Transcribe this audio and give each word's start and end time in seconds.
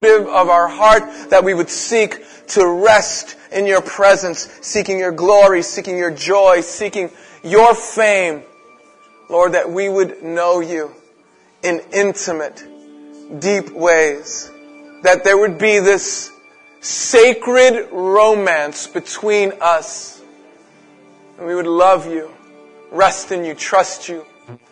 of 0.00 0.48
our 0.48 0.68
heart 0.68 1.02
that 1.30 1.42
we 1.42 1.52
would 1.52 1.68
seek 1.68 2.22
to 2.46 2.64
rest 2.64 3.36
in 3.50 3.66
your 3.66 3.82
presence, 3.82 4.48
seeking 4.60 4.96
your 4.96 5.10
glory, 5.10 5.60
seeking 5.60 5.98
your 5.98 6.12
joy, 6.12 6.60
seeking 6.60 7.10
your 7.42 7.74
fame. 7.74 8.44
Lord, 9.28 9.54
that 9.54 9.68
we 9.68 9.88
would 9.88 10.22
know 10.22 10.60
you 10.60 10.92
in 11.64 11.80
intimate, 11.92 12.64
deep 13.40 13.72
ways. 13.72 14.52
That 15.02 15.24
there 15.24 15.36
would 15.36 15.58
be 15.58 15.80
this 15.80 16.30
sacred 16.78 17.88
romance 17.90 18.86
between 18.86 19.52
us. 19.60 20.22
And 21.38 21.46
we 21.48 21.56
would 21.56 21.66
love 21.66 22.06
you, 22.06 22.30
rest 22.92 23.32
in 23.32 23.44
you, 23.44 23.56
trust 23.56 24.08
you, 24.08 24.24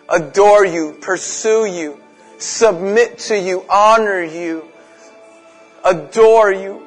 adore 0.09 0.65
you, 0.65 0.97
pursue 1.01 1.65
you, 1.65 2.01
submit 2.39 3.19
to 3.19 3.37
you, 3.37 3.65
honor 3.69 4.23
you, 4.23 4.71
adore 5.87 6.53
you, 6.53 6.83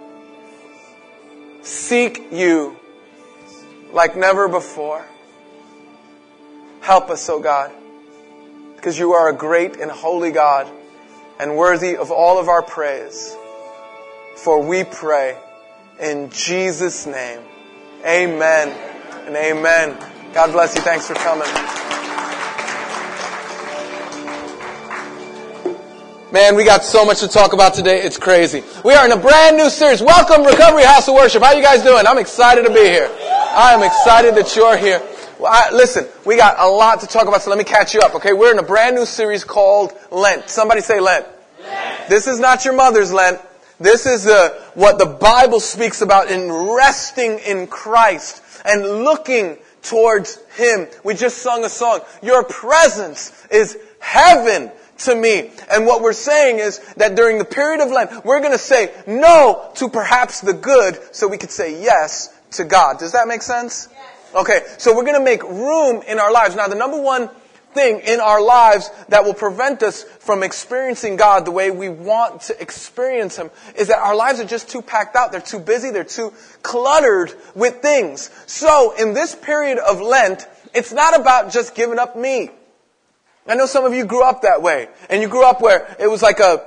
seek 1.62 2.32
you 2.32 2.78
like 3.94 4.16
never 4.16 4.48
before. 4.48 5.06
Help 6.82 7.10
us, 7.10 7.30
O 7.30 7.36
oh 7.36 7.40
God, 7.40 7.72
because 8.76 9.00
you 9.00 9.14
are 9.14 9.30
a 9.30 9.34
great 9.34 9.78
and 9.78 9.90
holy 9.90 10.32
God 10.32 10.68
and 11.40 11.56
worthy 11.56 11.96
of 11.96 12.12
all 12.12 12.38
of 12.38 12.50
our 12.50 12.62
praise. 12.62 13.36
For 14.36 14.62
we 14.62 14.84
pray 14.84 15.38
in 16.00 16.30
Jesus' 16.30 17.06
name. 17.06 17.42
Amen 18.06 18.70
and 19.28 19.36
amen. 19.36 19.98
God 20.34 20.52
bless 20.52 20.76
you. 20.76 20.82
Thanks 20.82 21.08
for 21.08 21.16
coming. 21.16 21.79
Man, 26.32 26.56
we 26.56 26.64
got 26.64 26.84
so 26.84 27.04
much 27.06 27.22
to 27.22 27.28
talk 27.28 27.54
about 27.54 27.74
today. 27.74 28.04
It's 28.04 28.18
crazy. 28.18 28.64
We 28.86 28.94
are 28.94 29.04
in 29.04 29.12
a 29.12 29.18
brand 29.18 29.58
new 29.58 29.68
series. 29.68 30.00
Welcome, 30.00 30.46
Recovery 30.46 30.84
House 30.84 31.08
of 31.08 31.16
Worship. 31.16 31.42
How 31.42 31.54
you 31.54 31.64
guys 31.64 31.82
doing? 31.82 32.06
I'm 32.06 32.20
excited 32.20 32.68
to 32.68 32.70
be 32.72 32.82
here. 32.82 33.10
I 33.20 33.74
am 33.74 33.82
excited 33.82 34.36
that 34.36 34.56
you're 34.56 34.78
here. 34.78 35.02
Well, 35.40 35.52
I, 35.52 35.72
listen, 35.74 36.06
we 36.28 36.38
got 36.38 36.60
a 36.60 36.68
lot 36.68 37.00
to 37.00 37.08
talk 37.08 37.28
about, 37.28 37.42
so 37.42 37.50
let 37.50 37.58
me 37.58 37.64
catch 37.64 37.96
you 37.96 38.02
up, 38.02 38.14
okay? 38.14 38.34
We're 38.34 38.52
in 38.52 38.60
a 38.60 38.64
brand 38.64 38.96
new 38.96 39.08
series 39.08 39.44
called 39.44 39.92
Lent. 40.12 40.52
Somebody 40.52 40.82
say 40.82 41.00
Lent. 41.00 41.26
Lent. 41.64 42.10
This 42.10 42.28
is 42.28 42.40
not 42.40 42.64
your 42.64 42.76
mother's 42.76 43.12
Lent. 43.12 43.42
This 43.80 44.06
is 44.06 44.28
uh, 44.28 44.50
what 44.76 45.00
the 45.00 45.08
Bible 45.08 45.60
speaks 45.60 46.04
about 46.04 46.30
in 46.30 46.52
resting 46.52 47.40
in 47.40 47.66
Christ 47.66 48.44
and 48.66 48.84
looking 49.04 49.58
towards 49.82 50.38
Him. 50.56 50.90
We 51.04 51.16
just 51.16 51.40
sung 51.40 51.66
a 51.66 51.70
song. 51.70 52.02
Your 52.22 52.44
presence 52.44 53.48
is 53.50 53.80
heaven 54.00 54.72
to 55.00 55.16
me. 55.16 55.52
And 55.72 55.86
what 55.86 56.02
we're 56.02 56.14
saying 56.14 56.60
is 56.60 56.80
that 56.96 57.16
during 57.16 57.38
the 57.38 57.46
period 57.46 57.82
of 57.82 57.92
Lent, 57.92 58.26
we're 58.26 58.40
going 58.40 58.52
to 58.52 58.58
say 58.58 58.94
no 59.08 59.72
to 59.76 59.90
perhaps 59.90 60.42
the 60.42 60.54
good 60.54 61.00
so 61.16 61.28
we 61.28 61.38
could 61.38 61.52
say 61.52 61.82
yes 61.82 62.36
to 62.52 62.64
God. 62.64 63.00
Does 63.00 63.14
that 63.14 63.28
make 63.28 63.42
sense? 63.42 63.90
Yes. 63.92 64.36
Okay, 64.36 64.62
so 64.78 64.96
we're 64.96 65.06
going 65.06 65.18
to 65.18 65.24
make 65.24 65.44
room 65.44 66.04
in 66.08 66.20
our 66.20 66.32
lives. 66.32 66.56
Now, 66.56 66.68
the 66.68 66.76
number 66.76 67.02
one 67.02 67.30
thing 67.74 68.00
in 68.00 68.20
our 68.20 68.42
lives 68.42 68.90
that 69.10 69.24
will 69.24 69.34
prevent 69.34 69.84
us 69.84 70.04
from 70.04 70.44
experiencing 70.44 71.16
God 71.16 71.46
the 71.46 71.52
way 71.52 71.72
we 71.72 71.90
want 71.90 72.42
to 72.44 72.62
experience 72.62 73.38
Him 73.38 73.52
is 73.76 73.88
that 73.88 74.00
our 74.00 74.16
lives 74.16 74.40
are 74.40 74.46
just 74.46 74.70
too 74.70 74.82
packed 74.82 75.16
out. 75.16 75.32
They're 75.32 75.42
too 75.42 75.60
busy. 75.60 75.92
They're 75.92 76.04
too 76.04 76.34
cluttered 76.64 77.34
with 77.56 77.82
things. 77.82 78.30
So, 78.48 78.96
in 78.98 79.14
this 79.14 79.36
period 79.36 79.78
of 79.78 80.02
Lent, 80.02 80.48
it's 80.74 80.92
not 80.92 81.20
about 81.20 81.52
just 81.52 81.76
giving 81.76 82.00
up 82.00 82.16
meat. 82.16 82.52
I 83.48 83.56
know 83.56 83.66
some 83.66 83.86
of 83.86 83.94
you 83.94 84.06
grew 84.06 84.24
up 84.24 84.42
that 84.44 84.62
way. 84.62 84.90
And 85.10 85.22
you 85.22 85.28
grew 85.28 85.46
up 85.46 85.62
where 85.62 85.96
it 86.00 86.08
was 86.08 86.22
like 86.22 86.40
a, 86.40 86.66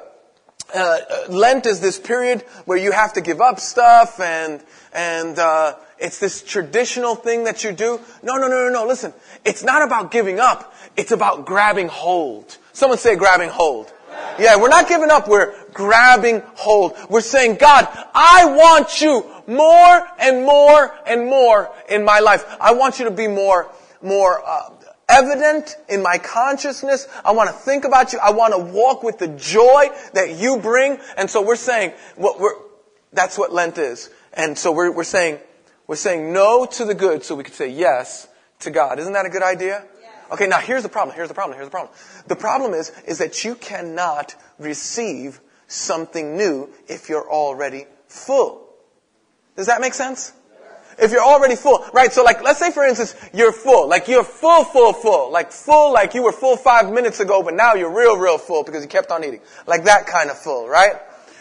uh, 0.74 0.98
Lent 1.28 1.66
is 1.66 1.80
this 1.80 1.98
period 1.98 2.42
where 2.64 2.78
you 2.78 2.92
have 2.92 3.12
to 3.14 3.20
give 3.20 3.40
up 3.40 3.60
stuff 3.60 4.20
and, 4.20 4.62
and, 4.92 5.38
uh, 5.38 5.76
it's 6.02 6.18
this 6.18 6.42
traditional 6.42 7.14
thing 7.14 7.44
that 7.44 7.62
you 7.62 7.70
do. 7.70 8.00
No, 8.24 8.34
no, 8.34 8.48
no, 8.48 8.64
no, 8.64 8.68
no. 8.70 8.86
Listen, 8.86 9.12
it's 9.44 9.62
not 9.62 9.82
about 9.82 10.10
giving 10.10 10.40
up. 10.40 10.74
It's 10.96 11.12
about 11.12 11.46
grabbing 11.46 11.86
hold. 11.86 12.58
Someone 12.72 12.98
say 12.98 13.14
grabbing 13.14 13.50
hold. 13.50 13.92
Yeah, 14.38 14.56
we're 14.56 14.68
not 14.68 14.88
giving 14.88 15.10
up. 15.10 15.28
We're 15.28 15.54
grabbing 15.72 16.42
hold. 16.54 16.96
We're 17.08 17.20
saying, 17.20 17.56
God, 17.56 17.86
I 18.14 18.46
want 18.46 19.00
you 19.00 19.24
more 19.46 20.08
and 20.18 20.44
more 20.44 20.92
and 21.06 21.26
more 21.26 21.70
in 21.88 22.04
my 22.04 22.18
life. 22.18 22.44
I 22.60 22.72
want 22.72 22.98
you 22.98 23.04
to 23.04 23.10
be 23.10 23.28
more, 23.28 23.70
more 24.02 24.42
uh, 24.44 24.70
evident 25.12 25.76
in 25.88 26.02
my 26.02 26.18
consciousness. 26.18 27.06
I 27.24 27.32
want 27.32 27.50
to 27.50 27.54
think 27.54 27.84
about 27.84 28.12
you. 28.12 28.18
I 28.18 28.30
want 28.32 28.54
to 28.54 28.72
walk 28.72 29.02
with 29.02 29.18
the 29.18 29.28
joy 29.28 29.88
that 30.14 30.36
you 30.38 30.58
bring. 30.58 30.98
And 31.16 31.28
so 31.28 31.42
we're 31.42 31.56
saying 31.56 31.92
what 32.16 32.40
we're, 32.40 32.54
that's 33.12 33.36
what 33.36 33.52
Lent 33.52 33.78
is. 33.78 34.10
And 34.32 34.56
so 34.56 34.72
we're, 34.72 34.90
we're 34.90 35.04
saying, 35.04 35.38
we're 35.86 35.96
saying 35.96 36.32
no 36.32 36.64
to 36.64 36.84
the 36.84 36.94
good 36.94 37.24
so 37.24 37.34
we 37.34 37.44
could 37.44 37.54
say 37.54 37.68
yes 37.68 38.26
to 38.60 38.70
God. 38.70 38.98
Isn't 38.98 39.12
that 39.12 39.26
a 39.26 39.30
good 39.30 39.42
idea? 39.42 39.84
Okay, 40.32 40.46
now 40.46 40.60
here's 40.60 40.82
the 40.82 40.88
problem. 40.88 41.14
Here's 41.14 41.28
the 41.28 41.34
problem. 41.34 41.58
Here's 41.58 41.66
the 41.66 41.70
problem. 41.70 41.94
The 42.26 42.36
problem 42.36 42.72
is, 42.72 42.90
is 43.06 43.18
that 43.18 43.44
you 43.44 43.54
cannot 43.54 44.34
receive 44.58 45.40
something 45.66 46.38
new 46.38 46.70
if 46.88 47.10
you're 47.10 47.30
already 47.30 47.84
full. 48.06 48.66
Does 49.56 49.66
that 49.66 49.82
make 49.82 49.92
sense? 49.92 50.32
If 50.98 51.10
you're 51.10 51.22
already 51.22 51.56
full, 51.56 51.84
right? 51.92 52.12
So 52.12 52.22
like, 52.22 52.42
let's 52.42 52.58
say 52.58 52.70
for 52.70 52.84
instance, 52.84 53.14
you're 53.32 53.52
full. 53.52 53.88
Like 53.88 54.08
you're 54.08 54.24
full, 54.24 54.64
full, 54.64 54.92
full. 54.92 55.30
Like 55.30 55.52
full, 55.52 55.92
like 55.92 56.14
you 56.14 56.22
were 56.22 56.32
full 56.32 56.56
five 56.56 56.92
minutes 56.92 57.20
ago, 57.20 57.42
but 57.42 57.54
now 57.54 57.74
you're 57.74 57.94
real, 57.94 58.16
real 58.16 58.38
full 58.38 58.64
because 58.64 58.82
you 58.82 58.88
kept 58.88 59.10
on 59.10 59.24
eating. 59.24 59.40
Like 59.66 59.84
that 59.84 60.06
kind 60.06 60.30
of 60.30 60.38
full, 60.38 60.68
right? 60.68 60.94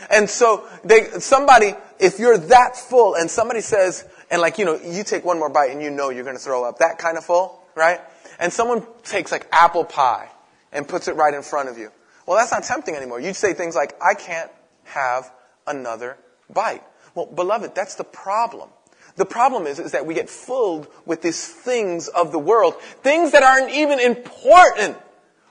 And 0.09 0.29
so 0.29 0.67
they, 0.83 1.03
somebody, 1.19 1.73
if 1.99 2.19
you're 2.19 2.37
that 2.37 2.75
full 2.75 3.15
and 3.15 3.29
somebody 3.29 3.61
says, 3.61 4.05
and 4.29 4.41
like, 4.41 4.57
you 4.57 4.65
know, 4.65 4.79
you 4.79 5.03
take 5.03 5.25
one 5.25 5.37
more 5.39 5.49
bite 5.49 5.71
and 5.71 5.81
you 5.81 5.91
know 5.91 6.09
you're 6.09 6.23
going 6.23 6.35
to 6.35 6.41
throw 6.41 6.63
up, 6.63 6.79
that 6.79 6.97
kind 6.97 7.17
of 7.17 7.25
full, 7.25 7.61
right? 7.75 7.99
And 8.39 8.51
someone 8.51 8.85
takes 9.03 9.31
like 9.31 9.47
apple 9.51 9.83
pie 9.83 10.29
and 10.71 10.87
puts 10.87 11.07
it 11.07 11.15
right 11.15 11.33
in 11.33 11.43
front 11.43 11.69
of 11.69 11.77
you. 11.77 11.91
Well, 12.25 12.37
that's 12.37 12.51
not 12.51 12.63
tempting 12.63 12.95
anymore. 12.95 13.19
You'd 13.19 13.35
say 13.35 13.53
things 13.53 13.75
like, 13.75 13.93
I 14.01 14.13
can't 14.13 14.49
have 14.85 15.31
another 15.67 16.17
bite. 16.49 16.83
Well, 17.13 17.25
beloved, 17.25 17.75
that's 17.75 17.95
the 17.95 18.03
problem. 18.03 18.69
The 19.15 19.25
problem 19.25 19.67
is, 19.67 19.79
is 19.79 19.91
that 19.91 20.05
we 20.05 20.13
get 20.13 20.29
filled 20.29 20.87
with 21.05 21.21
these 21.21 21.47
things 21.47 22.07
of 22.07 22.31
the 22.31 22.39
world, 22.39 22.81
things 23.03 23.31
that 23.31 23.43
aren't 23.43 23.71
even 23.71 23.99
important, 23.99 24.97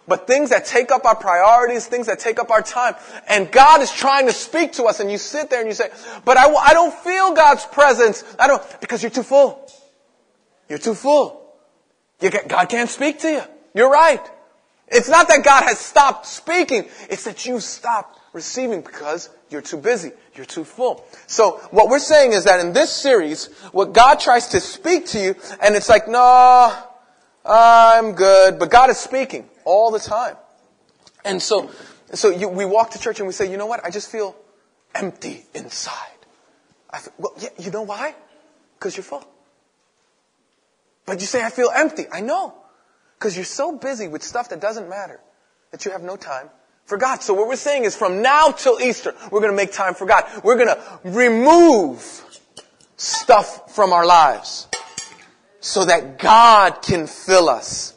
but 0.08 0.26
things 0.26 0.50
that 0.50 0.64
take 0.64 0.90
up 0.90 1.04
our 1.04 1.14
priorities, 1.14 1.86
things 1.86 2.06
that 2.06 2.18
take 2.18 2.38
up 2.38 2.50
our 2.50 2.62
time. 2.62 2.94
And 3.28 3.50
God 3.52 3.80
is 3.82 3.92
trying 3.92 4.26
to 4.26 4.32
speak 4.32 4.72
to 4.72 4.84
us 4.84 5.00
and 5.00 5.10
you 5.10 5.18
sit 5.18 5.50
there 5.50 5.60
and 5.60 5.68
you 5.68 5.74
say, 5.74 5.90
but 6.24 6.36
I, 6.36 6.52
I 6.52 6.72
don't 6.72 6.92
feel 6.92 7.32
God's 7.34 7.64
presence. 7.66 8.24
I 8.38 8.46
don't, 8.46 8.80
because 8.80 9.02
you're 9.02 9.10
too 9.10 9.22
full. 9.22 9.70
You're 10.68 10.78
too 10.78 10.94
full. 10.94 11.40
You 12.20 12.30
God 12.30 12.68
can't 12.68 12.90
speak 12.90 13.20
to 13.20 13.30
you. 13.30 13.42
You're 13.74 13.90
right. 13.90 14.20
It's 14.90 15.08
not 15.08 15.28
that 15.28 15.44
God 15.44 15.64
has 15.64 15.78
stopped 15.78 16.26
speaking. 16.26 16.86
It's 17.08 17.24
that 17.24 17.46
you've 17.46 17.62
stopped 17.62 18.18
receiving 18.32 18.80
because 18.80 19.30
you're 19.48 19.62
too 19.62 19.76
busy. 19.76 20.12
You're 20.34 20.46
too 20.46 20.64
full. 20.64 21.04
So 21.26 21.58
what 21.70 21.88
we're 21.88 21.98
saying 22.00 22.32
is 22.32 22.44
that 22.44 22.60
in 22.60 22.72
this 22.72 22.90
series, 22.90 23.46
what 23.72 23.92
God 23.92 24.18
tries 24.20 24.48
to 24.48 24.60
speak 24.60 25.06
to 25.06 25.20
you, 25.20 25.36
and 25.62 25.76
it's 25.76 25.88
like, 25.88 26.08
no, 26.08 26.76
I'm 27.44 28.12
good. 28.12 28.58
But 28.58 28.70
God 28.70 28.90
is 28.90 28.98
speaking 28.98 29.48
all 29.64 29.90
the 29.90 29.98
time. 30.00 30.36
And 31.24 31.40
so, 31.40 31.70
so 32.12 32.30
you, 32.30 32.48
we 32.48 32.64
walk 32.64 32.90
to 32.92 32.98
church 32.98 33.20
and 33.20 33.26
we 33.26 33.32
say, 33.32 33.50
you 33.50 33.56
know 33.56 33.66
what? 33.66 33.84
I 33.84 33.90
just 33.90 34.10
feel 34.10 34.34
empty 34.94 35.44
inside. 35.54 35.94
I 36.90 36.98
feel, 36.98 37.12
well, 37.18 37.34
yeah, 37.38 37.50
you 37.58 37.70
know 37.70 37.82
why? 37.82 38.14
Because 38.78 38.96
you're 38.96 39.04
full. 39.04 39.24
But 41.06 41.20
you 41.20 41.26
say, 41.26 41.44
I 41.44 41.50
feel 41.50 41.70
empty. 41.74 42.06
I 42.10 42.20
know. 42.20 42.54
Because 43.20 43.36
you're 43.36 43.44
so 43.44 43.76
busy 43.76 44.08
with 44.08 44.22
stuff 44.22 44.48
that 44.48 44.62
doesn't 44.62 44.88
matter 44.88 45.20
that 45.72 45.84
you 45.84 45.90
have 45.90 46.02
no 46.02 46.16
time 46.16 46.48
for 46.86 46.96
God. 46.96 47.22
So 47.22 47.34
what 47.34 47.48
we're 47.48 47.56
saying 47.56 47.84
is 47.84 47.94
from 47.94 48.22
now 48.22 48.50
till 48.50 48.80
Easter, 48.80 49.14
we're 49.30 49.40
going 49.40 49.52
to 49.52 49.56
make 49.56 49.72
time 49.72 49.92
for 49.92 50.06
God. 50.06 50.24
We're 50.42 50.56
going 50.56 50.68
to 50.68 51.00
remove 51.04 52.24
stuff 52.96 53.74
from 53.74 53.92
our 53.92 54.06
lives 54.06 54.68
so 55.60 55.84
that 55.84 56.18
God 56.18 56.80
can 56.80 57.06
fill 57.06 57.50
us. 57.50 57.92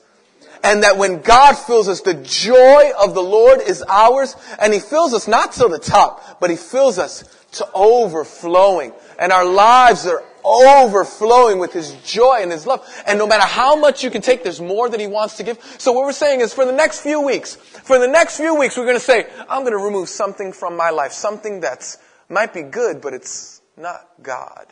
And 0.61 0.83
that 0.83 0.97
when 0.97 1.21
God 1.21 1.53
fills 1.53 1.87
us, 1.87 2.01
the 2.01 2.15
joy 2.15 2.91
of 3.01 3.13
the 3.13 3.23
Lord 3.23 3.61
is 3.61 3.81
ours. 3.87 4.35
And 4.59 4.73
He 4.73 4.79
fills 4.79 5.13
us 5.13 5.25
not 5.25 5.53
to 5.53 5.69
the 5.69 5.79
top, 5.79 6.41
but 6.41 6.49
He 6.49 6.57
fills 6.57 6.99
us 6.99 7.23
to 7.53 7.67
overflowing. 7.73 8.91
And 9.17 9.31
our 9.31 9.45
lives 9.45 10.05
are 10.05 10.21
overflowing 10.45 11.59
with 11.59 11.73
His 11.73 11.93
joy 12.03 12.39
and 12.41 12.51
His 12.51 12.65
love. 12.65 12.87
And 13.07 13.19
no 13.19 13.27
matter 13.27 13.45
how 13.45 13.75
much 13.75 14.03
you 14.03 14.11
can 14.11 14.21
take, 14.21 14.43
there's 14.43 14.61
more 14.61 14.89
that 14.89 14.99
He 14.99 15.07
wants 15.07 15.37
to 15.37 15.43
give. 15.43 15.61
So 15.77 15.91
what 15.91 16.05
we're 16.05 16.13
saying 16.13 16.41
is 16.41 16.53
for 16.53 16.65
the 16.65 16.71
next 16.71 17.01
few 17.01 17.21
weeks, 17.21 17.55
for 17.55 17.99
the 17.99 18.07
next 18.07 18.37
few 18.37 18.55
weeks, 18.55 18.77
we're 18.77 18.85
going 18.85 18.97
to 18.97 19.03
say, 19.03 19.27
I'm 19.49 19.61
going 19.61 19.77
to 19.77 19.83
remove 19.83 20.09
something 20.09 20.53
from 20.53 20.75
my 20.75 20.89
life, 20.89 21.11
something 21.11 21.59
that's 21.59 21.97
might 22.29 22.53
be 22.53 22.63
good, 22.63 23.01
but 23.01 23.13
it's 23.13 23.61
not 23.77 24.07
God. 24.21 24.67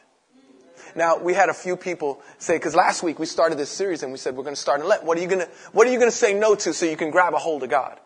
Now, 0.96 1.18
we 1.18 1.34
had 1.34 1.50
a 1.50 1.54
few 1.54 1.78
people 1.78 2.22
say, 2.38 2.58
because 2.58 2.76
last 2.76 3.02
week 3.04 3.18
we 3.18 3.26
started 3.26 3.58
this 3.58 3.70
series 3.70 4.04
and 4.04 4.12
we 4.12 4.18
said 4.18 4.36
we're 4.36 4.44
going 4.44 4.56
to 4.56 4.62
start 4.62 4.82
in 4.82 4.88
Lent. 4.88 5.04
What 5.04 5.18
are 5.18 5.22
you 5.22 5.28
going 5.28 5.40
to, 5.40 5.50
what 5.72 5.88
are 5.88 5.92
you 5.92 5.98
going 5.98 6.12
to 6.12 6.16
say 6.16 6.34
no 6.34 6.56
to 6.56 6.74
so 6.74 6.86
you 6.86 6.98
can 6.98 7.12
grab 7.12 7.34
a 7.34 7.38
hold 7.38 7.64
of 7.64 7.70
God? 7.70 8.00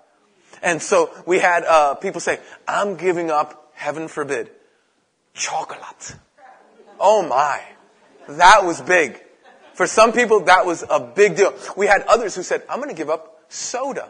And 0.62 0.82
so 0.82 1.12
we 1.26 1.40
had 1.40 1.64
uh, 1.64 1.96
people 1.96 2.22
say, 2.22 2.40
I'm 2.68 2.96
giving 2.96 3.32
up 3.32 3.72
heaven 3.74 4.08
forbid, 4.08 4.52
chocolate. 5.34 6.16
Oh 7.00 7.28
my. 7.28 7.62
That 8.28 8.66
was 8.66 8.82
big. 8.82 9.22
For 9.74 9.88
some 9.88 10.14
people, 10.14 10.42
that 10.46 10.66
was 10.66 10.84
a 10.90 11.00
big 11.00 11.36
deal. 11.36 11.54
We 11.76 11.88
had 11.88 12.04
others 12.04 12.36
who 12.36 12.44
said, 12.44 12.64
I'm 12.70 12.78
going 12.78 12.90
to 12.90 12.96
give 12.96 13.10
up 13.10 13.44
soda. 13.50 14.10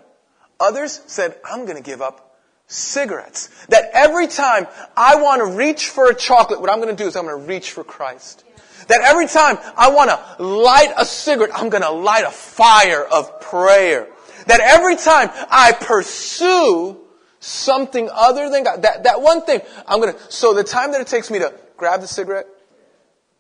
Others 0.60 1.02
said, 1.08 1.36
I'm 1.44 1.66
going 1.66 1.78
to 1.78 1.84
give 1.84 2.02
up 2.02 2.38
cigarettes. 2.68 3.50
That 3.70 3.90
every 3.94 4.28
time 4.28 4.68
I 4.96 5.16
want 5.18 5.42
to 5.42 5.58
reach 5.58 5.90
for 5.90 6.10
a 6.10 6.16
chocolate, 6.16 6.62
what 6.62 6.70
I'm 6.70 6.80
going 6.80 6.96
to 6.96 7.04
do 7.04 7.08
is 7.08 7.16
I'm 7.16 7.26
going 7.26 7.40
to 7.40 7.48
reach 7.48 7.72
for 7.72 7.84
Christ. 7.84 8.44
That 8.88 9.02
every 9.02 9.28
time 9.28 9.58
I 9.76 9.90
want 9.90 10.12
to 10.12 10.44
light 10.44 10.94
a 10.98 11.06
cigarette, 11.06 11.52
I'm 11.56 11.70
going 11.70 11.84
to 11.84 11.92
light 11.92 12.24
a 12.26 12.32
fire 12.32 13.04
of 13.04 13.42
prayer. 13.42 14.08
That 14.48 14.60
every 14.60 14.96
time 14.96 15.30
I 15.50 15.72
pursue 15.72 16.98
something 17.40 18.10
other 18.14 18.50
than 18.50 18.64
God, 18.64 18.84
that, 18.84 19.04
that 19.04 19.22
one 19.22 19.44
thing, 19.44 19.62
I'm 19.88 20.00
going 20.00 20.14
to, 20.14 20.32
so 20.32 20.54
the 20.54 20.64
time 20.64 20.92
that 20.92 21.02
it 21.02 21.08
takes 21.08 21.32
me 21.32 21.40
to 21.40 21.54
grab 21.78 22.02
the 22.02 22.08
cigarette, 22.08 22.48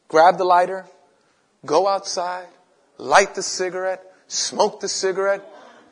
grab 0.07 0.37
the 0.37 0.43
lighter, 0.43 0.85
go 1.65 1.87
outside, 1.87 2.47
light 2.97 3.35
the 3.35 3.41
cigarette, 3.41 4.03
smoke 4.27 4.79
the 4.79 4.87
cigarette, 4.87 5.43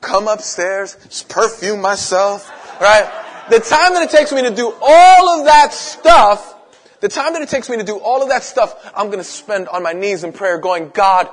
come 0.02 0.28
upstairs, 0.28 1.26
perfume 1.30 1.82
myself, 1.82 2.50
right? 2.80 3.10
The 3.50 3.60
time 3.60 3.94
that 3.94 4.04
it 4.04 4.10
takes 4.10 4.32
me 4.32 4.42
to 4.44 4.54
do 4.54 4.74
all 4.82 5.40
of 5.40 5.46
that 5.46 5.74
stuff, 5.74 6.56
the 7.00 7.10
time 7.10 7.34
that 7.34 7.42
it 7.42 7.50
takes 7.50 7.70
me 7.70 7.78
to 7.78 7.84
do 7.84 7.98
all 7.98 8.22
of 8.22 8.30
that 8.30 8.44
stuff, 8.44 8.92
I'm 8.96 9.08
going 9.08 9.20
to 9.20 9.24
spend 9.24 9.68
on 9.68 9.84
my 9.84 9.94
knees 9.94 10.24
in 10.24 10.32
prayer 10.32 10.58
going, 10.60 10.90
God, 10.90 11.30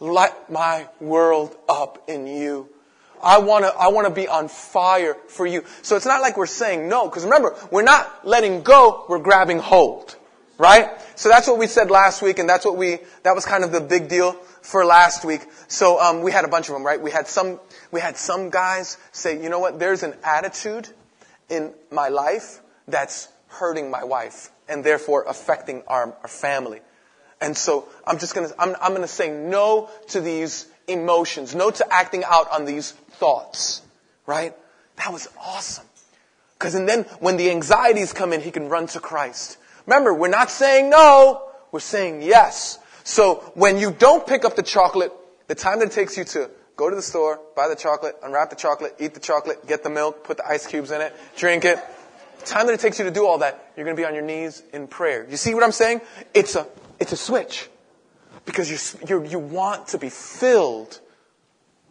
light 0.00 0.50
my 0.50 0.88
world 1.00 1.56
up 1.68 2.04
in 2.08 2.26
you. 2.26 2.68
I 3.22 3.38
want 3.38 3.64
to, 3.64 3.72
I 3.72 3.88
want 3.88 4.08
to 4.08 4.12
be 4.12 4.26
on 4.26 4.48
fire 4.48 5.16
for 5.28 5.46
you. 5.46 5.64
So 5.82 5.96
it's 5.96 6.06
not 6.06 6.20
like 6.20 6.36
we're 6.36 6.46
saying 6.46 6.88
no, 6.88 7.08
because 7.08 7.24
remember, 7.24 7.56
we're 7.70 7.82
not 7.84 8.26
letting 8.26 8.62
go, 8.62 9.04
we're 9.08 9.20
grabbing 9.20 9.60
hold. 9.60 10.16
Right? 10.62 10.92
So 11.16 11.28
that's 11.28 11.48
what 11.48 11.58
we 11.58 11.66
said 11.66 11.90
last 11.90 12.22
week, 12.22 12.38
and 12.38 12.48
that's 12.48 12.64
what 12.64 12.76
we, 12.76 13.00
that 13.24 13.34
was 13.34 13.44
kind 13.44 13.64
of 13.64 13.72
the 13.72 13.80
big 13.80 14.08
deal 14.08 14.34
for 14.60 14.84
last 14.84 15.24
week. 15.24 15.40
So, 15.66 16.00
um, 16.00 16.22
we 16.22 16.30
had 16.30 16.44
a 16.44 16.48
bunch 16.48 16.68
of 16.68 16.74
them, 16.74 16.86
right? 16.86 17.02
We 17.02 17.10
had 17.10 17.26
some, 17.26 17.58
we 17.90 17.98
had 17.98 18.16
some 18.16 18.48
guys 18.48 18.96
say, 19.10 19.42
you 19.42 19.48
know 19.48 19.58
what, 19.58 19.80
there's 19.80 20.04
an 20.04 20.14
attitude 20.22 20.88
in 21.48 21.74
my 21.90 22.10
life 22.10 22.60
that's 22.86 23.26
hurting 23.48 23.90
my 23.90 24.04
wife, 24.04 24.52
and 24.68 24.84
therefore 24.84 25.24
affecting 25.26 25.82
our, 25.88 26.14
our 26.22 26.28
family. 26.28 26.80
And 27.40 27.56
so 27.56 27.88
I'm 28.06 28.20
just 28.20 28.32
gonna, 28.32 28.50
I'm, 28.56 28.76
I'm 28.80 28.94
gonna 28.94 29.08
say 29.08 29.32
no 29.32 29.90
to 30.10 30.20
these 30.20 30.68
emotions, 30.86 31.56
no 31.56 31.72
to 31.72 31.92
acting 31.92 32.22
out 32.22 32.48
on 32.52 32.66
these 32.66 32.92
thoughts, 32.92 33.82
right? 34.26 34.54
That 34.94 35.12
was 35.12 35.28
awesome. 35.44 35.86
Because 36.56 36.76
and 36.76 36.88
then 36.88 37.02
when 37.18 37.36
the 37.36 37.50
anxieties 37.50 38.12
come 38.12 38.32
in, 38.32 38.40
he 38.40 38.52
can 38.52 38.68
run 38.68 38.86
to 38.86 39.00
Christ. 39.00 39.58
Remember, 39.86 40.14
we're 40.14 40.28
not 40.28 40.50
saying 40.50 40.90
no, 40.90 41.48
we're 41.70 41.80
saying 41.80 42.22
yes. 42.22 42.78
So 43.04 43.36
when 43.54 43.78
you 43.78 43.90
don't 43.90 44.26
pick 44.26 44.44
up 44.44 44.56
the 44.56 44.62
chocolate, 44.62 45.12
the 45.48 45.54
time 45.54 45.80
that 45.80 45.88
it 45.88 45.92
takes 45.92 46.16
you 46.16 46.24
to 46.24 46.50
go 46.76 46.88
to 46.88 46.96
the 46.96 47.02
store, 47.02 47.40
buy 47.56 47.68
the 47.68 47.76
chocolate, 47.76 48.16
unwrap 48.22 48.50
the 48.50 48.56
chocolate, 48.56 48.94
eat 48.98 49.14
the 49.14 49.20
chocolate, 49.20 49.66
get 49.66 49.82
the 49.82 49.90
milk, 49.90 50.24
put 50.24 50.36
the 50.36 50.46
ice 50.46 50.66
cubes 50.66 50.90
in 50.90 51.00
it, 51.00 51.14
drink 51.36 51.64
it, 51.64 51.78
the 52.38 52.46
time 52.46 52.66
that 52.66 52.72
it 52.72 52.80
takes 52.80 52.98
you 52.98 53.04
to 53.04 53.10
do 53.10 53.26
all 53.26 53.38
that, 53.38 53.72
you're 53.76 53.84
going 53.84 53.96
to 53.96 54.00
be 54.00 54.06
on 54.06 54.14
your 54.14 54.24
knees 54.24 54.62
in 54.72 54.86
prayer. 54.86 55.26
You 55.28 55.36
see 55.36 55.54
what 55.54 55.62
I'm 55.62 55.72
saying? 55.72 56.00
It's 56.34 56.56
a, 56.56 56.66
it's 56.98 57.12
a 57.12 57.16
switch. 57.16 57.68
Because 58.44 58.68
you 58.68 58.98
you 59.06 59.24
you 59.24 59.38
want 59.38 59.86
to 59.88 59.98
be 59.98 60.08
filled 60.08 60.98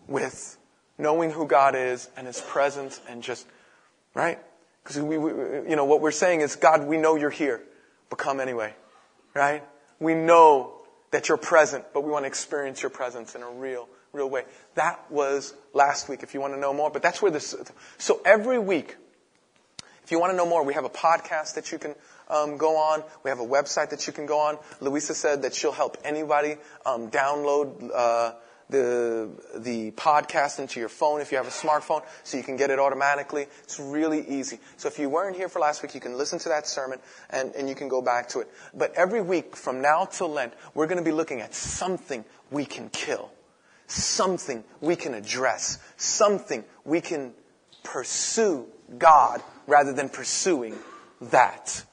with 0.07 0.57
knowing 0.97 1.31
who 1.31 1.47
God 1.47 1.75
is 1.75 2.09
and 2.17 2.27
His 2.27 2.41
presence 2.41 2.99
and 3.07 3.23
just, 3.23 3.47
right? 4.13 4.37
Because 4.83 4.99
we, 4.99 5.17
we, 5.17 5.31
you 5.69 5.77
know, 5.77 5.85
what 5.85 6.01
we're 6.01 6.11
saying 6.11 6.41
is, 6.41 6.57
God, 6.57 6.85
we 6.85 6.97
know 6.97 7.15
you're 7.15 7.29
here 7.29 7.61
but 8.11 8.19
come 8.19 8.39
anyway. 8.39 8.75
Right? 9.33 9.63
We 9.99 10.13
know 10.13 10.73
that 11.09 11.29
you're 11.29 11.37
present, 11.37 11.85
but 11.93 12.03
we 12.03 12.11
want 12.11 12.23
to 12.23 12.27
experience 12.27 12.83
your 12.83 12.91
presence 12.91 13.33
in 13.33 13.41
a 13.41 13.49
real, 13.49 13.87
real 14.13 14.29
way. 14.29 14.43
That 14.75 15.09
was 15.09 15.55
last 15.73 16.09
week, 16.09 16.21
if 16.21 16.33
you 16.35 16.41
want 16.41 16.53
to 16.53 16.59
know 16.59 16.73
more. 16.73 16.91
But 16.91 17.01
that's 17.01 17.21
where 17.21 17.31
this, 17.31 17.55
so 17.97 18.21
every 18.25 18.59
week, 18.59 18.97
if 20.03 20.11
you 20.11 20.19
want 20.19 20.31
to 20.33 20.37
know 20.37 20.45
more, 20.45 20.63
we 20.63 20.73
have 20.73 20.83
a 20.83 20.89
podcast 20.89 21.55
that 21.55 21.71
you 21.71 21.79
can 21.79 21.95
um, 22.29 22.57
go 22.57 22.75
on. 22.77 23.03
We 23.23 23.29
have 23.29 23.39
a 23.39 23.45
website 23.45 23.91
that 23.91 24.05
you 24.07 24.13
can 24.13 24.25
go 24.25 24.39
on. 24.39 24.57
Louisa 24.81 25.15
said 25.15 25.43
that 25.43 25.55
she'll 25.55 25.71
help 25.71 25.97
anybody 26.03 26.57
um, 26.85 27.09
download 27.09 27.91
uh, 27.93 28.33
the, 28.71 29.29
the 29.57 29.91
podcast 29.91 30.59
into 30.59 30.79
your 30.79 30.89
phone 30.89 31.21
if 31.21 31.31
you 31.31 31.37
have 31.37 31.47
a 31.47 31.51
smartphone 31.51 32.03
so 32.23 32.37
you 32.37 32.43
can 32.43 32.55
get 32.55 32.69
it 32.69 32.79
automatically. 32.79 33.45
It's 33.63 33.79
really 33.79 34.27
easy. 34.27 34.59
So 34.77 34.87
if 34.87 34.97
you 34.97 35.09
weren't 35.09 35.35
here 35.35 35.49
for 35.49 35.59
last 35.59 35.83
week, 35.83 35.93
you 35.93 36.01
can 36.01 36.17
listen 36.17 36.39
to 36.39 36.49
that 36.49 36.67
sermon 36.67 36.99
and, 37.29 37.53
and 37.53 37.69
you 37.69 37.75
can 37.75 37.89
go 37.89 38.01
back 38.01 38.29
to 38.29 38.39
it. 38.39 38.47
But 38.73 38.93
every 38.95 39.21
week 39.21 39.55
from 39.55 39.81
now 39.81 40.05
till 40.05 40.29
Lent, 40.29 40.53
we're 40.73 40.87
going 40.87 40.97
to 40.97 41.03
be 41.03 41.11
looking 41.11 41.41
at 41.41 41.53
something 41.53 42.25
we 42.49 42.65
can 42.65 42.89
kill, 42.89 43.29
something 43.87 44.63
we 44.79 44.95
can 44.95 45.13
address, 45.13 45.77
something 45.97 46.63
we 46.85 47.01
can 47.01 47.33
pursue 47.83 48.67
God 48.97 49.43
rather 49.67 49.93
than 49.93 50.09
pursuing 50.09 50.75
that. 51.21 51.83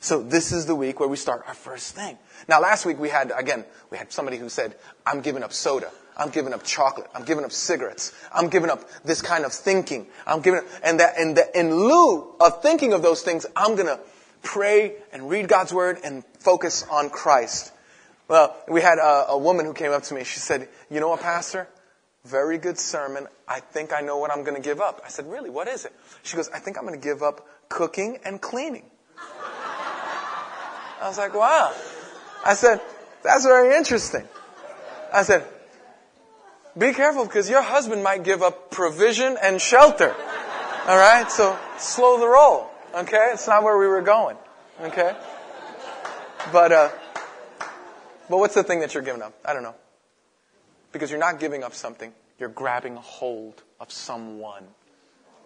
So 0.00 0.22
this 0.22 0.50
is 0.52 0.66
the 0.66 0.74
week 0.74 0.98
where 1.00 1.08
we 1.08 1.16
start 1.16 1.44
our 1.46 1.54
first 1.54 1.94
thing. 1.94 2.18
Now 2.48 2.60
last 2.60 2.84
week 2.84 2.98
we 2.98 3.08
had, 3.08 3.32
again, 3.34 3.64
we 3.88 3.96
had 3.96 4.12
somebody 4.12 4.36
who 4.36 4.48
said, 4.48 4.74
I'm 5.06 5.20
giving 5.20 5.42
up 5.42 5.52
soda. 5.52 5.90
I'm 6.16 6.30
giving 6.30 6.52
up 6.52 6.62
chocolate. 6.62 7.08
I'm 7.14 7.24
giving 7.24 7.44
up 7.44 7.52
cigarettes. 7.52 8.12
I'm 8.32 8.48
giving 8.48 8.70
up 8.70 8.88
this 9.04 9.22
kind 9.22 9.44
of 9.44 9.52
thinking. 9.52 10.06
I'm 10.26 10.40
giving 10.40 10.60
up, 10.60 10.66
and 10.84 11.00
that, 11.00 11.14
and 11.18 11.36
that 11.36 11.54
in 11.54 11.74
lieu 11.74 12.34
of 12.40 12.62
thinking 12.62 12.92
of 12.92 13.02
those 13.02 13.22
things, 13.22 13.46
I'm 13.56 13.76
gonna 13.76 13.98
pray 14.42 14.96
and 15.12 15.30
read 15.30 15.48
God's 15.48 15.72
word 15.72 15.98
and 16.04 16.24
focus 16.38 16.84
on 16.90 17.10
Christ. 17.10 17.72
Well, 18.28 18.54
we 18.68 18.80
had 18.80 18.98
a, 18.98 19.26
a 19.30 19.38
woman 19.38 19.66
who 19.66 19.72
came 19.72 19.92
up 19.92 20.02
to 20.04 20.14
me. 20.14 20.24
She 20.24 20.38
said, 20.38 20.68
you 20.90 21.00
know 21.00 21.08
what, 21.08 21.20
pastor? 21.20 21.68
Very 22.24 22.58
good 22.58 22.78
sermon. 22.78 23.26
I 23.48 23.60
think 23.60 23.92
I 23.92 24.00
know 24.00 24.18
what 24.18 24.30
I'm 24.30 24.44
gonna 24.44 24.60
give 24.60 24.80
up. 24.80 25.00
I 25.04 25.08
said, 25.08 25.30
really? 25.30 25.50
What 25.50 25.68
is 25.68 25.84
it? 25.84 25.92
She 26.22 26.36
goes, 26.36 26.48
I 26.50 26.58
think 26.58 26.78
I'm 26.78 26.84
gonna 26.84 26.96
give 26.98 27.22
up 27.22 27.46
cooking 27.68 28.18
and 28.24 28.40
cleaning. 28.40 28.84
I 31.00 31.08
was 31.08 31.18
like, 31.18 31.34
wow. 31.34 31.74
I 32.44 32.54
said, 32.54 32.80
that's 33.22 33.44
very 33.44 33.76
interesting. 33.76 34.28
I 35.12 35.22
said, 35.24 35.44
be 36.76 36.92
careful 36.92 37.24
because 37.24 37.50
your 37.50 37.62
husband 37.62 38.02
might 38.02 38.24
give 38.24 38.42
up 38.42 38.70
provision 38.70 39.36
and 39.42 39.60
shelter. 39.60 40.14
All 40.86 40.96
right? 40.96 41.30
So 41.30 41.58
slow 41.78 42.18
the 42.18 42.26
roll. 42.26 42.70
Okay? 42.94 43.30
It's 43.32 43.46
not 43.46 43.62
where 43.62 43.78
we 43.78 43.86
were 43.86 44.02
going. 44.02 44.36
Okay? 44.80 45.14
But, 46.50 46.72
uh, 46.72 46.88
but 48.28 48.38
what's 48.38 48.54
the 48.54 48.64
thing 48.64 48.80
that 48.80 48.94
you're 48.94 49.02
giving 49.02 49.22
up? 49.22 49.34
I 49.44 49.52
don't 49.52 49.62
know. 49.62 49.74
Because 50.92 51.10
you're 51.10 51.20
not 51.20 51.38
giving 51.38 51.62
up 51.62 51.74
something. 51.74 52.12
You're 52.38 52.48
grabbing 52.48 52.96
hold 52.96 53.62
of 53.80 53.92
someone. 53.92 54.64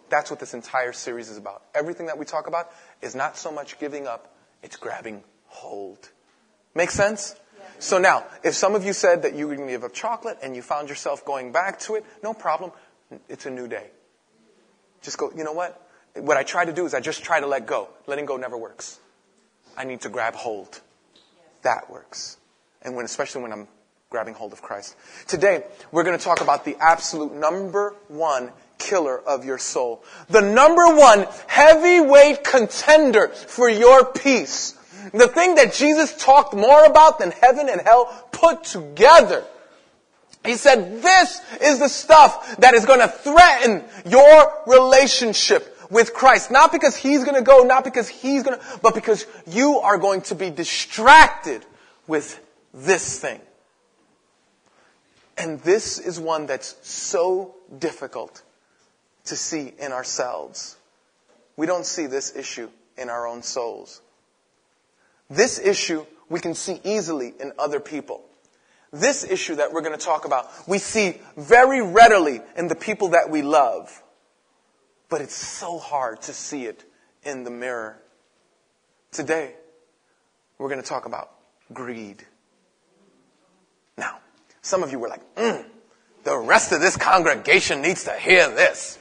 That's 0.08 0.30
what 0.30 0.40
this 0.40 0.54
entire 0.54 0.92
series 0.92 1.28
is 1.28 1.36
about. 1.36 1.62
Everything 1.74 2.06
that 2.06 2.18
we 2.18 2.24
talk 2.24 2.46
about 2.46 2.70
is 3.02 3.14
not 3.14 3.36
so 3.36 3.50
much 3.50 3.78
giving 3.78 4.06
up, 4.06 4.34
it's 4.62 4.76
grabbing 4.76 5.22
hold. 5.46 6.08
Make 6.74 6.90
sense? 6.90 7.34
So 7.78 7.99
now, 7.99 8.25
if 8.42 8.54
some 8.54 8.75
of 8.75 8.85
you 8.85 8.92
said 8.92 9.23
that 9.23 9.35
you 9.35 9.49
were 9.49 9.56
going 9.56 9.68
to 9.68 9.75
give 9.75 9.85
up 9.85 9.92
chocolate 9.92 10.38
and 10.42 10.56
you 10.56 10.62
found 10.62 10.88
yourself 10.88 11.25
going 11.25 11.52
back 11.52 11.78
to 11.80 11.97
it, 11.97 12.04
no 12.23 12.33
problem. 12.35 12.73
It's 13.28 13.47
a 13.47 13.50
new 13.50 13.68
day. 13.68 13.90
Just 15.02 15.18
go, 15.18 15.30
you 15.37 15.45
know 15.45 15.52
what? 15.52 15.80
What 16.14 16.37
I 16.37 16.42
try 16.42 16.64
to 16.64 16.73
do 16.73 16.87
is 16.87 16.95
I 16.95 17.00
just 17.00 17.23
try 17.23 17.40
to 17.40 17.47
let 17.47 17.66
go. 17.66 17.88
Letting 18.06 18.25
go 18.26 18.37
never 18.37 18.56
works. 18.56 18.99
I 19.76 19.85
need 19.85 20.00
to 20.02 20.09
grab 20.09 20.35
hold. 20.35 20.80
That 21.62 21.90
works. 21.90 22.38
And 22.83 22.97
when, 22.97 23.04
especially 23.04 23.42
when 23.42 23.52
I'm 23.52 23.68
grabbing 24.11 24.35
hold 24.35 24.52
of 24.52 24.62
Christ. 24.62 24.97
Today, 25.26 25.64
we're 25.90 26.04
going 26.04 26.16
to 26.16 26.25
talk 26.25 26.40
about 26.40 26.64
the 26.64 26.76
absolute 26.80 27.33
number 27.33 27.95
one 28.09 28.52
killer 28.78 29.18
of 29.18 29.45
your 29.45 29.59
soul. 29.59 30.02
The 30.28 30.40
number 30.40 30.95
one 30.95 31.26
heavyweight 31.49 32.45
contender 32.45 33.28
for 33.28 33.68
your 33.68 34.04
peace. 34.04 34.78
The 35.12 35.28
thing 35.28 35.54
that 35.56 35.72
Jesus 35.75 36.16
talked 36.16 36.54
more 36.54 36.84
about 36.84 37.18
than 37.18 37.30
heaven 37.30 37.68
and 37.68 37.80
hell 37.80 38.06
put 38.32 38.64
together. 38.64 39.44
He 40.44 40.54
said, 40.54 41.02
this 41.02 41.40
is 41.60 41.78
the 41.80 41.88
stuff 41.88 42.56
that 42.58 42.75
is 42.75 42.86
going 42.86 43.00
to 43.00 43.08
threaten 43.08 43.84
your 44.04 44.62
relationship 44.66 45.76
with 45.90 46.14
Christ. 46.14 46.50
Not 46.50 46.72
because 46.72 46.96
He's 46.96 47.25
going 47.25 47.36
to 47.36 47.42
go, 47.42 47.62
not 47.62 47.84
because 47.84 48.08
He's 48.08 48.42
going 48.42 48.58
to, 48.58 48.64
but 48.82 48.94
because 48.94 49.26
you 49.46 49.78
are 49.78 49.98
going 49.98 50.22
to 50.22 50.34
be 50.34 50.50
distracted 50.50 51.64
with 52.06 52.40
this 52.72 53.18
thing. 53.18 53.40
And 55.38 55.60
this 55.60 55.98
is 55.98 56.18
one 56.18 56.46
that's 56.46 56.76
so 56.82 57.54
difficult 57.78 58.42
to 59.26 59.36
see 59.36 59.72
in 59.78 59.92
ourselves. 59.92 60.76
We 61.56 61.66
don't 61.66 61.84
see 61.84 62.06
this 62.06 62.34
issue 62.36 62.70
in 62.96 63.10
our 63.10 63.26
own 63.26 63.42
souls. 63.42 64.00
This 65.28 65.59
issue 65.59 66.04
we 66.28 66.40
can 66.40 66.54
see 66.54 66.80
easily 66.85 67.35
in 67.40 67.52
other 67.59 67.80
people. 67.80 68.25
This 68.92 69.25
issue 69.25 69.56
that 69.56 69.73
we're 69.73 69.83
going 69.83 69.99
to 69.99 70.04
talk 70.04 70.25
about, 70.25 70.49
we 70.68 70.78
see 70.78 71.21
very 71.37 71.83
readily 71.83 72.40
in 72.56 72.68
the 72.68 72.75
people 72.75 73.09
that 73.09 73.30
we 73.30 73.42
love. 73.42 74.02
But 75.09 75.21
it's 75.21 75.35
so 75.35 75.78
hard 75.78 76.23
to 76.23 76.33
see 76.33 76.64
it 76.64 76.85
in 77.25 77.45
the 77.45 77.50
mirror 77.50 78.00
Today, 79.16 79.54
we're 80.59 80.68
going 80.68 80.83
to 80.83 80.87
talk 80.87 81.06
about 81.06 81.30
greed. 81.73 82.23
Now, 83.97 84.18
some 84.61 84.83
of 84.83 84.92
you 84.92 84.99
were 84.99 85.09
like, 85.09 85.35
mm, 85.37 85.64
the 86.25 86.37
rest 86.37 86.73
of 86.73 86.83
this 86.83 86.99
congregation 86.99 87.80
needs 87.80 88.04
to 88.04 88.12
hear 88.12 88.50
this. 88.50 88.99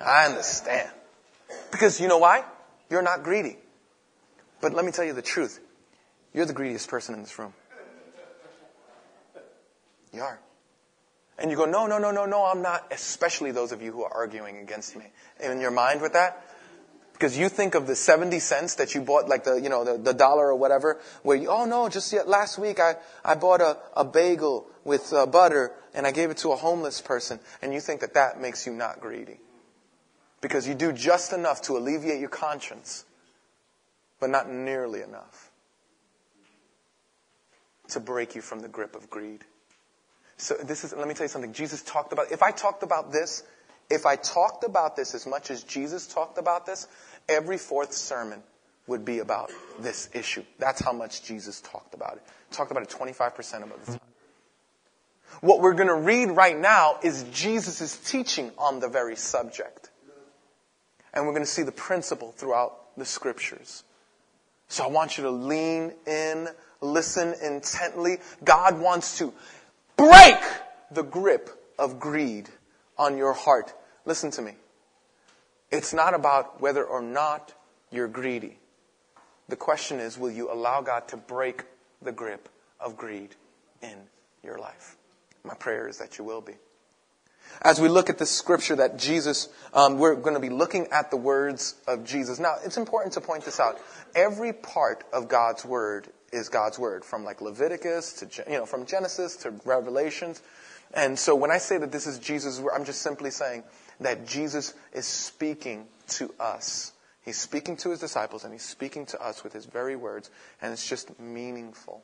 I 0.00 0.26
understand. 0.26 0.88
Because 1.72 2.00
you 2.00 2.06
know 2.06 2.18
why? 2.18 2.44
You're 2.90 3.02
not 3.02 3.24
greedy. 3.24 3.56
But 4.64 4.72
let 4.72 4.86
me 4.86 4.92
tell 4.92 5.04
you 5.04 5.12
the 5.12 5.20
truth. 5.20 5.60
You're 6.32 6.46
the 6.46 6.54
greediest 6.54 6.88
person 6.88 7.14
in 7.14 7.20
this 7.20 7.38
room. 7.38 7.52
You 10.10 10.22
are. 10.22 10.40
And 11.38 11.50
you 11.50 11.56
go, 11.58 11.66
no, 11.66 11.86
no, 11.86 11.98
no, 11.98 12.10
no, 12.10 12.24
no, 12.24 12.46
I'm 12.46 12.62
not. 12.62 12.90
Especially 12.90 13.50
those 13.50 13.72
of 13.72 13.82
you 13.82 13.92
who 13.92 14.04
are 14.04 14.14
arguing 14.14 14.56
against 14.56 14.96
me. 14.96 15.04
In 15.38 15.60
your 15.60 15.70
mind 15.70 16.00
with 16.00 16.14
that? 16.14 16.46
Because 17.12 17.36
you 17.36 17.50
think 17.50 17.74
of 17.74 17.86
the 17.86 17.94
70 17.94 18.38
cents 18.38 18.76
that 18.76 18.94
you 18.94 19.02
bought, 19.02 19.28
like 19.28 19.44
the, 19.44 19.56
you 19.56 19.68
know, 19.68 19.84
the, 19.84 19.98
the 19.98 20.14
dollar 20.14 20.46
or 20.46 20.56
whatever, 20.56 20.98
where 21.22 21.36
you, 21.36 21.50
oh 21.50 21.66
no, 21.66 21.90
just 21.90 22.10
yet 22.10 22.26
last 22.26 22.58
week 22.58 22.80
I, 22.80 22.94
I 23.22 23.34
bought 23.34 23.60
a, 23.60 23.76
a 23.94 24.02
bagel 24.02 24.66
with 24.82 25.12
uh, 25.12 25.26
butter 25.26 25.72
and 25.92 26.06
I 26.06 26.10
gave 26.10 26.30
it 26.30 26.38
to 26.38 26.52
a 26.52 26.56
homeless 26.56 27.02
person. 27.02 27.38
And 27.60 27.74
you 27.74 27.80
think 27.80 28.00
that 28.00 28.14
that 28.14 28.40
makes 28.40 28.66
you 28.66 28.72
not 28.72 28.98
greedy. 28.98 29.40
Because 30.40 30.66
you 30.66 30.74
do 30.74 30.90
just 30.90 31.34
enough 31.34 31.60
to 31.62 31.76
alleviate 31.76 32.18
your 32.18 32.30
conscience, 32.30 33.04
but 34.20 34.30
not 34.30 34.48
nearly 34.48 35.02
enough 35.02 35.50
to 37.88 38.00
break 38.00 38.34
you 38.34 38.40
from 38.40 38.60
the 38.60 38.68
grip 38.68 38.94
of 38.94 39.10
greed. 39.10 39.44
So 40.36 40.54
this 40.54 40.84
is, 40.84 40.92
let 40.92 41.06
me 41.06 41.14
tell 41.14 41.24
you 41.24 41.28
something. 41.28 41.52
Jesus 41.52 41.82
talked 41.82 42.12
about, 42.12 42.32
if 42.32 42.42
I 42.42 42.50
talked 42.50 42.82
about 42.82 43.12
this, 43.12 43.44
if 43.90 44.06
I 44.06 44.16
talked 44.16 44.64
about 44.64 44.96
this 44.96 45.14
as 45.14 45.26
much 45.26 45.50
as 45.50 45.62
Jesus 45.62 46.06
talked 46.06 46.38
about 46.38 46.66
this, 46.66 46.88
every 47.28 47.58
fourth 47.58 47.92
sermon 47.92 48.42
would 48.86 49.04
be 49.04 49.18
about 49.20 49.50
this 49.78 50.08
issue. 50.12 50.42
That's 50.58 50.80
how 50.82 50.92
much 50.92 51.22
Jesus 51.22 51.60
talked 51.60 51.94
about 51.94 52.16
it. 52.16 52.22
Talked 52.50 52.70
about 52.70 52.82
it 52.82 52.90
25% 52.90 53.62
of 53.62 53.86
the 53.86 53.92
time. 53.92 54.00
What 55.40 55.60
we're 55.60 55.74
going 55.74 55.88
to 55.88 55.94
read 55.94 56.30
right 56.30 56.56
now 56.56 56.98
is 57.02 57.24
Jesus' 57.32 57.96
teaching 57.96 58.52
on 58.58 58.80
the 58.80 58.88
very 58.88 59.16
subject. 59.16 59.90
And 61.12 61.26
we're 61.26 61.32
going 61.32 61.44
to 61.44 61.50
see 61.50 61.62
the 61.62 61.72
principle 61.72 62.32
throughout 62.32 62.96
the 62.96 63.04
scriptures. 63.04 63.84
So 64.68 64.84
I 64.84 64.88
want 64.88 65.18
you 65.18 65.24
to 65.24 65.30
lean 65.30 65.92
in, 66.06 66.48
listen 66.80 67.34
intently. 67.42 68.18
God 68.44 68.80
wants 68.80 69.18
to 69.18 69.32
break 69.96 70.36
the 70.90 71.02
grip 71.02 71.50
of 71.78 71.98
greed 72.00 72.48
on 72.98 73.16
your 73.16 73.32
heart. 73.32 73.74
Listen 74.04 74.30
to 74.32 74.42
me. 74.42 74.52
It's 75.70 75.92
not 75.92 76.14
about 76.14 76.60
whether 76.60 76.84
or 76.84 77.02
not 77.02 77.52
you're 77.90 78.08
greedy. 78.08 78.58
The 79.48 79.56
question 79.56 80.00
is, 80.00 80.18
will 80.18 80.30
you 80.30 80.52
allow 80.52 80.80
God 80.80 81.08
to 81.08 81.16
break 81.16 81.64
the 82.00 82.12
grip 82.12 82.48
of 82.80 82.96
greed 82.96 83.34
in 83.82 83.96
your 84.42 84.58
life? 84.58 84.96
My 85.42 85.54
prayer 85.54 85.88
is 85.88 85.98
that 85.98 86.18
you 86.18 86.24
will 86.24 86.40
be. 86.40 86.54
As 87.62 87.80
we 87.80 87.88
look 87.88 88.10
at 88.10 88.18
the 88.18 88.26
scripture 88.26 88.76
that 88.76 88.98
Jesus, 88.98 89.48
um, 89.72 89.98
we're 89.98 90.14
going 90.16 90.34
to 90.34 90.40
be 90.40 90.50
looking 90.50 90.88
at 90.88 91.10
the 91.10 91.16
words 91.16 91.74
of 91.86 92.04
Jesus. 92.04 92.38
Now, 92.38 92.56
it's 92.64 92.76
important 92.76 93.14
to 93.14 93.20
point 93.20 93.44
this 93.44 93.58
out. 93.58 93.78
Every 94.14 94.52
part 94.52 95.04
of 95.12 95.28
God's 95.28 95.64
word 95.64 96.08
is 96.32 96.48
God's 96.48 96.78
word, 96.78 97.04
from 97.04 97.24
like 97.24 97.40
Leviticus 97.40 98.12
to, 98.14 98.50
you 98.50 98.58
know, 98.58 98.66
from 98.66 98.86
Genesis 98.86 99.36
to 99.36 99.54
Revelations. 99.64 100.42
And 100.92 101.18
so 101.18 101.34
when 101.34 101.50
I 101.50 101.58
say 101.58 101.78
that 101.78 101.92
this 101.92 102.06
is 102.06 102.18
Jesus' 102.18 102.60
I'm 102.74 102.84
just 102.84 103.02
simply 103.02 103.30
saying 103.30 103.64
that 104.00 104.26
Jesus 104.26 104.74
is 104.92 105.06
speaking 105.06 105.86
to 106.08 106.34
us. 106.38 106.92
He's 107.24 107.38
speaking 107.38 107.76
to 107.78 107.90
his 107.90 108.00
disciples 108.00 108.44
and 108.44 108.52
he's 108.52 108.64
speaking 108.64 109.06
to 109.06 109.24
us 109.24 109.42
with 109.42 109.52
his 109.52 109.64
very 109.64 109.96
words, 109.96 110.30
and 110.60 110.72
it's 110.72 110.86
just 110.86 111.18
meaningful. 111.18 112.02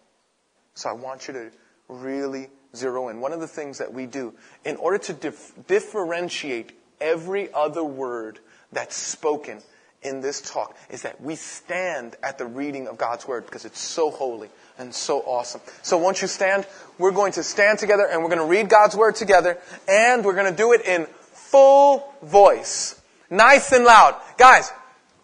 So 0.74 0.88
I 0.88 0.92
want 0.92 1.28
you 1.28 1.34
to 1.34 1.50
really 1.88 2.48
zero 2.74 3.08
in. 3.08 3.20
One 3.20 3.32
of 3.32 3.40
the 3.40 3.48
things 3.48 3.78
that 3.78 3.92
we 3.92 4.06
do, 4.06 4.34
in 4.64 4.76
order 4.76 4.98
to 4.98 5.12
dif- 5.12 5.52
differentiate 5.66 6.72
every 7.00 7.52
other 7.52 7.84
word 7.84 8.38
that's 8.72 8.96
spoken 8.96 9.62
in 10.02 10.20
this 10.20 10.40
talk 10.40 10.76
is 10.88 11.02
that 11.02 11.20
we 11.20 11.36
stand 11.36 12.16
at 12.22 12.38
the 12.38 12.46
reading 12.46 12.88
of 12.88 12.96
God's 12.96 13.28
Word 13.28 13.44
because 13.46 13.64
it's 13.64 13.80
so 13.80 14.10
holy 14.10 14.48
and 14.78 14.94
so 14.94 15.20
awesome. 15.20 15.60
So 15.82 15.98
once 15.98 16.22
you 16.22 16.28
stand, 16.28 16.66
we're 16.98 17.10
going 17.10 17.32
to 17.32 17.42
stand 17.42 17.78
together 17.78 18.06
and 18.06 18.22
we're 18.22 18.30
going 18.30 18.40
to 18.40 18.46
read 18.46 18.68
God's 18.68 18.96
Word 18.96 19.16
together 19.16 19.58
and 19.88 20.24
we're 20.24 20.34
going 20.34 20.50
to 20.50 20.56
do 20.56 20.72
it 20.72 20.86
in 20.86 21.06
full 21.06 22.14
voice. 22.22 23.00
Nice 23.28 23.72
and 23.72 23.84
loud. 23.84 24.16
Guys, 24.38 24.72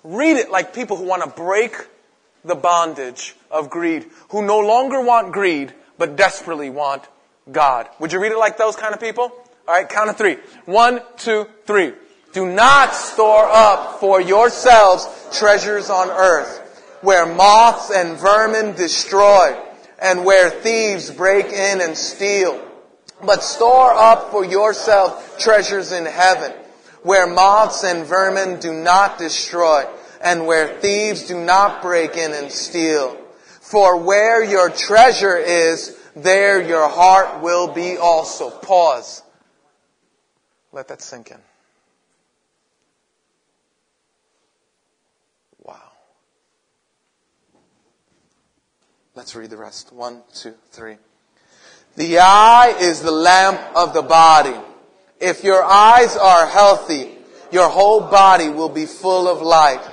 read 0.05 0.37
it 0.37 0.51
like 0.51 0.75
people 0.75 0.97
who 0.97 1.05
want 1.05 1.23
to 1.23 1.31
break 1.31 1.75
the 2.45 2.55
bondage 2.55 3.35
of 3.51 3.71
greed, 3.71 4.07
who 4.31 4.45
no 4.45 4.61
longer 4.61 5.03
want 5.03 5.33
greed, 5.33 5.73
but 5.99 6.17
desperately 6.17 6.71
want 6.71 7.03
God. 7.51 7.89
Would 8.01 8.13
you 8.13 8.21
read 8.21 8.33
it 8.33 8.39
like 8.39 8.57
those 8.57 8.77
kind 8.77 8.95
of 8.95 9.01
people? 9.01 9.33
Alright, 9.69 9.89
count 9.89 10.11
of 10.11 10.17
three. 10.17 10.37
One, 10.65 11.01
two, 11.17 11.47
three. 11.65 11.93
Do 12.33 12.47
not 12.47 12.95
store 12.95 13.49
up 13.49 13.99
for 14.01 14.21
yourselves 14.21 15.09
treasures 15.33 15.91
on 15.91 16.11
earth, 16.11 16.99
where 17.01 17.27
moths 17.27 17.91
and 17.91 18.19
vermin 18.19 18.75
destroy, 18.77 19.57
and 19.99 20.25
where 20.25 20.51
thieves 20.51 21.11
break 21.11 21.47
in 21.47 21.81
and 21.81 21.97
steal. 21.97 22.63
But 23.25 23.43
store 23.43 23.93
up 23.95 24.31
for 24.31 24.45
yourself 24.45 25.39
treasures 25.39 25.93
in 25.93 26.05
heaven, 26.05 26.53
where 27.03 27.27
moths 27.27 27.85
and 27.85 28.05
vermin 28.05 28.61
do 28.61 28.73
not 28.73 29.19
destroy, 29.19 29.85
and 30.21 30.47
where 30.47 30.79
thieves 30.81 31.27
do 31.27 31.43
not 31.43 31.81
break 31.81 32.17
in 32.17 32.33
and 32.33 32.53
steal. 32.53 33.17
For 33.61 33.97
where 33.97 34.45
your 34.45 34.69
treasure 34.69 35.37
is, 35.37 35.96
there 36.17 36.63
your 36.63 36.89
heart 36.89 37.43
will 37.43 37.69
be 37.69 37.99
also. 37.99 38.49
Pause. 38.49 39.23
Let 40.73 40.89
that 40.89 41.03
sink 41.03 41.31
in. 41.31 41.37
Wow. 45.63 45.77
Let's 49.15 49.37
read 49.37 49.51
the 49.51 49.59
rest. 49.59 49.93
One, 49.93 50.23
two, 50.35 50.55
three. 50.71 50.97
The 51.97 52.19
eye 52.19 52.75
is 52.81 53.03
the 53.03 53.11
lamp 53.11 53.61
of 53.75 53.93
the 53.93 54.03
body. 54.03 54.55
If 55.21 55.45
your 55.45 55.63
eyes 55.63 56.17
are 56.17 56.47
healthy, 56.47 57.11
your 57.53 57.69
whole 57.69 58.01
body 58.01 58.49
will 58.49 58.69
be 58.71 58.87
full 58.87 59.29
of 59.29 59.43
light. 59.43 59.87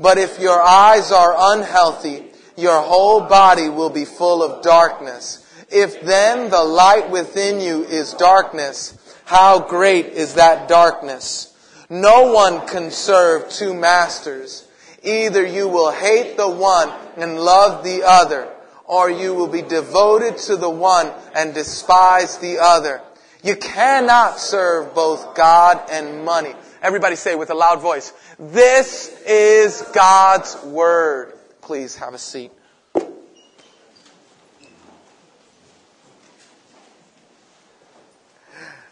But 0.00 0.16
if 0.16 0.38
your 0.38 0.60
eyes 0.60 1.12
are 1.12 1.34
unhealthy, 1.56 2.24
your 2.56 2.80
whole 2.80 3.20
body 3.20 3.68
will 3.68 3.90
be 3.90 4.04
full 4.04 4.42
of 4.42 4.62
darkness. 4.62 5.44
If 5.70 6.00
then 6.00 6.50
the 6.50 6.62
light 6.62 7.10
within 7.10 7.60
you 7.60 7.84
is 7.84 8.14
darkness, 8.14 8.96
how 9.24 9.60
great 9.60 10.06
is 10.06 10.34
that 10.34 10.68
darkness? 10.68 11.54
No 11.90 12.32
one 12.32 12.66
can 12.66 12.90
serve 12.90 13.50
two 13.50 13.74
masters. 13.74 14.66
Either 15.02 15.44
you 15.46 15.68
will 15.68 15.90
hate 15.90 16.36
the 16.36 16.48
one 16.48 16.90
and 17.16 17.38
love 17.38 17.84
the 17.84 18.02
other, 18.02 18.48
or 18.84 19.10
you 19.10 19.34
will 19.34 19.46
be 19.46 19.62
devoted 19.62 20.38
to 20.38 20.56
the 20.56 20.70
one 20.70 21.12
and 21.34 21.52
despise 21.52 22.38
the 22.38 22.58
other. 22.58 23.02
You 23.42 23.56
cannot 23.56 24.38
serve 24.38 24.94
both 24.94 25.34
God 25.34 25.80
and 25.90 26.24
money. 26.24 26.54
Everybody 26.82 27.16
say 27.16 27.34
with 27.34 27.50
a 27.50 27.54
loud 27.54 27.80
voice, 27.80 28.12
this 28.38 29.20
is 29.26 29.82
God's 29.92 30.56
word. 30.64 31.34
Please 31.60 31.96
have 31.96 32.14
a 32.14 32.18
seat. 32.18 32.52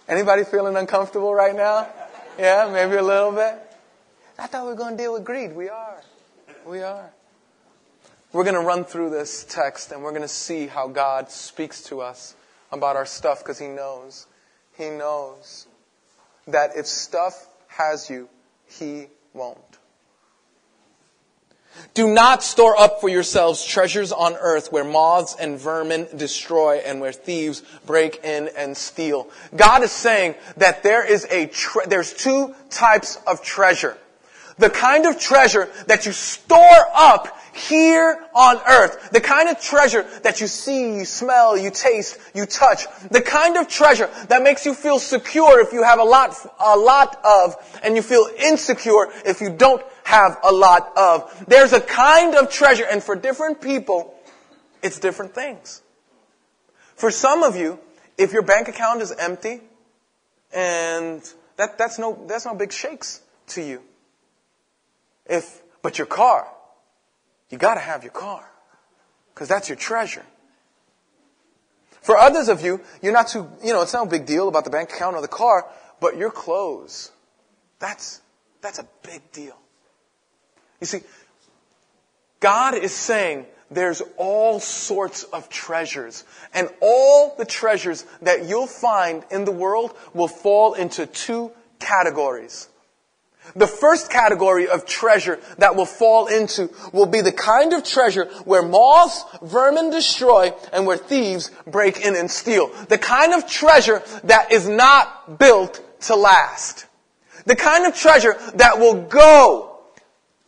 Anybody 0.09 0.45
feeling 0.45 0.77
uncomfortable 0.77 1.35
right 1.35 1.55
now? 1.55 1.89
Yeah, 2.39 2.71
maybe 2.73 2.95
a 2.95 3.03
little 3.03 3.33
bit. 3.33 3.59
I 4.39 4.47
thought 4.47 4.63
we 4.65 4.69
were 4.71 4.77
going 4.77 4.97
to 4.97 5.03
deal 5.03 5.13
with 5.13 5.25
greed. 5.25 5.53
We 5.53 5.69
are. 5.69 6.01
We 6.65 6.81
are. 6.81 7.11
We're 8.33 8.45
going 8.45 8.55
to 8.55 8.61
run 8.61 8.85
through 8.85 9.11
this 9.11 9.45
text 9.49 9.91
and 9.91 10.05
we're 10.05 10.11
going 10.11 10.23
to 10.23 10.29
see 10.29 10.69
how 10.69 10.87
God 10.87 11.31
speaks 11.31 11.83
to 11.85 12.03
us 12.03 12.37
about 12.71 12.95
our 12.95 13.07
stuff 13.07 13.41
because 13.41 13.59
He 13.59 13.67
knows. 13.67 14.27
He 14.79 14.91
knows 14.91 15.67
that 16.47 16.77
if 16.77 16.87
stuff 16.87 17.49
has 17.67 18.09
you, 18.09 18.29
He 18.67 19.07
won't. 19.35 19.59
Do 21.95 22.12
not 22.12 22.42
store 22.42 22.78
up 22.78 23.00
for 23.00 23.09
yourselves 23.09 23.64
treasures 23.64 24.12
on 24.12 24.35
earth 24.35 24.71
where 24.71 24.85
moths 24.85 25.35
and 25.38 25.59
vermin 25.59 26.06
destroy 26.16 26.76
and 26.76 27.00
where 27.00 27.12
thieves 27.12 27.62
break 27.87 28.23
in 28.23 28.50
and 28.56 28.76
steal. 28.76 29.28
God 29.54 29.83
is 29.83 29.92
saying 29.92 30.35
that 30.59 30.83
there 30.83 31.04
is 31.06 31.26
a 31.30 31.47
tre- 31.47 31.87
there's 31.87 32.12
two 32.12 32.54
types 32.71 33.18
of 33.26 33.42
treasure. 33.42 33.97
The 34.59 34.71
kind 34.71 35.06
of 35.06 35.18
treasure 35.18 35.68
that 35.87 36.06
you 36.06 36.12
store 36.12 36.87
up 36.95 37.37
here 37.56 38.23
on 38.35 38.59
earth. 38.68 39.11
The 39.11 39.21
kind 39.21 39.49
of 39.49 39.61
treasure 39.61 40.06
that 40.23 40.40
you 40.40 40.47
see, 40.47 40.99
you 40.99 41.04
smell, 41.04 41.56
you 41.56 41.71
taste, 41.71 42.18
you 42.35 42.47
touch. 42.47 42.85
The 43.11 43.21
kind 43.21 43.56
of 43.56 43.68
treasure 43.68 44.11
that 44.28 44.42
makes 44.42 44.66
you 44.66 44.75
feel 44.75 44.99
secure 44.99 45.61
if 45.61 45.73
you 45.73 45.83
have 45.83 45.99
a 45.99 46.04
lot, 46.04 46.35
a 46.61 46.76
lot 46.76 47.18
of, 47.25 47.54
and 47.83 47.97
you 47.97 48.02
feel 48.02 48.28
insecure 48.38 49.09
if 49.25 49.40
you 49.40 49.50
don't 49.50 49.83
have 50.07 50.39
a 50.45 50.53
lot 50.53 50.97
of. 50.97 51.45
There's 51.49 51.73
a 51.73 51.81
kind 51.81 52.37
of 52.37 52.49
treasure, 52.49 52.87
and 52.89 53.03
for 53.03 53.17
different 53.17 53.61
people, 53.61 54.15
it's 54.81 55.01
different 55.01 55.35
things. 55.35 55.83
For 56.95 57.11
some 57.11 57.43
of 57.43 57.57
you, 57.57 57.81
if 58.17 58.33
your 58.33 58.43
bank 58.43 58.69
account 58.69 59.03
is 59.03 59.11
empty, 59.11 59.61
and 60.55 61.21
that, 61.57 61.77
that's 61.77 61.99
no, 61.99 62.25
that's 62.29 62.47
no 62.47 62.55
big 62.55 62.73
shakes 62.73 63.21
to 63.49 63.63
you. 63.63 63.83
If, 65.29 65.61
but 65.83 65.99
your 65.99 66.07
car, 66.07 66.47
you 67.51 67.59
gotta 67.59 67.81
have 67.81 68.05
your 68.05 68.13
car. 68.13 68.49
Cause 69.35 69.49
that's 69.49 69.69
your 69.69 69.77
treasure. 69.77 70.25
For 72.01 72.17
others 72.17 72.49
of 72.49 72.65
you, 72.65 72.81
you're 73.03 73.13
not 73.13 73.29
too, 73.29 73.51
you 73.63 73.73
know, 73.73 73.83
it's 73.83 73.93
not 73.93 74.07
a 74.07 74.11
big 74.11 74.25
deal 74.25 74.47
about 74.47 74.65
the 74.65 74.71
bank 74.71 74.93
account 74.93 75.17
or 75.17 75.21
the 75.21 75.29
car, 75.29 75.67
but 76.01 76.17
your 76.17 76.31
clothes, 76.31 77.11
that's, 77.81 78.23
that's 78.63 78.79
a 78.79 78.87
big 79.03 79.33
deal. 79.33 79.59
You 80.80 80.87
see, 80.87 81.00
God 82.40 82.75
is 82.75 82.92
saying 82.92 83.47
there's 83.71 84.02
all 84.16 84.61
sorts 84.61 85.25
of 85.25 85.49
treasures. 85.49 86.25
And 86.54 86.68
all 86.80 87.35
the 87.37 87.45
treasures 87.45 88.04
that 88.23 88.45
you'll 88.49 88.66
find 88.66 89.25
in 89.30 89.45
the 89.45 89.52
world 89.52 89.97
will 90.14 90.28
fall 90.28 90.75
into 90.75 91.06
two 91.06 91.52
categories. 91.78 92.68
The 93.54 93.66
first 93.66 94.11
category 94.11 94.66
of 94.66 94.87
treasure 94.87 95.38
that 95.59 95.76
will 95.76 95.87
fall 95.87 96.26
into 96.26 96.71
will 96.92 97.06
be 97.06 97.21
the 97.21 97.33
kind 97.33 97.73
of 97.73 97.85
treasure 97.85 98.25
where 98.45 98.62
moths, 98.62 99.25
vermin 99.40 99.90
destroy, 99.90 100.52
and 100.73 100.85
where 100.85 100.97
thieves 100.97 101.52
break 101.66 102.00
in 102.00 102.16
and 102.16 102.28
steal. 102.30 102.68
The 102.88 102.99
kind 102.99 103.33
of 103.35 103.47
treasure 103.49 104.02
that 104.25 104.50
is 104.50 104.68
not 104.68 105.38
built 105.38 105.80
to 106.02 106.16
last. 106.16 106.87
The 107.45 107.54
kind 107.54 107.87
of 107.87 107.95
treasure 107.95 108.37
that 108.54 108.80
will 108.80 109.02
go. 109.02 109.75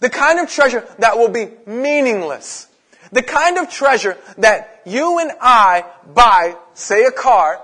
The 0.00 0.10
kind 0.10 0.38
of 0.38 0.48
treasure 0.48 0.86
that 0.98 1.16
will 1.16 1.28
be 1.28 1.48
meaningless. 1.66 2.68
The 3.10 3.22
kind 3.22 3.56
of 3.58 3.70
treasure 3.70 4.18
that 4.38 4.82
you 4.84 5.18
and 5.18 5.32
I 5.40 5.84
buy, 6.12 6.56
say 6.74 7.04
a 7.04 7.10
car, 7.10 7.62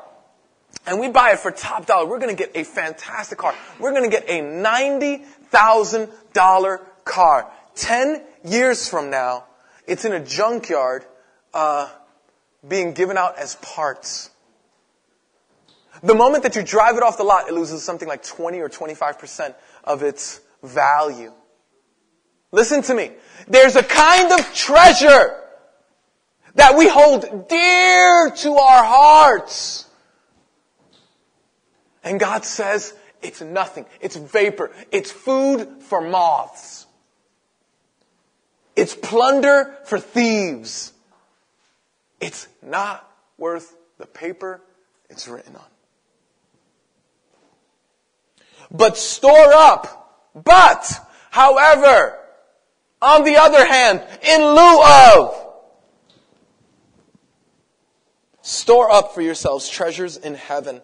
and 0.86 1.00
we 1.00 1.08
buy 1.08 1.32
it 1.32 1.38
for 1.38 1.50
top 1.50 1.86
dollar. 1.86 2.06
We're 2.06 2.18
going 2.18 2.34
to 2.34 2.42
get 2.42 2.56
a 2.56 2.64
fantastic 2.64 3.38
car. 3.38 3.54
We're 3.78 3.92
going 3.92 4.10
to 4.10 4.10
get 4.10 4.28
a 4.28 4.40
$90,000 4.40 6.80
car. 7.04 7.50
Ten 7.74 8.22
years 8.44 8.88
from 8.88 9.10
now, 9.10 9.44
it's 9.86 10.04
in 10.04 10.12
a 10.12 10.20
junkyard 10.20 11.04
uh, 11.52 11.88
being 12.66 12.92
given 12.92 13.16
out 13.16 13.38
as 13.38 13.56
parts. 13.56 14.30
The 16.02 16.14
moment 16.14 16.42
that 16.42 16.56
you 16.56 16.62
drive 16.62 16.96
it 16.96 17.02
off 17.02 17.16
the 17.16 17.24
lot, 17.24 17.48
it 17.48 17.54
loses 17.54 17.82
something 17.82 18.08
like 18.08 18.22
20 18.22 18.60
or 18.60 18.68
25% 18.68 19.54
of 19.84 20.02
its 20.02 20.40
value. 20.62 21.32
Listen 22.54 22.82
to 22.82 22.94
me. 22.94 23.10
There's 23.48 23.74
a 23.74 23.82
kind 23.82 24.30
of 24.30 24.54
treasure 24.54 25.42
that 26.54 26.76
we 26.78 26.86
hold 26.86 27.48
dear 27.48 28.30
to 28.30 28.54
our 28.54 28.84
hearts. 28.84 29.88
And 32.04 32.20
God 32.20 32.44
says, 32.44 32.94
it's 33.22 33.40
nothing. 33.40 33.86
It's 34.00 34.14
vapor. 34.14 34.70
It's 34.92 35.10
food 35.10 35.68
for 35.80 36.00
moths. 36.00 36.86
It's 38.76 38.94
plunder 38.94 39.76
for 39.86 39.98
thieves. 39.98 40.92
It's 42.20 42.46
not 42.62 43.04
worth 43.36 43.74
the 43.98 44.06
paper 44.06 44.62
it's 45.10 45.26
written 45.26 45.56
on. 45.56 45.64
But 48.70 48.96
store 48.96 49.52
up. 49.52 50.30
But, 50.36 51.04
however, 51.30 52.20
on 53.04 53.24
the 53.24 53.36
other 53.36 53.64
hand, 53.64 54.02
in 54.22 54.40
lieu 54.40 54.82
of, 54.82 55.46
store 58.42 58.90
up 58.90 59.14
for 59.14 59.20
yourselves 59.20 59.68
treasures 59.68 60.16
in 60.16 60.34
heaven 60.34 60.80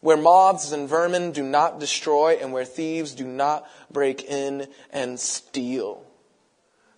where 0.00 0.16
moths 0.16 0.72
and 0.72 0.88
vermin 0.88 1.32
do 1.32 1.42
not 1.42 1.78
destroy 1.78 2.38
and 2.40 2.52
where 2.52 2.64
thieves 2.64 3.14
do 3.14 3.26
not 3.26 3.68
break 3.90 4.24
in 4.24 4.66
and 4.92 5.20
steal. 5.20 6.02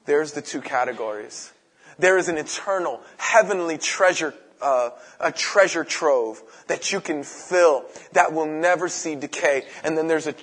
There's 0.05 0.33
the 0.33 0.43
two 0.43 0.61
categories. 0.61 1.53
There 1.99 2.17
is 2.17 2.29
an 2.29 2.39
eternal, 2.39 3.01
heavenly 3.17 3.79
treasure, 3.79 4.35
uh, 4.61 4.91
a 5.21 5.33
treasure 5.33 5.85
trove 5.85 6.43
that 6.69 6.93
you 6.93 7.01
can 7.01 7.25
fill 7.25 7.85
that 8.13 8.33
will 8.33 8.47
never 8.47 8.89
see 8.89 9.15
decay. 9.15 9.65
And 9.85 9.99
then 9.99 10.07
there's 10.07 10.27
an 10.27 10.37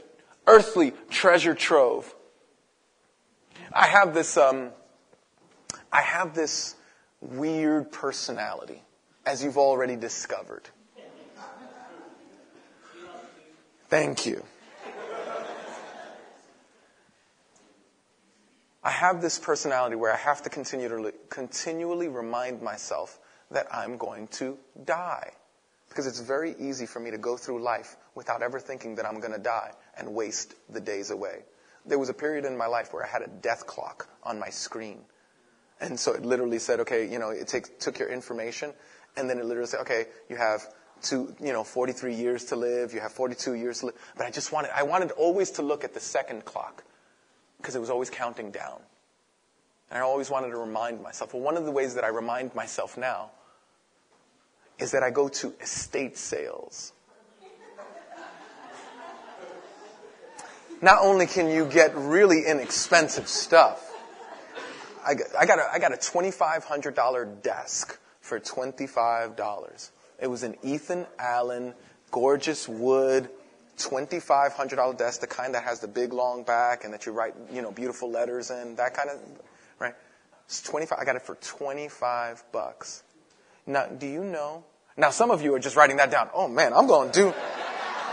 earthly 0.45 0.93
treasure 1.09 1.55
trove. 1.55 2.13
I 3.73 3.87
have 3.87 4.13
this, 4.13 4.37
um, 4.37 4.71
I 5.91 6.01
have 6.01 6.33
this 6.33 6.75
weird 7.21 7.91
personality, 7.91 8.81
as 9.25 9.43
you've 9.43 9.57
already 9.57 9.95
discovered. 9.95 10.69
Thank 13.89 14.25
you. 14.25 14.43
I 18.83 18.91
have 18.91 19.21
this 19.21 19.37
personality 19.37 19.95
where 19.95 20.13
I 20.13 20.17
have 20.17 20.41
to 20.43 20.49
continue 20.49 21.11
continually 21.29 22.07
remind 22.07 22.61
myself 22.61 23.19
that 23.51 23.67
I'm 23.73 23.97
going 23.97 24.27
to 24.27 24.57
die. 24.85 25.31
Because 25.89 26.05
it's 26.05 26.19
very 26.19 26.55
easy 26.59 26.85
for 26.85 26.99
me 26.99 27.09
to 27.11 27.17
go 27.17 27.35
through 27.35 27.61
life 27.63 27.97
without 28.13 28.43
ever 28.43 28.59
thinking 28.59 28.95
that 28.95 29.05
I'm 29.05 29.19
going 29.19 29.33
to 29.33 29.39
die 29.39 29.71
and 29.97 30.13
waste 30.13 30.53
the 30.69 30.79
days 30.79 31.09
away. 31.09 31.43
There 31.85 31.99
was 31.99 32.09
a 32.09 32.13
period 32.13 32.45
in 32.45 32.57
my 32.57 32.67
life 32.67 32.93
where 32.93 33.03
I 33.03 33.07
had 33.07 33.21
a 33.21 33.27
death 33.27 33.65
clock 33.65 34.09
on 34.23 34.39
my 34.39 34.49
screen. 34.49 34.99
And 35.81 35.99
so 35.99 36.13
it 36.13 36.25
literally 36.25 36.59
said, 36.59 36.79
okay, 36.81 37.09
you 37.09 37.19
know, 37.19 37.29
it 37.29 37.47
take, 37.47 37.79
took 37.79 37.99
your 37.99 38.09
information, 38.09 38.73
and 39.15 39.29
then 39.29 39.39
it 39.39 39.45
literally 39.45 39.67
said, 39.67 39.79
okay, 39.81 40.05
you 40.29 40.35
have 40.35 40.61
to, 41.03 41.33
you 41.39 41.53
know, 41.53 41.63
43 41.63 42.13
years 42.13 42.45
to 42.45 42.55
live, 42.55 42.93
you 42.93 42.99
have 42.99 43.13
42 43.13 43.53
years 43.53 43.79
to 43.79 43.87
live. 43.87 43.95
But 44.17 44.25
I 44.25 44.31
just 44.31 44.51
wanted, 44.51 44.71
I 44.75 44.83
wanted 44.83 45.11
always 45.11 45.51
to 45.51 45.61
look 45.61 45.83
at 45.83 45.93
the 45.93 45.99
second 45.99 46.45
clock 46.45 46.83
because 47.57 47.75
it 47.75 47.79
was 47.79 47.89
always 47.89 48.09
counting 48.09 48.51
down. 48.51 48.81
And 49.89 49.99
I 49.99 50.01
always 50.01 50.29
wanted 50.29 50.49
to 50.49 50.57
remind 50.57 51.01
myself. 51.01 51.33
Well, 51.33 51.41
one 51.43 51.57
of 51.57 51.65
the 51.65 51.71
ways 51.71 51.95
that 51.95 52.03
I 52.03 52.09
remind 52.09 52.53
myself 52.53 52.97
now 52.97 53.31
is 54.77 54.91
that 54.91 55.03
I 55.03 55.09
go 55.09 55.27
to 55.29 55.53
estate 55.61 56.17
sales. 56.17 56.93
Not 60.81 60.99
only 61.01 61.27
can 61.27 61.49
you 61.49 61.65
get 61.65 61.95
really 61.95 62.45
inexpensive 62.45 63.27
stuff, 63.27 63.85
I 65.05 65.15
got, 65.15 65.27
I 65.37 65.45
got 65.45 65.59
a, 65.59 65.69
I 65.73 65.79
got 65.79 65.93
a 65.93 65.97
$2,500 65.97 67.41
desk 67.41 67.99
for 68.21 68.39
$25. 68.39 69.89
It 70.21 70.27
was 70.27 70.43
an 70.43 70.55
Ethan 70.63 71.05
Allen, 71.17 71.73
gorgeous 72.11 72.67
wood, 72.67 73.29
$2,500 73.77 74.97
desk, 74.97 75.21
the 75.21 75.27
kind 75.27 75.53
that 75.55 75.63
has 75.63 75.79
the 75.79 75.87
big 75.87 76.13
long 76.13 76.43
back 76.43 76.83
and 76.83 76.93
that 76.93 77.05
you 77.05 77.11
write, 77.11 77.33
you 77.51 77.61
know, 77.61 77.71
beautiful 77.71 78.09
letters 78.09 78.51
in, 78.51 78.75
that 78.75 78.93
kind 78.93 79.09
of, 79.09 79.19
right? 79.79 79.95
It's 80.45 80.61
25, 80.61 80.97
I 80.99 81.05
got 81.05 81.15
it 81.15 81.23
for 81.23 81.35
25 81.35 82.43
bucks. 82.51 83.03
Now, 83.65 83.85
do 83.87 84.07
you 84.07 84.23
know? 84.23 84.63
Now, 84.97 85.11
some 85.11 85.31
of 85.31 85.41
you 85.41 85.53
are 85.55 85.59
just 85.59 85.75
writing 85.75 85.97
that 85.97 86.11
down. 86.11 86.29
Oh 86.33 86.47
man, 86.47 86.73
I'm 86.73 86.87
going 86.87 87.11
to 87.11 87.19
do, 87.19 87.33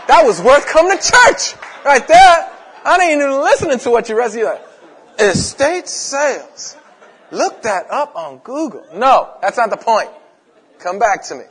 that 0.07 0.23
was 0.23 0.41
worth 0.41 0.65
coming 0.67 0.97
to 0.97 1.03
church 1.03 1.53
right 1.83 2.07
there. 2.07 2.56
I 2.87 2.97
ain't 3.01 3.21
even 3.21 3.41
listening 3.41 3.79
to 3.79 3.89
what 3.89 4.07
you 4.07 4.17
rest 4.17 4.35
of 4.35 4.39
you 4.39 4.45
like. 4.45 4.61
Estate 5.19 5.89
sales. 5.89 6.77
Look 7.31 7.63
that 7.63 7.91
up 7.91 8.15
on 8.15 8.37
Google. 8.37 8.85
No, 8.95 9.35
that's 9.41 9.57
not 9.57 9.69
the 9.69 9.77
point. 9.77 10.09
Come 10.79 10.97
back 10.97 11.25
to 11.25 11.35
me. 11.35 11.43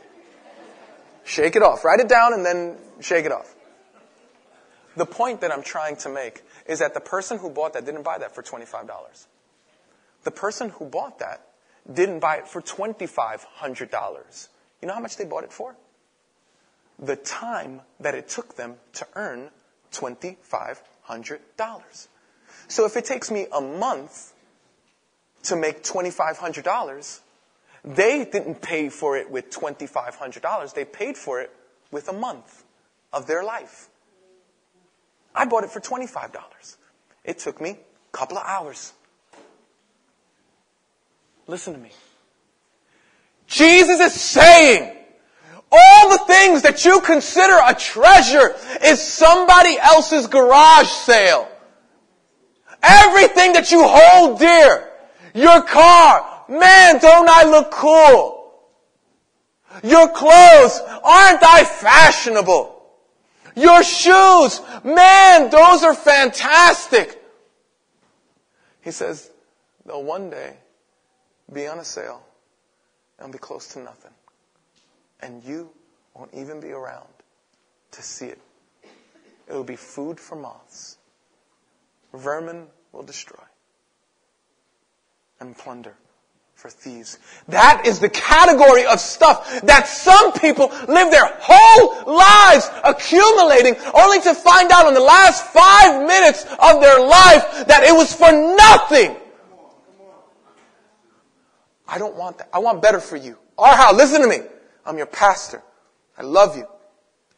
Shake 1.25 1.55
it 1.55 1.63
off. 1.63 1.85
Write 1.85 2.01
it 2.01 2.09
down 2.09 2.33
and 2.33 2.47
then 2.47 2.79
shake 3.01 3.27
it 3.27 3.33
off. 3.33 3.55
The 4.97 5.05
point 5.05 5.43
that 5.43 5.53
I'm 5.53 5.63
trying 5.63 5.97
to 5.97 6.09
make 6.09 6.43
is 6.67 6.79
that 6.79 6.95
the 6.95 7.01
person 7.01 7.37
who 7.39 7.51
bought 7.51 7.75
that 7.75 7.85
didn't 7.85 8.03
buy 8.03 8.17
that 8.17 8.35
for 8.35 8.43
$25. 8.43 9.27
The 10.25 10.31
person 10.31 10.71
who 10.71 10.87
bought 10.87 11.19
that 11.19 11.43
didn't 11.93 12.21
buy 12.21 12.37
it 12.37 12.49
for 12.49 12.63
$2,500. 12.63 14.49
You 14.81 14.89
know 14.89 14.95
how 14.95 15.01
much 15.01 15.19
they 15.19 15.27
bought 15.27 15.45
it 15.45 15.53
for? 15.53 15.77
The 16.99 17.17
time 17.17 17.83
that 18.01 18.15
it 18.15 18.29
took 18.29 18.57
them 18.57 18.77
to 18.95 19.07
earn 19.15 19.51
$2,500. 19.93 20.79
So 22.69 22.85
if 22.85 22.97
it 22.97 23.05
takes 23.05 23.31
me 23.31 23.47
a 23.53 23.61
month 23.61 24.33
to 25.45 25.57
make 25.57 25.83
$2,500, 25.83 27.21
they 27.85 28.25
didn't 28.25 28.61
pay 28.61 28.89
for 28.89 29.17
it 29.17 29.31
with 29.31 29.51
$2,500. 29.51 30.75
They 30.75 30.85
paid 30.85 31.17
for 31.17 31.41
it 31.41 31.51
with 31.91 32.09
a 32.09 32.13
month 32.13 32.65
of 33.13 33.27
their 33.27 33.45
life. 33.45 33.89
I 35.35 35.45
bought 35.45 35.65
it 35.65 35.71
for 35.71 35.81
$25. 35.81 36.77
It 37.25 37.39
took 37.39 37.61
me 37.61 37.71
a 37.71 37.77
couple 38.17 38.39
of 38.39 38.45
hours. 38.47 38.93
Listen 41.47 41.75
to 41.75 41.79
me. 41.79 41.91
Jesus 43.47 44.01
is 44.01 44.13
saying, 44.21 44.97
all 45.71 46.11
the 46.11 46.25
things 46.27 46.63
that 46.63 46.85
you 46.85 47.01
consider 47.01 47.55
a 47.67 47.75
treasure 47.75 48.55
is 48.85 49.03
somebody 49.03 49.79
else's 49.79 50.27
garage 50.27 50.89
sale. 50.89 51.49
Everything 52.83 53.53
that 53.55 53.73
you 53.73 53.83
hold 53.85 54.39
dear. 54.39 54.91
Your 55.35 55.63
car. 55.63 56.45
Man, 56.49 56.99
don't 56.99 57.29
I 57.29 57.45
look 57.45 57.71
cool? 57.71 58.55
Your 59.83 60.09
clothes. 60.09 60.81
Aren't 61.03 61.43
I 61.43 61.65
fashionable? 61.65 62.73
Your 63.57 63.83
shoes. 63.83 64.61
Man, 64.85 65.51
those 65.51 65.83
are 65.83 65.95
fantastic. 65.95 67.23
He 68.83 68.93
says, 68.93 69.31
they'll 69.85 70.05
one 70.05 70.31
day 70.31 70.57
be 71.53 71.67
on 71.67 71.79
a 71.79 71.85
sale 71.85 72.23
and 73.19 73.33
be 73.33 73.39
close 73.39 73.69
to 73.69 73.81
nothing. 73.81 74.13
And 75.21 75.43
you 75.45 75.71
won't 76.15 76.33
even 76.35 76.61
be 76.61 76.71
around 76.71 77.09
to 77.93 78.03
see 78.03 78.27
it. 78.27 78.39
It 79.49 79.53
will 79.53 79.65
be 79.65 79.77
food 79.77 80.19
for 80.19 80.37
moths. 80.37 80.99
Vermin 82.13 82.67
will 82.93 83.03
destroy 83.03 83.43
and 85.41 85.57
plunder 85.57 85.95
for 86.55 86.71
thieves. 86.71 87.19
That 87.49 87.83
is 87.87 88.01
the 88.01 88.09
category 88.09 88.87
of 88.87 88.99
stuff 88.99 89.61
that 89.63 89.87
some 89.87 90.33
people 90.33 90.69
live 90.89 91.11
their 91.11 91.31
whole 91.39 92.15
lives 92.15 92.71
accumulating 92.83 93.77
only 93.95 94.21
to 94.23 94.35
find 94.35 94.71
out 94.73 94.89
in 94.89 94.95
the 94.95 95.01
last 95.01 95.45
five 95.47 96.07
minutes 96.07 96.45
of 96.45 96.81
their 96.81 97.01
life 97.01 97.67
that 97.67 97.85
it 97.85 97.95
was 97.95 98.13
for 98.13 98.33
nothing. 98.33 99.17
I 101.87 101.99
don't 101.99 102.17
want 102.17 102.39
that. 102.39 102.49
I 102.53 102.59
want 102.59 102.83
better 102.83 103.01
for 103.01 103.17
you. 103.17 103.39
House, 103.59 103.95
listen 103.95 104.23
to 104.23 104.29
me. 104.29 104.41
I'm 104.87 104.97
your 104.97 105.07
pastor. 105.07 105.63
I 106.17 106.23
love 106.23 106.57
you. 106.57 106.67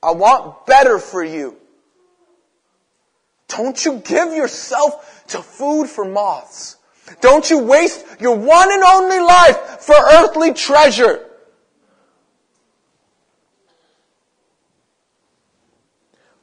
I 0.02 0.12
want 0.12 0.66
better 0.66 0.98
for 0.98 1.24
you. 1.24 1.56
Don't 3.48 3.82
you 3.84 3.98
give 3.98 4.34
yourself 4.34 5.24
to 5.28 5.38
food 5.38 5.88
for 5.88 6.04
moths. 6.04 6.76
Don't 7.20 7.48
you 7.48 7.58
waste 7.60 8.04
your 8.20 8.36
one 8.36 8.70
and 8.70 8.82
only 8.82 9.18
life 9.18 9.56
for 9.80 9.94
earthly 9.94 10.52
treasure. 10.52 11.24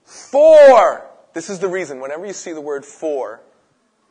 For, 0.03 1.07
this 1.33 1.49
is 1.49 1.59
the 1.59 1.67
reason, 1.67 2.01
whenever 2.01 2.25
you 2.25 2.33
see 2.33 2.51
the 2.51 2.61
word 2.61 2.83
for, 2.83 3.41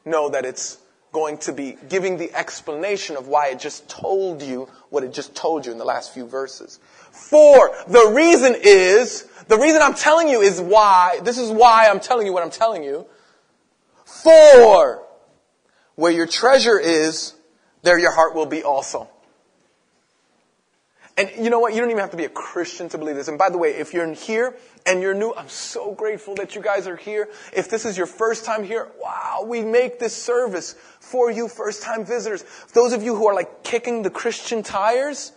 know 0.05 0.31
that 0.31 0.45
it's 0.45 0.79
going 1.15 1.39
to 1.39 1.53
be 1.53 1.79
giving 1.89 2.19
the 2.19 2.35
explanation 2.35 3.17
of 3.17 3.29
why 3.29 3.47
it 3.47 3.61
just 3.61 3.89
told 3.89 4.43
you 4.43 4.69
what 4.91 5.05
it 5.05 5.15
just 5.15 5.35
told 5.35 5.65
you 5.65 5.73
in 5.73 5.79
the 5.79 5.85
last 5.85 6.13
few 6.13 6.27
verses. 6.27 6.81
For, 7.13 7.71
the 7.89 8.13
reason 8.15 8.57
is, 8.61 9.23
the 9.47 9.57
reason 9.57 9.81
I'm 9.81 9.95
telling 9.95 10.29
you 10.29 10.43
is 10.43 10.61
why, 10.61 11.21
this 11.23 11.39
is 11.39 11.51
why 11.51 11.87
I'm 11.89 12.01
telling 12.01 12.27
you 12.27 12.33
what 12.33 12.43
I'm 12.43 12.51
telling 12.51 12.83
you. 12.83 13.07
For, 14.05 15.07
where 15.95 16.13
your 16.13 16.27
treasure 16.27 16.81
is, 16.81 17.35
there 17.83 17.99
your 17.99 18.13
heart 18.13 18.35
will 18.35 18.47
be 18.47 18.65
also. 18.65 19.09
And 21.17 21.31
you 21.39 21.49
know 21.49 21.61
what? 21.61 21.75
You 21.75 21.81
don't 21.81 21.91
even 21.91 22.01
have 22.01 22.11
to 22.11 22.17
be 22.17 22.25
a 22.25 22.29
Christian 22.31 22.89
to 22.89 22.99
believe 22.99 23.15
this. 23.15 23.29
And 23.29 23.39
by 23.39 23.49
the 23.49 23.59
way, 23.59 23.71
if 23.71 23.95
you're 23.95 24.13
here 24.15 24.57
and 24.85 25.01
you're 25.01 25.15
new, 25.15 25.33
I'm 25.33 25.49
so 25.49 25.95
grateful 25.95 26.35
that 26.37 26.57
you 26.57 26.61
guys 26.61 26.89
are 26.89 26.97
here. 26.97 27.29
If 27.53 27.71
this 27.71 27.85
is 27.85 27.97
your 27.97 28.09
first 28.09 28.45
time 28.45 28.65
here, 28.65 28.91
wow, 29.01 29.45
we 29.47 29.63
make 29.63 30.01
this 30.01 30.15
service 30.15 30.75
for 30.99 31.31
you 31.31 31.47
first 31.47 31.83
time 31.85 32.05
visitors. 32.05 32.45
Those 32.73 32.93
of 32.93 33.05
you 33.05 33.15
who 33.15 33.29
are 33.29 33.35
like 33.35 33.63
kicking 33.63 34.03
the 34.03 34.11
Christian 34.11 34.65
tires, 34.65 35.31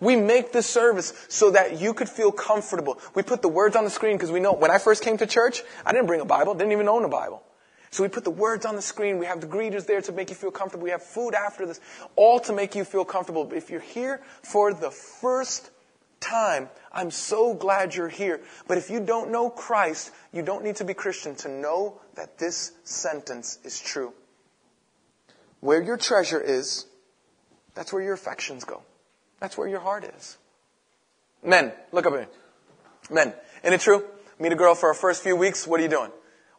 we 0.00 0.16
make 0.16 0.50
this 0.50 0.66
service 0.66 1.12
so 1.28 1.52
that 1.52 1.80
you 1.80 1.94
could 1.94 2.08
feel 2.08 2.32
comfortable. 2.32 2.98
We 3.14 3.22
put 3.22 3.40
the 3.40 3.48
words 3.48 3.76
on 3.76 3.84
the 3.84 3.90
screen 3.90 4.16
because 4.16 4.32
we 4.32 4.40
know 4.40 4.52
when 4.52 4.72
I 4.72 4.78
first 4.78 5.04
came 5.04 5.16
to 5.18 5.26
church, 5.26 5.62
I 5.86 5.92
didn't 5.92 6.06
bring 6.06 6.20
a 6.20 6.24
Bible, 6.24 6.54
didn't 6.54 6.72
even 6.72 6.88
own 6.88 7.04
a 7.04 7.08
Bible. 7.08 7.44
So 7.90 8.04
we 8.04 8.08
put 8.08 8.24
the 8.24 8.30
words 8.30 8.64
on 8.64 8.76
the 8.76 8.82
screen. 8.82 9.18
We 9.18 9.26
have 9.26 9.40
the 9.40 9.48
greeters 9.48 9.86
there 9.86 10.00
to 10.00 10.12
make 10.12 10.30
you 10.30 10.36
feel 10.36 10.52
comfortable. 10.52 10.84
We 10.84 10.90
have 10.90 11.02
food 11.02 11.34
after 11.34 11.66
this, 11.66 11.80
all 12.14 12.38
to 12.40 12.52
make 12.52 12.74
you 12.74 12.84
feel 12.84 13.04
comfortable. 13.04 13.44
But 13.44 13.58
If 13.58 13.70
you're 13.70 13.80
here 13.80 14.22
for 14.42 14.72
the 14.72 14.90
first 14.90 15.70
time, 16.20 16.68
I'm 16.92 17.10
so 17.10 17.52
glad 17.52 17.94
you're 17.94 18.08
here. 18.08 18.40
But 18.68 18.78
if 18.78 18.90
you 18.90 19.00
don't 19.00 19.32
know 19.32 19.50
Christ, 19.50 20.12
you 20.32 20.42
don't 20.42 20.62
need 20.62 20.76
to 20.76 20.84
be 20.84 20.94
Christian 20.94 21.34
to 21.36 21.48
know 21.48 22.00
that 22.14 22.38
this 22.38 22.72
sentence 22.84 23.58
is 23.64 23.80
true. 23.80 24.12
Where 25.58 25.82
your 25.82 25.96
treasure 25.96 26.40
is, 26.40 26.86
that's 27.74 27.92
where 27.92 28.02
your 28.02 28.14
affections 28.14 28.64
go. 28.64 28.82
That's 29.40 29.58
where 29.58 29.68
your 29.68 29.80
heart 29.80 30.04
is. 30.04 30.38
Men, 31.42 31.72
look 31.92 32.06
up 32.06 32.12
at 32.12 32.20
me. 32.20 32.26
Men, 33.10 33.34
isn't 33.62 33.74
it 33.74 33.80
true? 33.80 34.04
Meet 34.38 34.52
a 34.52 34.56
girl 34.56 34.74
for 34.74 34.88
our 34.88 34.94
first 34.94 35.22
few 35.22 35.34
weeks, 35.34 35.66
what 35.66 35.80
are 35.80 35.82
you 35.82 35.88
doing? 35.88 36.10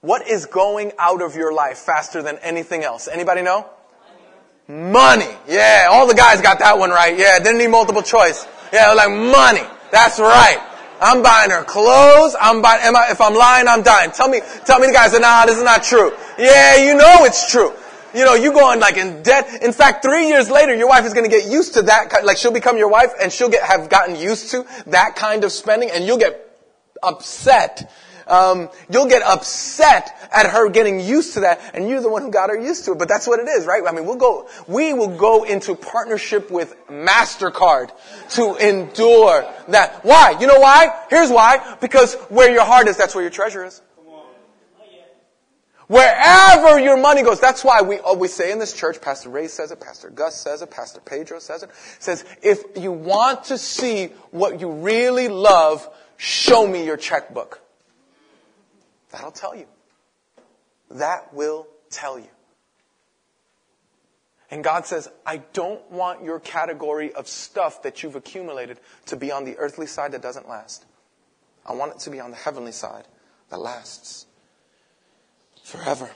What 0.01 0.27
is 0.27 0.47
going 0.47 0.93
out 0.97 1.21
of 1.21 1.35
your 1.35 1.53
life 1.53 1.77
faster 1.77 2.23
than 2.23 2.39
anything 2.39 2.83
else? 2.83 3.07
Anybody 3.07 3.43
know? 3.43 3.69
Money. 4.67 5.29
Yeah, 5.47 5.89
all 5.91 6.07
the 6.07 6.15
guys 6.15 6.41
got 6.41 6.57
that 6.57 6.79
one 6.79 6.89
right. 6.89 7.15
Yeah, 7.15 7.37
didn't 7.37 7.59
need 7.59 7.67
multiple 7.67 8.01
choice. 8.01 8.47
Yeah, 8.73 8.93
like 8.93 9.11
money. 9.11 9.61
That's 9.91 10.19
right. 10.19 10.57
I'm 10.99 11.21
buying 11.21 11.51
her 11.51 11.63
clothes. 11.63 12.35
I'm 12.39 12.63
buying, 12.63 12.95
I, 12.95 13.11
if 13.11 13.21
I'm 13.21 13.35
lying, 13.35 13.67
I'm 13.67 13.83
dying. 13.83 14.09
Tell 14.09 14.27
me, 14.27 14.41
tell 14.65 14.79
me 14.79 14.87
the 14.87 14.93
guys 14.93 15.17
nah, 15.19 15.45
this 15.45 15.57
is 15.57 15.63
not 15.63 15.83
true. 15.83 16.11
Yeah, 16.39 16.77
you 16.77 16.95
know 16.95 17.25
it's 17.25 17.51
true. 17.51 17.71
You 18.15 18.25
know, 18.25 18.33
you 18.33 18.53
going 18.53 18.79
like 18.79 18.97
in 18.97 19.21
debt. 19.21 19.61
In 19.61 19.71
fact, 19.71 20.03
three 20.03 20.29
years 20.29 20.49
later, 20.49 20.73
your 20.73 20.87
wife 20.87 21.05
is 21.05 21.13
going 21.13 21.29
to 21.29 21.35
get 21.35 21.47
used 21.47 21.75
to 21.75 21.83
that. 21.83 22.25
Like 22.25 22.37
she'll 22.37 22.51
become 22.51 22.77
your 22.77 22.89
wife 22.89 23.11
and 23.21 23.31
she'll 23.31 23.49
get, 23.49 23.63
have 23.63 23.87
gotten 23.87 24.15
used 24.15 24.49
to 24.51 24.65
that 24.87 25.15
kind 25.15 25.43
of 25.43 25.51
spending 25.51 25.91
and 25.91 26.05
you'll 26.07 26.17
get 26.17 26.47
upset 27.03 27.91
um, 28.31 28.69
you'll 28.89 29.07
get 29.07 29.21
upset 29.21 30.15
at 30.31 30.49
her 30.49 30.69
getting 30.69 30.99
used 30.99 31.33
to 31.33 31.41
that, 31.41 31.59
and 31.73 31.89
you're 31.89 32.01
the 32.01 32.09
one 32.09 32.21
who 32.21 32.31
got 32.31 32.49
her 32.49 32.59
used 32.59 32.85
to 32.85 32.93
it. 32.93 32.97
But 32.97 33.09
that's 33.09 33.27
what 33.27 33.39
it 33.39 33.47
is, 33.47 33.65
right? 33.65 33.83
I 33.85 33.91
mean, 33.91 34.05
we'll 34.05 34.15
go, 34.15 34.47
we 34.67 34.93
will 34.93 35.15
go 35.15 35.43
into 35.43 35.75
partnership 35.75 36.49
with 36.49 36.75
Mastercard 36.87 37.91
to 38.31 38.55
endure 38.55 39.51
that. 39.67 40.05
Why? 40.05 40.37
You 40.39 40.47
know 40.47 40.59
why? 40.59 41.05
Here's 41.09 41.29
why. 41.29 41.77
Because 41.81 42.15
where 42.29 42.51
your 42.51 42.63
heart 42.63 42.87
is, 42.87 42.97
that's 42.97 43.13
where 43.13 43.23
your 43.23 43.31
treasure 43.31 43.65
is. 43.65 43.81
Wherever 45.87 46.79
your 46.79 46.95
money 46.95 47.21
goes, 47.21 47.41
that's 47.41 47.65
why 47.65 47.81
we 47.81 47.97
always 47.99 48.31
say 48.31 48.53
in 48.53 48.59
this 48.59 48.71
church, 48.71 49.01
Pastor 49.01 49.27
Ray 49.27 49.49
says 49.49 49.71
it, 49.71 49.81
Pastor 49.81 50.09
Gus 50.09 50.37
says 50.37 50.61
it, 50.61 50.71
Pastor 50.71 51.01
Pedro 51.01 51.39
says 51.39 51.63
it, 51.63 51.69
says, 51.99 52.23
if 52.41 52.63
you 52.77 52.93
want 52.93 53.43
to 53.45 53.57
see 53.57 54.05
what 54.31 54.61
you 54.61 54.71
really 54.71 55.27
love, 55.27 55.85
show 56.15 56.65
me 56.65 56.85
your 56.85 56.95
checkbook. 56.95 57.59
That'll 59.11 59.31
tell 59.31 59.55
you. 59.55 59.67
That 60.91 61.33
will 61.33 61.67
tell 61.89 62.19
you. 62.19 62.27
And 64.49 64.63
God 64.63 64.85
says, 64.85 65.09
I 65.25 65.37
don't 65.53 65.89
want 65.89 66.23
your 66.23 66.39
category 66.39 67.13
of 67.13 67.27
stuff 67.27 67.83
that 67.83 68.03
you've 68.03 68.17
accumulated 68.17 68.79
to 69.05 69.15
be 69.15 69.31
on 69.31 69.45
the 69.45 69.57
earthly 69.57 69.87
side 69.87 70.11
that 70.11 70.21
doesn't 70.21 70.49
last. 70.49 70.85
I 71.65 71.73
want 71.73 71.93
it 71.93 71.99
to 71.99 72.09
be 72.09 72.19
on 72.19 72.31
the 72.31 72.37
heavenly 72.37 72.73
side 72.73 73.07
that 73.49 73.59
lasts 73.59 74.25
forever. 75.63 76.09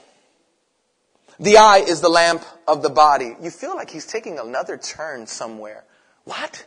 The 1.40 1.56
eye 1.58 1.84
is 1.86 2.02
the 2.02 2.08
lamp 2.08 2.44
of 2.66 2.82
the 2.82 2.90
body. 2.90 3.34
You 3.40 3.50
feel 3.50 3.74
like 3.74 3.90
he's 3.90 4.06
taking 4.06 4.38
another 4.38 4.76
turn 4.76 5.26
somewhere. 5.26 5.84
What? 6.24 6.66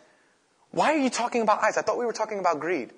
Why 0.71 0.93
are 0.93 0.97
you 0.97 1.09
talking 1.09 1.41
about 1.41 1.63
eyes? 1.63 1.77
I 1.77 1.81
thought 1.81 1.97
we 1.97 2.05
were 2.05 2.13
talking 2.13 2.39
about 2.39 2.59
greed. 2.59 2.91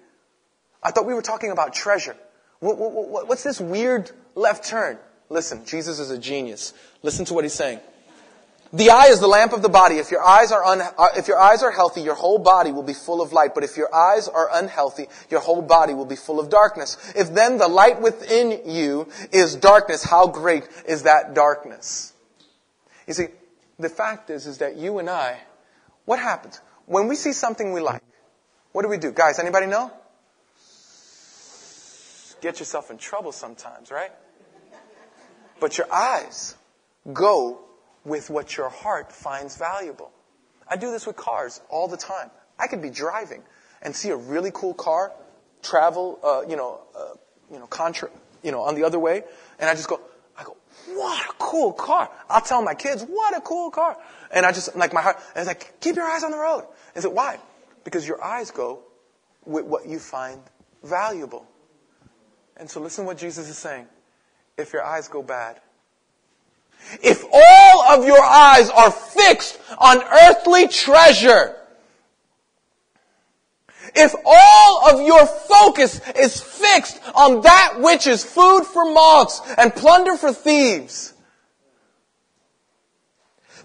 I 0.83 0.91
thought 0.91 1.05
we 1.05 1.13
were 1.13 1.21
talking 1.21 1.51
about 1.51 1.73
treasure. 1.73 2.15
What's 2.61 3.43
this 3.43 3.59
weird 3.59 4.11
left 4.35 4.65
turn? 4.65 4.97
Listen, 5.29 5.65
Jesus 5.65 5.99
is 5.99 6.11
a 6.11 6.17
genius. 6.17 6.73
Listen 7.01 7.25
to 7.25 7.33
what 7.33 7.43
he's 7.43 7.53
saying. 7.53 7.79
The 8.73 8.91
eye 8.91 9.07
is 9.07 9.19
the 9.19 9.27
lamp 9.27 9.51
of 9.51 9.61
the 9.61 9.69
body. 9.69 9.95
If 9.97 10.11
your 10.11 10.23
eyes 10.23 10.51
are 10.51 10.63
un, 10.63 10.81
uh, 10.81 11.07
if 11.17 11.27
your 11.27 11.37
eyes 11.37 11.61
are 11.61 11.71
healthy, 11.71 12.01
your 12.01 12.15
whole 12.15 12.37
body 12.37 12.71
will 12.71 12.83
be 12.83 12.93
full 12.93 13.21
of 13.21 13.33
light. 13.33 13.53
But 13.53 13.65
if 13.65 13.75
your 13.75 13.93
eyes 13.93 14.29
are 14.29 14.49
unhealthy, 14.53 15.07
your 15.29 15.41
whole 15.41 15.61
body 15.61 15.93
will 15.93 16.05
be 16.05 16.15
full 16.15 16.39
of 16.39 16.49
darkness. 16.49 16.97
If 17.15 17.33
then 17.33 17.57
the 17.57 17.67
light 17.67 17.99
within 17.99 18.61
you 18.69 19.09
is 19.31 19.55
darkness, 19.55 20.03
how 20.03 20.27
great 20.27 20.69
is 20.85 21.03
that 21.03 21.33
darkness? 21.33 22.13
You 23.07 23.13
see, 23.13 23.27
the 23.77 23.89
fact 23.89 24.29
is, 24.29 24.47
is 24.47 24.59
that 24.59 24.77
you 24.77 24.99
and 24.99 25.09
I, 25.09 25.39
what 26.05 26.19
happens? 26.19 26.61
When 26.85 27.07
we 27.07 27.15
see 27.15 27.33
something 27.33 27.73
we 27.73 27.81
like, 27.81 28.03
what 28.71 28.83
do 28.83 28.87
we 28.87 28.97
do? 28.97 29.11
Guys, 29.11 29.37
anybody 29.39 29.65
know? 29.65 29.91
Get 32.41 32.59
yourself 32.59 32.91
in 32.91 32.97
trouble 32.97 33.31
sometimes, 33.31 33.91
right? 33.91 34.11
But 35.59 35.77
your 35.77 35.91
eyes 35.93 36.55
go 37.13 37.59
with 38.03 38.29
what 38.29 38.57
your 38.57 38.69
heart 38.69 39.11
finds 39.11 39.55
valuable. 39.57 40.11
I 40.67 40.75
do 40.75 40.91
this 40.91 41.05
with 41.05 41.15
cars 41.15 41.61
all 41.69 41.87
the 41.87 41.97
time. 41.97 42.31
I 42.57 42.67
could 42.67 42.81
be 42.81 42.89
driving 42.89 43.43
and 43.81 43.95
see 43.95 44.09
a 44.09 44.15
really 44.15 44.51
cool 44.53 44.73
car 44.73 45.11
travel, 45.61 46.19
uh, 46.23 46.41
you 46.49 46.55
know, 46.55 46.79
uh, 46.95 47.15
you 47.51 47.59
know, 47.59 47.67
contra, 47.67 48.09
you 48.43 48.51
know, 48.51 48.61
on 48.61 48.75
the 48.75 48.83
other 48.83 48.99
way, 48.99 49.23
and 49.59 49.69
I 49.69 49.75
just 49.75 49.87
go, 49.87 49.99
I 50.37 50.43
go, 50.43 50.57
what 50.87 51.29
a 51.29 51.33
cool 51.37 51.73
car! 51.73 52.09
I'll 52.29 52.41
tell 52.41 52.61
my 52.61 52.73
kids, 52.73 53.03
what 53.03 53.37
a 53.37 53.41
cool 53.41 53.69
car! 53.69 53.97
And 54.31 54.45
I 54.45 54.51
just 54.51 54.75
like 54.75 54.93
my 54.93 55.01
heart, 55.01 55.17
and 55.35 55.37
it's 55.37 55.47
like, 55.47 55.79
keep 55.79 55.95
your 55.95 56.05
eyes 56.05 56.23
on 56.23 56.31
the 56.31 56.37
road. 56.37 56.65
Is 56.95 57.05
it 57.05 57.11
why? 57.11 57.37
Because 57.83 58.07
your 58.07 58.23
eyes 58.23 58.51
go 58.51 58.79
with 59.45 59.65
what 59.65 59.87
you 59.87 59.99
find 59.99 60.41
valuable. 60.83 61.45
And 62.57 62.69
so 62.69 62.79
listen 62.79 63.05
what 63.05 63.17
Jesus 63.17 63.49
is 63.49 63.57
saying. 63.57 63.87
If 64.57 64.73
your 64.73 64.83
eyes 64.83 65.07
go 65.07 65.23
bad, 65.23 65.59
If 67.01 67.23
all 67.31 67.83
of 67.83 68.05
your 68.05 68.21
eyes 68.21 68.69
are 68.69 68.91
fixed 68.91 69.59
on 69.77 70.01
earthly 70.03 70.67
treasure, 70.67 71.55
if 73.95 74.13
all 74.25 74.89
of 74.89 75.05
your 75.05 75.25
focus 75.25 76.01
is 76.15 76.39
fixed 76.39 76.99
on 77.15 77.41
that 77.41 77.75
which 77.79 78.07
is 78.07 78.23
food 78.23 78.63
for 78.63 78.91
moths 78.91 79.41
and 79.57 79.73
plunder 79.73 80.15
for 80.17 80.33
thieves, 80.33 81.13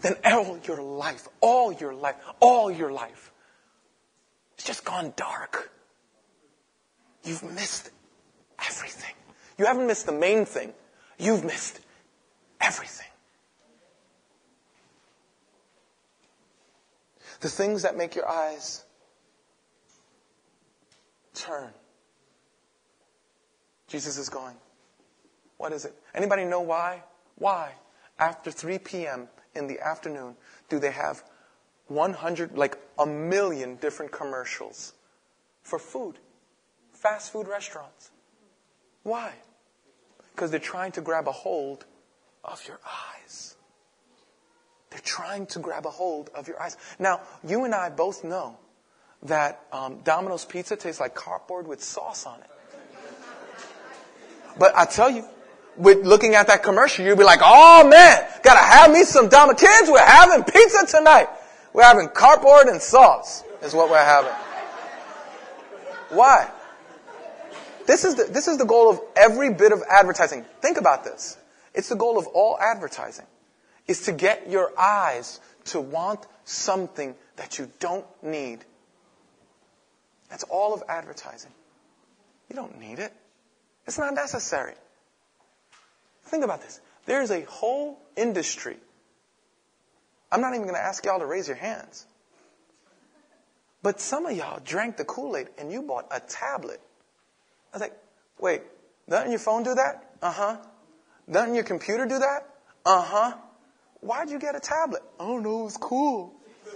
then 0.02 0.16
all 0.24 0.58
your 0.64 0.82
life, 0.82 1.28
all 1.40 1.72
your 1.72 1.94
life, 1.94 2.16
all 2.40 2.70
your 2.70 2.92
life, 2.92 3.32
it's 4.54 4.64
just 4.64 4.84
gone 4.84 5.12
dark. 5.16 5.70
You've 7.24 7.42
missed 7.42 7.90
everything. 8.58 9.14
You 9.58 9.66
haven't 9.66 9.86
missed 9.86 10.06
the 10.06 10.12
main 10.12 10.44
thing. 10.44 10.72
You've 11.18 11.44
missed 11.44 11.80
everything. 12.60 13.06
The 17.40 17.48
things 17.48 17.82
that 17.82 17.96
make 17.96 18.14
your 18.14 18.28
eyes 18.28 18.84
turn. 21.34 21.70
Jesus 23.88 24.18
is 24.18 24.28
going. 24.28 24.56
What 25.58 25.72
is 25.72 25.84
it? 25.84 25.94
Anybody 26.14 26.44
know 26.44 26.60
why? 26.60 27.02
Why? 27.36 27.72
After 28.18 28.50
3 28.50 28.78
p.m. 28.78 29.28
in 29.54 29.66
the 29.66 29.80
afternoon, 29.80 30.36
do 30.68 30.78
they 30.78 30.90
have 30.90 31.22
100, 31.88 32.56
like 32.56 32.78
a 32.98 33.06
million 33.06 33.76
different 33.76 34.12
commercials 34.12 34.94
for 35.62 35.78
food? 35.78 36.16
Fast 36.92 37.32
food 37.32 37.46
restaurants. 37.46 38.10
Why? 39.06 39.30
Because 40.34 40.50
they're 40.50 40.58
trying 40.58 40.90
to 40.92 41.00
grab 41.00 41.28
a 41.28 41.32
hold 41.32 41.84
of 42.44 42.60
your 42.66 42.80
eyes. 42.84 43.54
They're 44.90 44.98
trying 44.98 45.46
to 45.46 45.60
grab 45.60 45.86
a 45.86 45.90
hold 45.90 46.28
of 46.34 46.48
your 46.48 46.60
eyes. 46.60 46.76
Now, 46.98 47.20
you 47.46 47.64
and 47.64 47.72
I 47.72 47.88
both 47.88 48.24
know 48.24 48.58
that 49.22 49.60
um, 49.70 50.00
Domino's 50.02 50.44
pizza 50.44 50.74
tastes 50.74 51.00
like 51.00 51.14
cardboard 51.14 51.68
with 51.68 51.84
sauce 51.84 52.26
on 52.26 52.40
it. 52.40 52.50
But 54.58 54.76
I 54.76 54.86
tell 54.86 55.08
you, 55.08 55.24
with 55.76 56.04
looking 56.04 56.34
at 56.34 56.48
that 56.48 56.64
commercial, 56.64 57.04
you'll 57.04 57.16
be 57.16 57.22
like, 57.22 57.40
oh 57.44 57.88
man, 57.88 58.26
gotta 58.42 58.58
have 58.58 58.90
me 58.90 59.04
some 59.04 59.28
Domino's. 59.28 59.60
Kids, 59.60 59.88
we're 59.88 60.04
having 60.04 60.42
pizza 60.42 60.84
tonight. 60.84 61.28
We're 61.72 61.84
having 61.84 62.08
cardboard 62.08 62.66
and 62.66 62.82
sauce 62.82 63.44
is 63.62 63.72
what 63.72 63.88
we're 63.88 64.04
having. 64.04 64.32
Why? 66.08 66.50
This 67.86 68.04
is 68.04 68.16
the, 68.16 68.24
this 68.24 68.48
is 68.48 68.58
the 68.58 68.64
goal 68.64 68.90
of 68.90 69.00
every 69.16 69.52
bit 69.52 69.72
of 69.72 69.82
advertising. 69.88 70.44
Think 70.60 70.78
about 70.78 71.04
this. 71.04 71.36
It's 71.74 71.88
the 71.88 71.96
goal 71.96 72.18
of 72.18 72.26
all 72.28 72.58
advertising 72.58 73.26
is 73.86 74.02
to 74.02 74.12
get 74.12 74.50
your 74.50 74.72
eyes 74.78 75.40
to 75.66 75.80
want 75.80 76.26
something 76.44 77.14
that 77.36 77.58
you 77.58 77.70
don't 77.78 78.06
need 78.22 78.64
that's 80.28 80.44
all 80.44 80.74
of 80.74 80.82
advertising. 80.88 81.52
You 82.48 82.56
don't 82.56 82.78
need 82.78 82.98
it. 82.98 83.12
It's 83.86 83.98
not 83.98 84.14
necessary. 84.14 84.74
Think 86.24 86.44
about 86.44 86.62
this. 86.62 86.80
There's 87.06 87.30
a 87.30 87.42
whole 87.42 87.98
industry. 88.16 88.76
I'm 90.30 90.40
not 90.40 90.54
even 90.54 90.62
going 90.62 90.74
to 90.74 90.80
ask 90.80 91.04
y'all 91.04 91.20
to 91.20 91.26
raise 91.26 91.46
your 91.46 91.56
hands. 91.56 92.06
But 93.82 94.00
some 94.00 94.26
of 94.26 94.36
y'all 94.36 94.60
drank 94.64 94.96
the 94.96 95.04
Kool-Aid 95.04 95.48
and 95.58 95.70
you 95.70 95.82
bought 95.82 96.08
a 96.10 96.18
tablet. 96.18 96.80
I 97.76 97.78
was 97.78 97.82
like, 97.82 97.98
wait, 98.40 98.62
doesn't 99.06 99.28
your 99.28 99.38
phone 99.38 99.62
do 99.62 99.74
that? 99.74 100.10
Uh-huh. 100.22 100.56
Doesn't 101.30 101.54
your 101.54 101.64
computer 101.64 102.06
do 102.06 102.18
that? 102.18 102.48
Uh-huh. 102.86 103.34
Why'd 104.00 104.30
you 104.30 104.38
get 104.38 104.56
a 104.56 104.60
tablet? 104.60 105.02
I 105.20 105.24
don't 105.24 105.42
no, 105.42 105.66
it's 105.66 105.76
cool. 105.76 106.32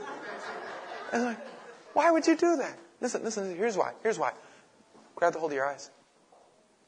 And 1.13 1.25
like, 1.25 1.39
why 1.95 2.11
would 2.11 2.27
you 2.27 2.37
do 2.37 2.57
that? 2.57 2.79
Listen, 3.01 3.25
listen, 3.25 3.57
here's 3.57 3.79
why. 3.79 3.95
Here's 4.03 4.19
why. 4.19 4.33
Grab 5.17 5.33
the 5.33 5.39
hold 5.39 5.53
of 5.53 5.57
your 5.57 5.67
eyes. 5.67 5.91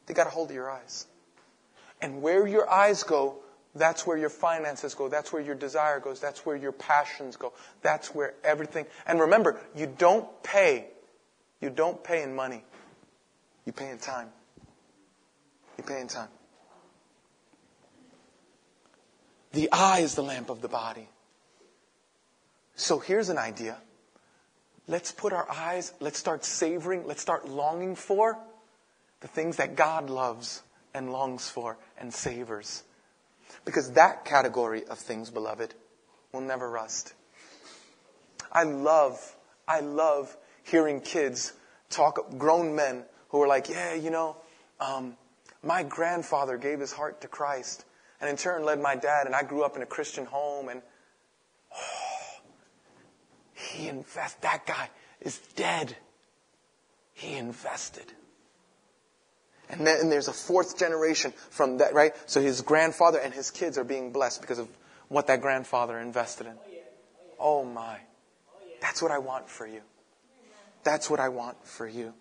They 0.05 0.13
got 0.13 0.27
a 0.27 0.29
hold 0.29 0.49
of 0.49 0.55
your 0.55 0.69
eyes. 0.69 1.07
And 2.01 2.21
where 2.21 2.47
your 2.47 2.69
eyes 2.69 3.01
go, 3.01 3.39
that's 3.73 4.05
where 4.05 4.15
your 4.15 4.29
finances 4.29 4.93
go. 4.93 5.09
That's 5.09 5.33
where 5.33 5.41
your 5.41 5.55
desire 5.55 5.99
goes. 5.99 6.19
That's 6.19 6.45
where 6.45 6.55
your 6.55 6.71
passions 6.71 7.35
go. 7.35 7.51
That's 7.81 8.13
where 8.13 8.35
everything. 8.43 8.85
And 9.07 9.19
remember, 9.19 9.59
you 9.75 9.87
don't 9.87 10.27
pay. 10.43 10.85
You 11.59 11.71
don't 11.71 12.01
pay 12.01 12.21
in 12.21 12.35
money. 12.35 12.63
You 13.65 13.71
pay 13.71 13.89
in 13.89 13.97
time. 13.97 14.29
You 15.77 15.83
pay 15.83 16.01
in 16.01 16.07
time. 16.07 16.29
The 19.53 19.71
eye 19.71 19.99
is 19.99 20.15
the 20.15 20.23
lamp 20.23 20.49
of 20.49 20.61
the 20.61 20.67
body. 20.67 21.07
So 22.75 22.99
here's 22.99 23.29
an 23.29 23.37
idea. 23.37 23.77
Let's 24.87 25.11
put 25.11 25.31
our 25.31 25.49
eyes, 25.49 25.93
let's 25.99 26.17
start 26.17 26.43
savoring, 26.43 27.05
let's 27.05 27.21
start 27.21 27.47
longing 27.47 27.95
for 27.95 28.37
the 29.21 29.27
things 29.27 29.57
that 29.57 29.75
God 29.75 30.09
loves 30.09 30.63
and 30.93 31.11
longs 31.11 31.49
for 31.49 31.77
and 31.97 32.13
savors. 32.13 32.83
Because 33.63 33.91
that 33.93 34.25
category 34.25 34.85
of 34.85 34.97
things, 34.97 35.29
beloved, 35.29 35.73
will 36.33 36.41
never 36.41 36.69
rust. 36.69 37.13
I 38.51 38.63
love, 38.63 39.35
I 39.67 39.79
love 39.79 40.35
hearing 40.63 40.99
kids 40.99 41.53
talk, 41.89 42.37
grown 42.37 42.75
men 42.75 43.05
who 43.33 43.41
are 43.41 43.47
like, 43.47 43.67
yeah, 43.67 43.95
you 43.95 44.11
know, 44.11 44.37
um, 44.79 45.17
my 45.61 45.83
grandfather 45.83 46.55
gave 46.55 46.79
his 46.79 46.93
heart 46.93 47.19
to 47.21 47.27
Christ 47.27 47.83
and 48.23 48.29
in 48.29 48.37
turn 48.37 48.63
led 48.63 48.79
my 48.79 48.95
dad, 48.95 49.25
and 49.25 49.35
I 49.35 49.43
grew 49.43 49.63
up 49.63 49.75
in 49.75 49.81
a 49.81 49.85
Christian 49.85 50.25
home, 50.25 50.69
and 50.69 50.81
oh, 51.75 52.39
he 53.53 53.89
invest 53.89 54.41
that 54.43 54.65
guy 54.65 54.89
is 55.19 55.37
dead. 55.57 55.97
He 57.11 57.35
invested. 57.35 58.05
And 59.69 59.85
then 59.85 59.99
and 59.99 60.09
there's 60.09 60.29
a 60.29 60.33
fourth 60.33 60.79
generation 60.79 61.33
from 61.49 61.79
that, 61.79 61.93
right? 61.93 62.13
So 62.29 62.41
his 62.41 62.61
grandfather 62.61 63.19
and 63.19 63.33
his 63.33 63.51
kids 63.51 63.77
are 63.77 63.83
being 63.83 64.13
blessed 64.13 64.39
because 64.39 64.59
of 64.59 64.69
what 65.09 65.27
that 65.27 65.41
grandfather 65.41 65.99
invested 65.99 66.47
in. 66.47 66.53
Oh 67.37 67.65
my. 67.65 67.97
That's 68.79 69.01
what 69.01 69.11
I 69.11 69.17
want 69.17 69.49
for 69.49 69.67
you. 69.67 69.81
That's 70.85 71.09
what 71.09 71.19
I 71.19 71.27
want 71.27 71.57
for 71.65 71.85
you. 71.85 72.13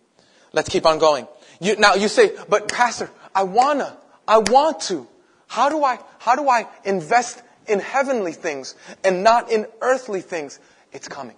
Let's 0.52 0.68
keep 0.68 0.86
on 0.86 0.98
going. 0.98 1.26
You, 1.60 1.76
now 1.76 1.94
you 1.94 2.08
say, 2.08 2.32
but 2.48 2.68
pastor, 2.68 3.10
I 3.34 3.44
wanna, 3.44 3.96
I 4.26 4.38
want 4.38 4.80
to. 4.82 5.06
How 5.46 5.68
do 5.68 5.84
I, 5.84 5.98
how 6.18 6.34
do 6.34 6.48
I 6.48 6.66
invest 6.84 7.42
in 7.66 7.78
heavenly 7.78 8.32
things 8.32 8.74
and 9.04 9.22
not 9.22 9.50
in 9.50 9.66
earthly 9.80 10.22
things? 10.22 10.58
It's 10.92 11.08
coming. 11.08 11.36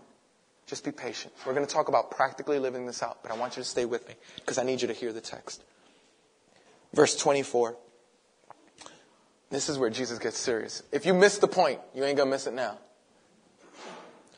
Just 0.66 0.84
be 0.84 0.92
patient. 0.92 1.34
We're 1.44 1.52
going 1.52 1.66
to 1.66 1.72
talk 1.72 1.88
about 1.88 2.10
practically 2.10 2.58
living 2.58 2.86
this 2.86 3.02
out, 3.02 3.22
but 3.22 3.30
I 3.30 3.36
want 3.36 3.56
you 3.56 3.62
to 3.62 3.68
stay 3.68 3.84
with 3.84 4.06
me 4.08 4.14
because 4.36 4.56
I 4.56 4.62
need 4.62 4.80
you 4.80 4.88
to 4.88 4.94
hear 4.94 5.12
the 5.12 5.20
text. 5.20 5.62
Verse 6.94 7.16
24. 7.16 7.76
This 9.50 9.68
is 9.68 9.78
where 9.78 9.90
Jesus 9.90 10.18
gets 10.18 10.38
serious. 10.38 10.82
If 10.90 11.06
you 11.06 11.12
miss 11.12 11.38
the 11.38 11.48
point, 11.48 11.80
you 11.94 12.02
ain't 12.04 12.16
going 12.16 12.28
to 12.28 12.34
miss 12.34 12.46
it 12.46 12.54
now. 12.54 12.78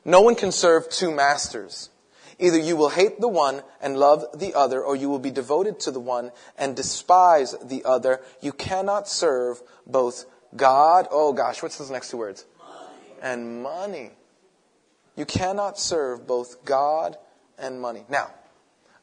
No 0.05 0.21
one 0.21 0.35
can 0.35 0.53
serve 0.53 0.89
two 0.89 1.11
masters. 1.11 1.91
Either 2.39 2.59
you 2.59 2.77
will 2.77 2.91
hate 2.91 3.21
the 3.21 3.29
one 3.29 3.63
and 3.81 3.97
love 3.97 4.25
the 4.35 4.55
other, 4.55 4.83
or 4.83 4.95
you 4.95 5.09
will 5.09 5.19
be 5.19 5.31
devoted 5.31 5.81
to 5.81 5.91
the 5.91 6.01
one 6.01 6.31
and 6.59 6.77
despise 6.77 7.55
the 7.63 7.85
other. 7.85 8.21
You 8.41 8.53
cannot 8.53 9.09
serve 9.09 9.63
both 9.87 10.27
God, 10.55 11.09
oh 11.11 11.33
gosh, 11.33 11.63
what's 11.63 11.79
those 11.79 11.91
next 11.91 12.11
two 12.11 12.19
words? 12.19 12.45
Money. 12.59 13.07
And 13.23 13.63
money. 13.63 14.11
You 15.17 15.25
cannot 15.25 15.79
serve 15.79 16.27
both 16.27 16.65
God 16.65 17.17
and 17.59 17.81
money. 17.81 18.05
Now, 18.09 18.31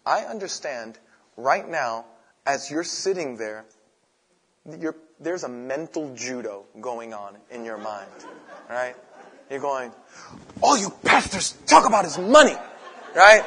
I 0.05 0.21
understand 0.21 0.99
right 1.37 1.67
now, 1.67 2.05
as 2.45 2.69
you're 2.69 2.83
sitting 2.83 3.37
there, 3.37 3.65
you're, 4.79 4.95
there's 5.19 5.43
a 5.43 5.49
mental 5.49 6.13
judo 6.13 6.65
going 6.79 7.13
on 7.13 7.37
in 7.49 7.65
your 7.65 7.77
mind. 7.77 8.09
Right? 8.69 8.95
You're 9.49 9.59
going, 9.59 9.91
all 10.61 10.77
you 10.77 10.91
pastors 11.03 11.53
talk 11.65 11.87
about 11.87 12.05
is 12.05 12.17
money. 12.17 12.55
Right? 13.15 13.43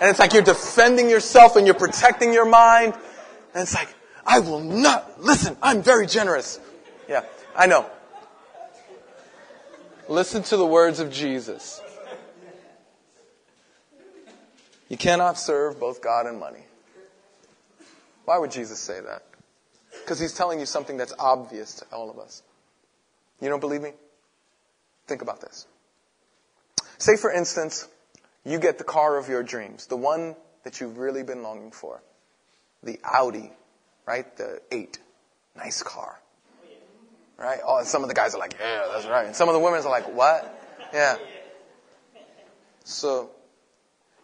And 0.00 0.10
it's 0.10 0.18
like 0.18 0.32
you're 0.32 0.42
defending 0.42 1.08
yourself 1.08 1.56
and 1.56 1.66
you're 1.66 1.74
protecting 1.74 2.32
your 2.32 2.44
mind. 2.44 2.94
And 3.54 3.62
it's 3.62 3.74
like, 3.74 3.94
I 4.26 4.40
will 4.40 4.60
not 4.60 5.22
listen. 5.22 5.56
I'm 5.62 5.82
very 5.82 6.06
generous. 6.06 6.60
Yeah, 7.08 7.24
I 7.54 7.66
know. 7.66 7.86
Listen 10.08 10.42
to 10.44 10.56
the 10.56 10.66
words 10.66 11.00
of 11.00 11.12
Jesus. 11.12 11.80
You 14.88 14.96
cannot 14.96 15.38
serve 15.38 15.80
both 15.80 16.00
God 16.00 16.26
and 16.26 16.38
money. 16.38 16.64
Why 18.24 18.38
would 18.38 18.50
Jesus 18.50 18.78
say 18.78 19.00
that? 19.00 19.22
Because 19.90 20.20
he's 20.20 20.32
telling 20.32 20.60
you 20.60 20.66
something 20.66 20.96
that's 20.96 21.14
obvious 21.18 21.74
to 21.76 21.86
all 21.92 22.10
of 22.10 22.18
us. 22.18 22.42
You 23.40 23.48
don't 23.48 23.60
believe 23.60 23.82
me? 23.82 23.92
Think 25.06 25.22
about 25.22 25.40
this. 25.40 25.66
Say, 26.98 27.16
for 27.16 27.32
instance, 27.32 27.88
you 28.46 28.60
get 28.60 28.78
the 28.78 28.84
car 28.84 29.18
of 29.18 29.28
your 29.28 29.42
dreams, 29.42 29.86
the 29.86 29.96
one 29.96 30.36
that 30.62 30.80
you've 30.80 30.98
really 30.98 31.24
been 31.24 31.42
longing 31.42 31.72
for. 31.72 32.00
The 32.82 33.00
Audi, 33.04 33.50
right? 34.06 34.36
The 34.36 34.60
8. 34.70 34.98
Nice 35.56 35.82
car. 35.82 36.20
Right? 37.36 37.58
Oh, 37.64 37.78
and 37.78 37.86
some 37.86 38.02
of 38.02 38.08
the 38.08 38.14
guys 38.14 38.34
are 38.34 38.38
like, 38.38 38.56
yeah, 38.58 38.86
that's 38.92 39.06
right. 39.06 39.26
And 39.26 39.34
some 39.34 39.48
of 39.48 39.54
the 39.54 39.60
women 39.60 39.80
are 39.80 39.90
like, 39.90 40.14
what? 40.14 40.62
Yeah. 40.94 41.16
So 42.84 43.30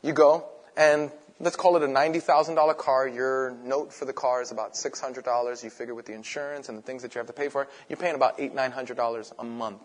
you 0.02 0.12
go 0.12 0.46
and 0.76 1.10
let's 1.40 1.56
call 1.56 1.76
it 1.76 1.82
a 1.82 1.86
$90,000 1.86 2.76
car. 2.78 3.08
Your 3.08 3.50
note 3.64 3.92
for 3.92 4.04
the 4.04 4.12
car 4.12 4.40
is 4.40 4.52
about 4.52 4.74
$600. 4.74 5.64
You 5.64 5.70
figure 5.70 5.94
with 5.94 6.06
the 6.06 6.14
insurance 6.14 6.68
and 6.68 6.78
the 6.78 6.82
things 6.82 7.02
that 7.02 7.14
you 7.14 7.18
have 7.18 7.26
to 7.26 7.32
pay 7.32 7.48
for, 7.48 7.66
you're 7.88 7.96
paying 7.96 8.14
about 8.14 8.36
eight, 8.38 8.54
$900 8.54 9.32
a 9.38 9.44
month 9.44 9.82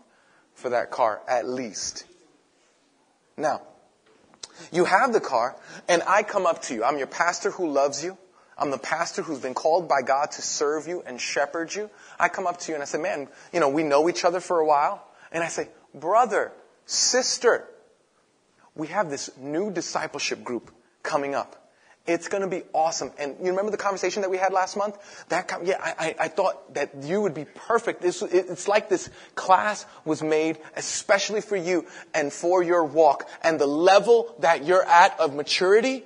for 0.54 0.70
that 0.70 0.92
car 0.92 1.22
at 1.28 1.50
least. 1.50 2.06
Now, 3.36 3.62
you 4.72 4.86
have 4.86 5.14
the 5.14 5.20
car 5.20 5.56
and 5.88 6.02
I 6.08 6.24
come 6.24 6.46
up 6.46 6.62
to 6.64 6.74
you. 6.74 6.84
I'm 6.84 6.98
your 6.98 7.08
pastor 7.08 7.52
who 7.52 7.70
loves 7.70 8.04
you. 8.04 8.18
I'm 8.58 8.72
the 8.72 8.78
pastor 8.78 9.22
who's 9.22 9.40
been 9.40 9.54
called 9.54 9.88
by 9.88 10.02
God 10.02 10.32
to 10.32 10.42
serve 10.42 10.88
you 10.88 11.04
and 11.06 11.22
shepherd 11.22 11.74
you. 11.76 11.90
I 12.20 12.28
come 12.28 12.48
up 12.48 12.58
to 12.62 12.72
you 12.72 12.76
and 12.76 12.82
I 12.82 12.86
say, 12.86 12.98
man, 12.98 13.28
you 13.54 13.60
know, 13.60 13.70
we 13.70 13.84
know 13.84 14.10
each 14.10 14.26
other 14.26 14.40
for 14.40 14.60
a 14.60 14.66
while. 14.66 15.06
And 15.32 15.44
I 15.44 15.48
say, 15.48 15.70
brother, 15.94 16.52
sister, 16.86 17.68
we 18.74 18.88
have 18.88 19.10
this 19.10 19.30
new 19.38 19.72
discipleship 19.72 20.44
group 20.44 20.72
coming 21.04 21.36
up. 21.36 21.67
It's 22.08 22.30
going 22.30 22.42
to 22.42 22.48
be 22.48 22.64
awesome. 22.72 23.12
And 23.20 23.36
you 23.42 23.50
remember 23.50 23.70
the 23.70 23.78
conversation 23.78 24.22
that 24.22 24.32
we 24.32 24.38
had 24.38 24.54
last 24.54 24.78
month? 24.78 24.98
That 25.28 25.52
yeah, 25.64 25.76
I, 25.80 26.16
I, 26.18 26.28
thought 26.30 26.74
that 26.74 27.04
you 27.04 27.22
would 27.22 27.34
be 27.34 27.46
perfect. 27.46 28.02
This, 28.02 28.22
it's 28.22 28.70
like 28.70 28.88
this 28.88 29.10
class 29.36 29.86
was 30.06 30.24
made 30.24 30.58
especially 30.78 31.42
for 31.42 31.58
you 31.58 31.86
and 32.14 32.32
for 32.32 32.64
your 32.64 32.86
walk. 32.86 33.30
And 33.44 33.60
the 33.60 33.68
level 33.68 34.34
that 34.40 34.66
you're 34.66 34.88
at 34.88 35.20
of 35.20 35.36
maturity 35.36 36.06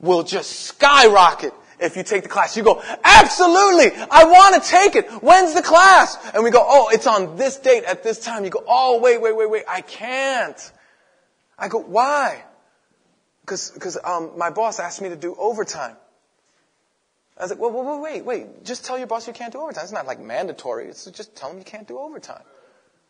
will 0.00 0.24
just 0.24 0.50
skyrocket 0.50 1.52
if 1.78 1.96
you 1.96 2.02
take 2.02 2.24
the 2.24 2.28
class. 2.28 2.56
You 2.56 2.64
go, 2.64 2.82
absolutely, 3.04 3.92
I 4.10 4.24
want 4.24 4.62
to 4.62 4.68
take 4.68 4.96
it. 4.96 5.08
When's 5.22 5.54
the 5.54 5.62
class? 5.62 6.16
And 6.34 6.42
we 6.42 6.50
go, 6.50 6.64
oh, 6.66 6.88
it's 6.92 7.06
on 7.06 7.36
this 7.36 7.56
date 7.58 7.84
at 7.84 8.02
this 8.02 8.18
time. 8.18 8.44
You 8.44 8.50
go, 8.50 8.64
oh, 8.66 9.00
wait, 9.00 9.20
wait, 9.20 9.36
wait, 9.36 9.50
wait, 9.50 9.64
I 9.68 9.80
can't. 9.80 10.72
I 11.58 11.68
go, 11.68 11.78
why? 11.78 12.42
Because 13.46 13.98
um, 14.02 14.32
my 14.36 14.50
boss 14.50 14.80
asked 14.80 15.00
me 15.00 15.08
to 15.08 15.16
do 15.16 15.34
overtime. 15.38 15.96
I 17.38 17.42
was 17.42 17.50
like, 17.50 17.60
well, 17.60 17.70
well, 17.70 18.00
wait, 18.00 18.24
wait. 18.24 18.64
Just 18.64 18.84
tell 18.84 18.98
your 18.98 19.06
boss 19.06 19.26
you 19.26 19.32
can't 19.32 19.52
do 19.52 19.60
overtime. 19.60 19.84
It's 19.84 19.92
not 19.92 20.06
like 20.06 20.18
mandatory. 20.18 20.88
It's 20.88 21.04
just 21.04 21.36
tell 21.36 21.50
him 21.50 21.58
you 21.58 21.64
can't 21.64 21.86
do 21.86 21.98
overtime. 21.98 22.42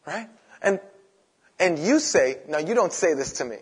Right? 0.07 0.29
And, 0.61 0.81
and 1.59 1.79
you 1.79 2.01
say, 2.01 2.39
now 2.49 2.59
you 2.59 2.75
don't 2.75 2.93
say 2.93 3.15
this 3.15 3.35
to 3.35 3.45
me. 3.45 3.57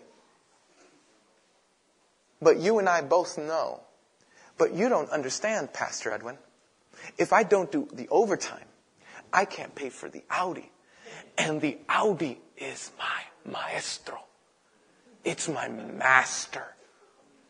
But 2.41 2.57
you 2.59 2.79
and 2.79 2.89
I 2.89 3.01
both 3.01 3.37
know 3.37 3.81
but 4.57 4.73
you 4.73 4.89
don't 4.89 5.09
understand, 5.09 5.73
Pastor 5.73 6.11
Edwin. 6.11 6.37
If 7.17 7.33
I 7.33 7.43
don't 7.43 7.71
do 7.71 7.87
the 7.91 8.07
overtime, 8.09 8.65
I 9.31 9.45
can't 9.45 9.75
pay 9.75 9.89
for 9.89 10.09
the 10.09 10.23
Audi. 10.29 10.71
And 11.37 11.59
the 11.59 11.77
Audi 11.89 12.39
is 12.57 12.91
my 12.97 13.51
maestro. 13.51 14.19
It's 15.25 15.49
my 15.49 15.67
master. 15.67 16.63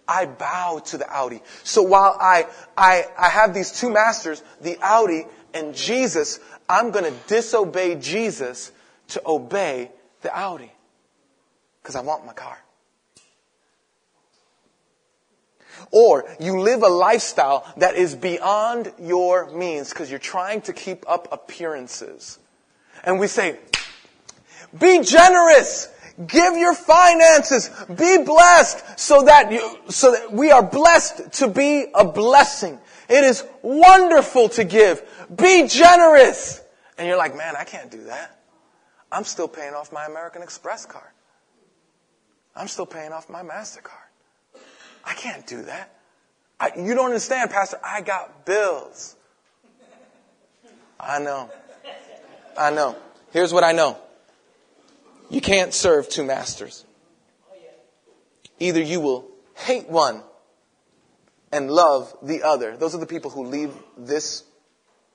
I 0.08 0.26
bow 0.26 0.82
to 0.86 0.98
the 0.98 1.12
Audi. 1.12 1.42
So 1.64 1.82
while 1.84 2.18
I, 2.20 2.48
I, 2.78 3.06
I 3.18 3.30
have 3.30 3.54
these 3.54 3.72
two 3.72 3.92
masters, 3.92 4.42
the 4.62 4.78
Audi 4.82 5.26
and 5.54 5.76
Jesus, 5.76 6.40
I'm 6.70 6.92
going 6.92 7.06
to 7.06 7.18
disobey 7.28 7.96
Jesus 7.96 8.72
to 9.10 9.22
obey 9.26 9.92
the 10.22 10.36
Audi. 10.36 10.72
Because 11.82 11.96
I 11.96 12.02
want 12.02 12.26
my 12.26 12.34
car. 12.34 12.58
Or 15.92 16.26
you 16.40 16.62
live 16.62 16.84
a 16.84 16.88
lifestyle 16.88 17.72
that 17.78 17.96
is 17.96 18.16
beyond 18.16 18.92
your 19.00 19.52
means 19.52 19.90
because 19.90 20.10
you're 20.10 20.20
trying 20.20 20.62
to 20.62 20.74
keep 20.74 21.08
up 21.10 21.28
appearances. 21.32 22.40
And 23.04 23.20
we 23.20 23.28
say, 23.28 23.60
be 24.78 25.02
generous. 25.02 25.90
Give 26.26 26.56
your 26.56 26.74
finances. 26.74 27.70
Be 27.88 28.24
blessed 28.24 29.00
so 29.00 29.24
that 29.24 29.52
you, 29.52 29.78
so 29.90 30.12
that 30.12 30.32
we 30.32 30.52
are 30.52 30.64
blessed 30.64 31.34
to 31.34 31.48
be 31.50 31.88
a 31.94 32.06
blessing. 32.06 32.80
It 33.10 33.24
is 33.24 33.44
wonderful 33.62 34.50
to 34.50 34.64
give. 34.64 35.04
Be 35.36 35.68
generous. 35.68 36.62
And 36.98 37.08
you're 37.08 37.18
like, 37.18 37.36
man, 37.36 37.56
I 37.58 37.66
can't 37.66 37.92
do 37.92 38.06
that. 38.06 38.40
I'm 39.12 39.26
still 39.26 39.48
paying 39.48 39.74
off 39.74 39.92
my 39.92 40.06
American 40.06 40.42
Express 40.42 40.86
card. 40.86 41.12
I'm 42.56 42.68
still 42.68 42.86
paying 42.86 43.12
off 43.12 43.30
my 43.30 43.44
MasterCard. 43.44 43.92
I 45.04 45.14
can't 45.14 45.46
do 45.46 45.64
that. 45.64 45.94
I, 46.60 46.72
you 46.78 46.96
don't 46.96 47.08
understand, 47.08 47.52
Pastor. 47.52 47.80
I 47.84 48.02
got 48.02 48.46
bills. 48.46 49.16
I 50.98 51.20
know. 51.20 51.50
I 52.58 52.72
know. 52.72 52.96
Here's 53.32 53.52
what 53.52 53.66
I 53.66 53.74
know. 53.74 53.98
You 55.30 55.42
can't 55.42 55.74
serve 55.74 56.10
two 56.10 56.24
masters. 56.24 56.86
Either 58.60 58.82
you 58.82 59.02
will 59.02 59.28
hate 59.56 59.90
one 59.90 60.22
and 61.52 61.70
love 61.70 62.16
the 62.22 62.44
other. 62.44 62.78
Those 62.78 62.96
are 62.96 63.00
the 63.00 63.06
people 63.06 63.32
who 63.32 63.46
leave 63.46 63.74
this 63.98 64.44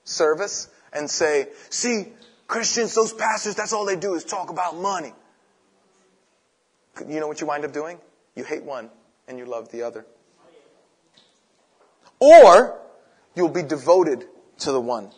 service 0.03 0.67
and 0.93 1.09
say, 1.09 1.47
see, 1.69 2.07
Christians, 2.47 2.93
those 2.93 3.13
pastors, 3.13 3.55
that's 3.55 3.73
all 3.73 3.85
they 3.85 3.95
do 3.95 4.13
is 4.15 4.23
talk 4.23 4.49
about 4.49 4.75
money. 4.75 5.13
You 7.07 7.19
know 7.19 7.27
what 7.27 7.39
you 7.39 7.47
wind 7.47 7.63
up 7.63 7.73
doing? 7.73 7.97
You 8.35 8.43
hate 8.43 8.63
one 8.63 8.89
and 9.27 9.37
you 9.37 9.45
love 9.45 9.71
the 9.71 9.83
other. 9.83 10.05
Or 12.19 12.79
you'll 13.35 13.49
be 13.49 13.63
devoted 13.63 14.25
to 14.59 14.71
the 14.71 14.81
one 14.81 15.11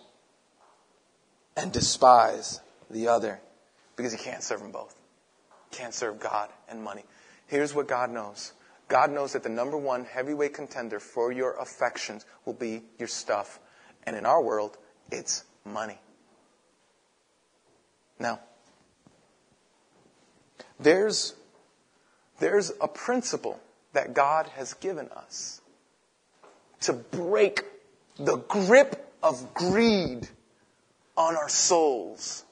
and 1.58 1.72
despise 1.72 2.62
the 2.90 3.08
other 3.08 3.42
because 3.96 4.14
you 4.14 4.20
can't 4.20 4.44
serve 4.44 4.62
them 4.62 4.72
both. 4.72 4.96
Can't 5.72 5.94
serve 5.94 6.20
God 6.20 6.50
and 6.70 6.84
money. 6.84 7.04
Here's 7.48 7.74
what 7.74 7.88
God 7.88 8.12
knows. 8.12 8.54
God 8.88 9.12
knows 9.12 9.34
that 9.34 9.44
the 9.44 9.50
number 9.50 9.78
one 9.78 10.06
heavyweight 10.06 10.54
contender 10.54 11.00
for 11.00 11.32
your 11.32 11.54
affections 11.60 12.26
will 12.46 12.54
be 12.54 12.84
your 13.00 13.08
stuff. 13.08 13.60
And 14.06 14.16
in 14.16 14.26
our 14.26 14.42
world, 14.42 14.78
it's 15.12 15.46
money. 15.66 15.98
Now, 18.20 18.40
there's, 20.80 21.34
there's 22.40 22.72
a 22.82 22.88
principle 22.88 23.60
that 23.94 24.14
God 24.14 24.48
has 24.56 24.74
given 24.74 25.10
us 25.10 25.62
to 26.82 26.94
break 26.94 27.64
the 28.18 28.38
grip 28.38 29.12
of 29.24 29.54
greed 29.54 30.28
on 31.16 31.36
our 31.36 31.50
souls. 31.50 32.44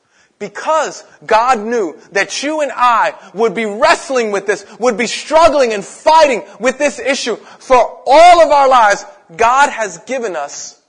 Because 0.42 1.04
God 1.24 1.60
knew 1.60 2.00
that 2.14 2.42
you 2.42 2.62
and 2.62 2.72
I 2.74 3.14
would 3.36 3.54
be 3.54 3.66
wrestling 3.66 4.32
with 4.32 4.48
this, 4.48 4.66
would 4.80 4.98
be 4.98 5.06
struggling 5.06 5.72
and 5.72 5.86
fighting 5.86 6.42
with 6.60 6.80
this 6.80 6.98
issue 6.98 7.36
for 7.36 8.02
all 8.08 8.42
of 8.42 8.50
our 8.50 8.68
lives, 8.68 9.06
God 9.38 9.70
has 9.70 10.00
given 10.00 10.36
us 10.36 10.82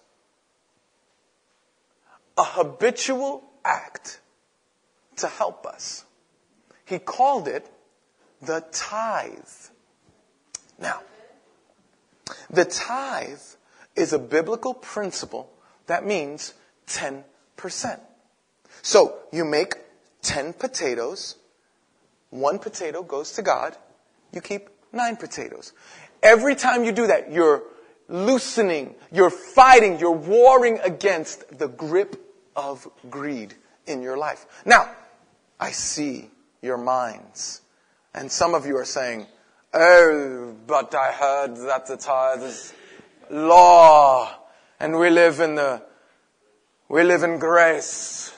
a 2.39 2.45
habitual 2.45 3.45
act 3.63 4.21
to 5.17 5.27
help 5.27 5.67
us. 5.67 6.07
He 6.87 6.99
called 6.99 7.47
it 7.47 7.71
the 8.41 8.65
tithe. 8.73 9.37
Now, 10.79 11.03
the 12.49 12.65
tithe 12.65 13.39
is 13.97 14.15
a 14.15 14.19
biblical 14.19 14.73
principle 14.73 15.53
that 15.89 16.07
means 16.07 16.55
10%. 16.87 17.23
So 18.83 19.19
you 19.33 19.45
make 19.45 19.75
10 20.23 20.55
potatoes, 20.55 21.37
one 22.31 22.59
potato 22.59 23.03
goes 23.03 23.33
to 23.33 23.43
God, 23.43 23.77
you 24.33 24.41
keep 24.41 24.69
nine 24.93 25.17
potatoes. 25.17 25.73
Every 26.23 26.55
time 26.55 26.85
you 26.85 26.93
do 26.93 27.07
that, 27.07 27.33
you're 27.33 27.63
loosening, 28.09 28.95
you're 29.11 29.31
fighting, 29.31 29.99
you're 29.99 30.13
warring 30.13 30.79
against 30.85 31.59
the 31.59 31.69
grip 31.69 32.17
of 32.55 32.87
greed 33.11 33.55
in 33.87 34.03
your 34.03 34.17
life. 34.17 34.47
Now, 34.65 34.91
I 35.59 35.71
see 35.71 36.31
your 36.61 36.79
minds. 36.79 37.61
And 38.15 38.31
some 38.31 38.55
of 38.55 38.67
you 38.67 38.77
are 38.77 38.85
saying, 38.85 39.27
Oh, 39.75 40.55
but 40.67 40.95
I 40.95 41.13
heard 41.13 41.57
that 41.57 41.87
the 41.87 41.97
tithe 41.97 42.43
is 42.43 42.75
law 43.31 44.31
and 44.79 44.99
we 44.99 45.09
live 45.09 45.41
in 45.41 45.55
the, 45.55 45.83
we 46.89 47.03
live 47.05 47.23
in 47.23 47.39
grace. 47.39 48.35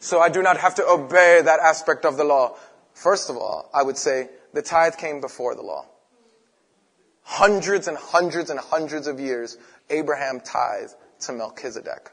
So 0.00 0.18
I 0.18 0.30
do 0.30 0.42
not 0.42 0.56
have 0.56 0.74
to 0.76 0.86
obey 0.86 1.42
that 1.42 1.60
aspect 1.60 2.04
of 2.04 2.16
the 2.16 2.24
law. 2.24 2.56
First 2.94 3.30
of 3.30 3.36
all, 3.36 3.70
I 3.72 3.82
would 3.82 3.98
say 3.98 4.30
the 4.52 4.62
tithe 4.62 4.96
came 4.96 5.20
before 5.20 5.54
the 5.54 5.62
law. 5.62 5.86
Hundreds 7.22 7.86
and 7.86 7.96
hundreds 7.96 8.50
and 8.50 8.58
hundreds 8.58 9.06
of 9.06 9.20
years, 9.20 9.58
Abraham 9.90 10.40
tithed 10.40 10.94
to 11.20 11.32
Melchizedek. 11.32 12.10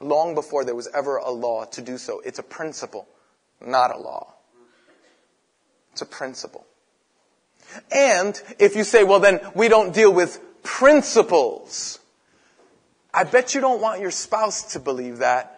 Long 0.00 0.36
before 0.36 0.64
there 0.64 0.76
was 0.76 0.88
ever 0.94 1.16
a 1.16 1.30
law 1.30 1.64
to 1.66 1.82
do 1.82 1.98
so. 1.98 2.20
It's 2.24 2.38
a 2.38 2.42
principle, 2.42 3.08
not 3.60 3.94
a 3.94 3.98
law. 3.98 4.34
It's 5.92 6.02
a 6.02 6.06
principle. 6.06 6.66
And 7.90 8.40
if 8.60 8.76
you 8.76 8.84
say, 8.84 9.02
well, 9.02 9.18
then 9.18 9.40
we 9.56 9.68
don't 9.68 9.92
deal 9.92 10.12
with 10.12 10.40
principles. 10.62 11.98
I 13.12 13.24
bet 13.24 13.54
you 13.56 13.60
don't 13.60 13.80
want 13.80 14.00
your 14.00 14.12
spouse 14.12 14.72
to 14.74 14.80
believe 14.80 15.18
that. 15.18 15.57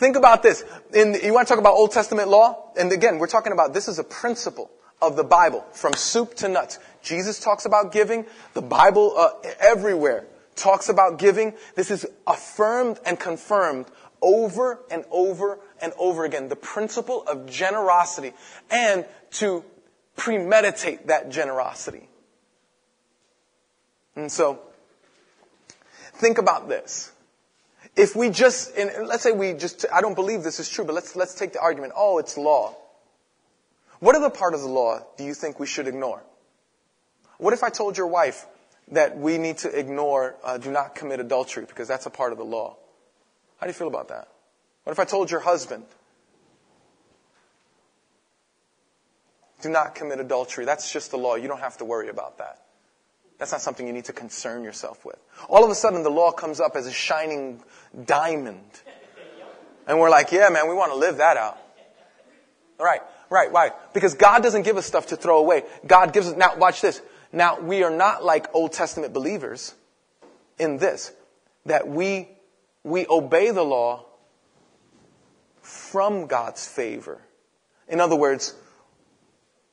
Think 0.00 0.16
about 0.16 0.42
this. 0.42 0.64
In, 0.94 1.14
you 1.22 1.34
want 1.34 1.46
to 1.46 1.52
talk 1.52 1.60
about 1.60 1.74
Old 1.74 1.92
Testament 1.92 2.30
law? 2.30 2.72
And 2.74 2.90
again, 2.90 3.18
we're 3.18 3.26
talking 3.26 3.52
about 3.52 3.74
this 3.74 3.86
is 3.86 3.98
a 3.98 4.02
principle 4.02 4.70
of 5.02 5.14
the 5.14 5.24
Bible 5.24 5.62
from 5.72 5.92
soup 5.92 6.32
to 6.36 6.48
nuts. 6.48 6.78
Jesus 7.02 7.38
talks 7.38 7.66
about 7.66 7.92
giving. 7.92 8.24
The 8.54 8.62
Bible 8.62 9.12
uh, 9.14 9.32
everywhere 9.60 10.24
talks 10.56 10.88
about 10.88 11.18
giving. 11.18 11.52
This 11.74 11.90
is 11.90 12.06
affirmed 12.26 12.98
and 13.04 13.20
confirmed 13.20 13.88
over 14.22 14.80
and 14.90 15.04
over 15.10 15.58
and 15.82 15.92
over 15.98 16.24
again. 16.24 16.48
The 16.48 16.56
principle 16.56 17.22
of 17.24 17.44
generosity 17.44 18.32
and 18.70 19.04
to 19.32 19.62
premeditate 20.16 21.08
that 21.08 21.28
generosity. 21.28 22.08
And 24.16 24.32
so, 24.32 24.60
think 26.14 26.38
about 26.38 26.70
this. 26.70 27.12
If 27.96 28.16
we 28.16 28.30
just, 28.30 28.76
let's 28.76 29.22
say 29.22 29.32
we 29.32 29.52
just, 29.52 29.84
I 29.92 30.00
don't 30.00 30.14
believe 30.14 30.42
this 30.42 30.60
is 30.60 30.68
true, 30.68 30.84
but 30.84 30.94
let's, 30.94 31.16
let's 31.16 31.34
take 31.34 31.52
the 31.52 31.60
argument, 31.60 31.92
oh, 31.96 32.18
it's 32.18 32.36
law. 32.36 32.76
What 33.98 34.16
other 34.16 34.30
part 34.30 34.54
of 34.54 34.60
the 34.60 34.68
law 34.68 35.00
do 35.18 35.24
you 35.24 35.34
think 35.34 35.60
we 35.60 35.66
should 35.66 35.86
ignore? 35.86 36.22
What 37.38 37.52
if 37.52 37.62
I 37.62 37.68
told 37.68 37.98
your 37.98 38.06
wife 38.06 38.46
that 38.92 39.18
we 39.18 39.38
need 39.38 39.58
to 39.58 39.68
ignore, 39.68 40.36
uh, 40.42 40.58
do 40.58 40.70
not 40.70 40.94
commit 40.94 41.20
adultery 41.20 41.64
because 41.66 41.88
that's 41.88 42.06
a 42.06 42.10
part 42.10 42.32
of 42.32 42.38
the 42.38 42.44
law? 42.44 42.76
How 43.58 43.66
do 43.66 43.70
you 43.70 43.74
feel 43.74 43.88
about 43.88 44.08
that? 44.08 44.28
What 44.84 44.92
if 44.92 44.98
I 44.98 45.04
told 45.04 45.30
your 45.30 45.40
husband, 45.40 45.84
do 49.60 49.68
not 49.68 49.94
commit 49.94 50.20
adultery? 50.20 50.64
That's 50.64 50.90
just 50.90 51.10
the 51.10 51.18
law. 51.18 51.34
You 51.34 51.48
don't 51.48 51.60
have 51.60 51.76
to 51.78 51.84
worry 51.84 52.08
about 52.08 52.38
that. 52.38 52.62
That's 53.40 53.52
not 53.52 53.62
something 53.62 53.86
you 53.86 53.94
need 53.94 54.04
to 54.04 54.12
concern 54.12 54.62
yourself 54.62 55.02
with. 55.02 55.16
All 55.48 55.64
of 55.64 55.70
a 55.70 55.74
sudden, 55.74 56.02
the 56.02 56.10
law 56.10 56.30
comes 56.30 56.60
up 56.60 56.76
as 56.76 56.86
a 56.86 56.92
shining 56.92 57.62
diamond. 58.04 58.82
And 59.86 59.98
we're 59.98 60.10
like, 60.10 60.30
yeah, 60.30 60.50
man, 60.50 60.68
we 60.68 60.74
want 60.74 60.92
to 60.92 60.98
live 60.98 61.16
that 61.16 61.38
out. 61.38 61.58
Right, 62.78 63.00
right, 63.30 63.50
why? 63.50 63.70
Because 63.94 64.12
God 64.12 64.42
doesn't 64.42 64.62
give 64.62 64.76
us 64.76 64.84
stuff 64.84 65.06
to 65.06 65.16
throw 65.16 65.38
away. 65.38 65.62
God 65.86 66.12
gives 66.12 66.28
us, 66.28 66.36
now 66.36 66.54
watch 66.56 66.82
this. 66.82 67.00
Now, 67.32 67.58
we 67.58 67.82
are 67.82 67.90
not 67.90 68.22
like 68.22 68.54
Old 68.54 68.72
Testament 68.72 69.14
believers 69.14 69.74
in 70.58 70.76
this, 70.76 71.10
that 71.64 71.88
we, 71.88 72.28
we 72.84 73.06
obey 73.08 73.52
the 73.52 73.62
law 73.62 74.04
from 75.62 76.26
God's 76.26 76.68
favor. 76.68 77.22
In 77.88 78.00
other 78.00 78.16
words, 78.16 78.54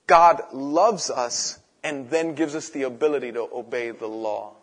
God 0.07 0.41
loves 0.53 1.09
us 1.09 1.59
and 1.88 2.09
then 2.09 2.35
gives 2.35 2.53
us 2.53 2.69
the 2.71 2.83
ability 2.83 3.31
to 3.31 3.47
obey 3.53 3.91
the 3.91 4.07
law. 4.07 4.53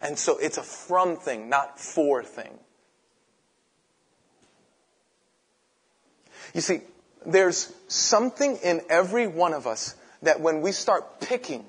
And 0.00 0.16
so 0.16 0.38
it's 0.38 0.58
a 0.58 0.62
from 0.62 1.16
thing, 1.16 1.48
not 1.48 1.80
for 1.80 2.22
thing. 2.22 2.56
You 6.54 6.60
see, 6.60 6.82
there's 7.26 7.72
something 7.88 8.58
in 8.62 8.82
every 8.88 9.26
one 9.26 9.54
of 9.54 9.66
us 9.66 9.96
that 10.22 10.40
when 10.40 10.60
we 10.62 10.70
start 10.70 11.20
picking 11.20 11.64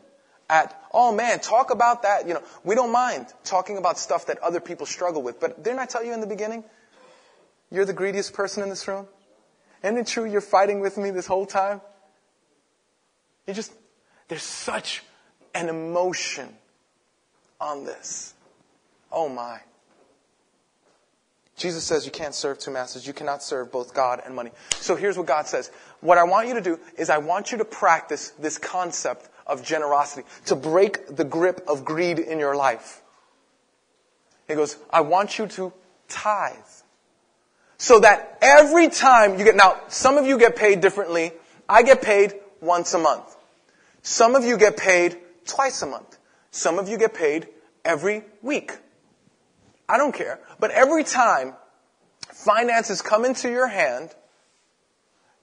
at, 0.47 0.79
oh 0.93 1.11
man, 1.11 1.39
talk 1.39 1.71
about 1.71 2.03
that, 2.03 2.27
you 2.27 2.35
know, 2.35 2.43
we 2.63 2.75
don't 2.75 2.91
mind 2.91 3.25
talking 3.45 3.77
about 3.77 3.97
stuff 3.97 4.27
that 4.27 4.37
other 4.43 4.59
people 4.59 4.85
struggle 4.85 5.23
with. 5.23 5.39
But 5.39 5.63
didn't 5.63 5.79
I 5.79 5.87
tell 5.87 6.03
you 6.03 6.13
in 6.13 6.21
the 6.21 6.27
beginning? 6.27 6.63
You're 7.71 7.85
the 7.85 7.93
greediest 7.93 8.33
person 8.33 8.61
in 8.61 8.69
this 8.69 8.87
room? 8.87 9.07
Isn't 9.83 9.97
it 9.97 10.05
true 10.05 10.25
you're 10.25 10.39
fighting 10.39 10.81
with 10.81 10.99
me 10.99 11.09
this 11.09 11.25
whole 11.25 11.47
time? 11.47 11.81
You 13.47 13.55
just, 13.55 13.71
there's 14.27 14.43
such 14.43 15.03
an 15.53 15.69
emotion 15.69 16.49
on 17.59 17.85
this. 17.85 18.33
Oh 19.11 19.29
my. 19.29 19.59
Jesus 21.55 21.85
says 21.85 22.05
you 22.05 22.11
can't 22.11 22.35
serve 22.35 22.59
two 22.59 22.71
masters. 22.71 23.07
You 23.07 23.13
cannot 23.13 23.41
serve 23.41 23.71
both 23.71 23.93
God 23.93 24.21
and 24.25 24.35
money. 24.35 24.51
So 24.75 24.95
here's 24.95 25.17
what 25.17 25.25
God 25.25 25.47
says. 25.47 25.71
What 26.01 26.17
I 26.17 26.23
want 26.23 26.49
you 26.49 26.55
to 26.55 26.61
do 26.61 26.79
is 26.97 27.09
I 27.09 27.19
want 27.19 27.51
you 27.51 27.57
to 27.59 27.65
practice 27.65 28.31
this 28.31 28.57
concept 28.57 29.29
of 29.47 29.63
generosity 29.63 30.27
to 30.47 30.55
break 30.55 31.15
the 31.15 31.23
grip 31.23 31.61
of 31.67 31.85
greed 31.85 32.19
in 32.19 32.39
your 32.39 32.55
life. 32.55 33.01
He 34.47 34.55
goes, 34.55 34.77
I 34.89 35.01
want 35.01 35.39
you 35.39 35.47
to 35.47 35.71
tithe. 36.09 36.55
So 37.77 37.99
that 37.99 38.37
every 38.41 38.89
time 38.89 39.37
you 39.37 39.45
get, 39.45 39.55
now 39.55 39.79
some 39.87 40.17
of 40.17 40.25
you 40.25 40.37
get 40.37 40.55
paid 40.55 40.81
differently. 40.81 41.31
I 41.67 41.83
get 41.83 42.01
paid 42.01 42.33
once 42.61 42.93
a 42.93 42.99
month. 42.99 43.34
Some 44.05 44.35
of 44.35 44.45
you 44.45 44.55
get 44.55 44.77
paid 44.77 45.17
twice 45.47 45.81
a 45.81 45.87
month. 45.87 46.19
Some 46.51 46.77
of 46.77 46.87
you 46.87 46.95
get 46.95 47.15
paid 47.15 47.47
every 47.83 48.23
week. 48.43 48.71
I 49.89 49.97
don't 49.97 50.13
care. 50.13 50.39
But 50.59 50.69
every 50.69 51.03
time 51.03 51.55
finances 52.31 53.01
come 53.01 53.25
into 53.25 53.49
your 53.49 53.65
hand, 53.65 54.13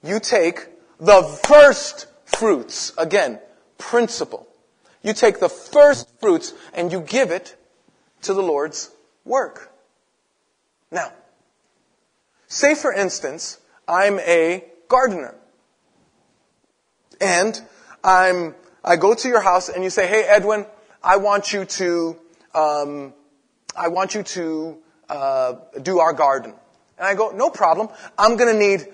you 0.01 0.17
take 0.21 0.69
the 0.97 1.23
first 1.43 2.07
fruits. 2.23 2.93
Again, 2.97 3.41
principle. 3.77 4.47
You 5.01 5.11
take 5.11 5.41
the 5.41 5.49
first 5.49 6.07
fruits 6.21 6.53
and 6.73 6.89
you 6.89 7.01
give 7.01 7.31
it 7.31 7.57
to 8.21 8.33
the 8.33 8.41
Lord's 8.41 8.89
work. 9.25 9.73
Now, 10.89 11.11
say 12.47 12.75
for 12.75 12.93
instance, 12.93 13.59
I'm 13.89 14.19
a 14.19 14.63
gardener. 14.87 15.35
And 17.19 17.61
I'm, 18.03 18.55
I 18.83 18.95
go 18.95 19.13
to 19.13 19.27
your 19.27 19.41
house 19.41 19.69
and 19.69 19.83
you 19.83 19.89
say, 19.89 20.07
hey, 20.07 20.23
Edwin, 20.23 20.65
I 21.03 21.17
want 21.17 21.53
you 21.53 21.65
to, 21.65 22.17
um, 22.53 23.13
I 23.75 23.87
want 23.87 24.15
you 24.15 24.23
to 24.23 24.77
uh, 25.09 25.53
do 25.81 25.99
our 25.99 26.13
garden. 26.13 26.53
And 26.97 27.07
I 27.07 27.15
go, 27.15 27.31
no 27.31 27.49
problem. 27.49 27.89
I'm 28.17 28.37
going 28.37 28.53
to 28.53 28.59
need, 28.59 28.87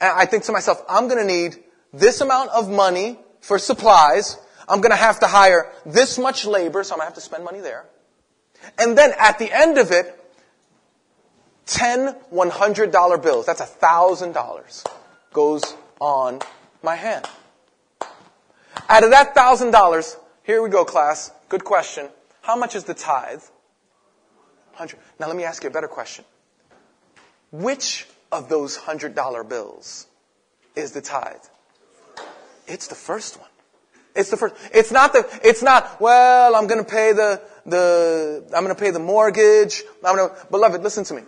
I 0.00 0.26
think 0.26 0.44
to 0.44 0.52
myself, 0.52 0.82
I'm 0.88 1.08
going 1.08 1.26
to 1.26 1.32
need 1.32 1.56
this 1.92 2.20
amount 2.20 2.50
of 2.50 2.70
money 2.70 3.18
for 3.40 3.58
supplies. 3.58 4.38
I'm 4.68 4.80
going 4.80 4.90
to 4.90 4.96
have 4.96 5.20
to 5.20 5.26
hire 5.26 5.72
this 5.84 6.18
much 6.18 6.44
labor, 6.44 6.82
so 6.82 6.94
I'm 6.94 6.98
going 6.98 7.06
to 7.06 7.10
have 7.10 7.14
to 7.14 7.20
spend 7.20 7.44
money 7.44 7.60
there. 7.60 7.84
And 8.78 8.98
then 8.98 9.12
at 9.18 9.38
the 9.38 9.50
end 9.52 9.78
of 9.78 9.92
it, 9.92 10.12
10 11.66 12.14
$100 12.32 13.22
bills, 13.22 13.46
that's 13.46 13.60
$1,000, 13.60 14.86
goes 15.32 15.74
on 16.00 16.40
my 16.82 16.94
hand. 16.94 17.26
Out 18.88 19.02
of 19.02 19.10
that 19.10 19.34
thousand 19.34 19.72
dollars, 19.72 20.16
here 20.44 20.62
we 20.62 20.70
go, 20.70 20.84
class. 20.84 21.32
Good 21.48 21.64
question. 21.64 22.08
How 22.42 22.54
much 22.54 22.76
is 22.76 22.84
the 22.84 22.94
tithe? 22.94 23.42
Hundred. 24.74 25.00
Now 25.18 25.26
let 25.26 25.36
me 25.36 25.42
ask 25.42 25.64
you 25.64 25.70
a 25.70 25.72
better 25.72 25.88
question. 25.88 26.24
Which 27.50 28.06
of 28.30 28.48
those 28.48 28.76
hundred 28.76 29.14
dollar 29.14 29.42
bills 29.42 30.06
is 30.76 30.92
the 30.92 31.00
tithe? 31.00 31.42
It's 32.68 32.86
the 32.86 32.94
first 32.94 33.40
one. 33.40 33.48
It's 34.14 34.30
the 34.30 34.36
first. 34.36 34.54
It's 34.72 34.92
not 34.92 35.12
the. 35.12 35.28
It's 35.42 35.62
not. 35.62 36.00
Well, 36.00 36.54
I'm 36.54 36.68
going 36.68 36.84
to 36.84 36.90
pay 36.90 37.12
the 37.12 37.42
the. 37.64 38.44
I'm 38.54 38.62
going 38.62 38.74
to 38.74 38.80
pay 38.80 38.90
the 38.90 39.00
mortgage. 39.00 39.82
I'm 40.04 40.16
going 40.16 40.30
to. 40.30 40.46
Beloved, 40.50 40.82
listen 40.82 41.02
to 41.04 41.14
me. 41.14 41.22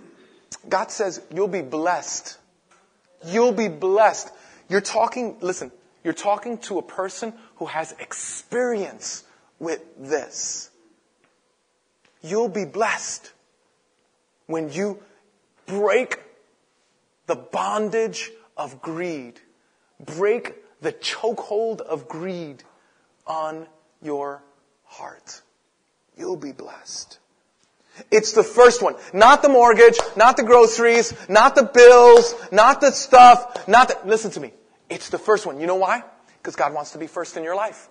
God 0.69 0.93
says 0.93 1.21
you'll 1.35 1.49
be 1.49 1.63
blessed. 1.63 2.39
You'll 3.27 3.53
be 3.53 3.69
blessed. 3.69 4.31
You're 4.69 4.81
talking. 4.81 5.39
Listen. 5.41 5.73
You're 6.05 6.15
talking 6.15 6.59
to 6.59 6.79
a 6.79 6.83
person 6.83 7.35
who 7.59 7.67
has 7.67 7.93
experience 7.99 9.25
with 9.59 9.83
this. 9.99 10.71
You'll 12.23 12.49
be 12.49 12.65
blessed 12.65 13.33
when 14.47 14.73
you 14.73 15.03
break 15.67 16.21
the 17.27 17.37
bondage 17.37 18.31
of 18.57 18.81
greed, 18.81 19.41
break 20.01 20.55
the 20.81 20.93
chokehold 20.93 21.81
of 21.81 22.09
greed 22.09 22.63
on 23.27 23.67
your 24.03 24.43
heart. 24.85 25.43
You'll 26.17 26.37
be 26.37 26.53
blessed. 26.53 27.19
It's 28.11 28.33
the 28.33 28.45
first 28.45 28.83
one. 28.83 28.95
Not 29.13 29.43
the 29.43 29.49
mortgage, 29.49 29.99
not 30.17 30.37
the 30.37 30.45
groceries, 30.45 31.13
not 31.29 31.55
the 31.55 31.65
bills, 31.65 32.35
not 32.53 32.81
the 32.81 32.93
stuff, 32.93 33.69
not 33.69 33.89
the, 33.89 33.99
listen 34.09 34.31
to 34.33 34.41
me. 34.41 34.53
It's 34.89 35.11
the 35.11 35.19
first 35.19 35.47
one. 35.47 35.61
You 35.61 35.67
know 35.67 35.77
why? 35.77 36.05
Because 36.39 36.57
God 36.57 36.73
wants 36.73 36.93
to 36.93 36.99
be 36.99 37.07
first 37.07 37.37
in 37.37 37.45
your 37.45 37.57
life. 37.57 37.89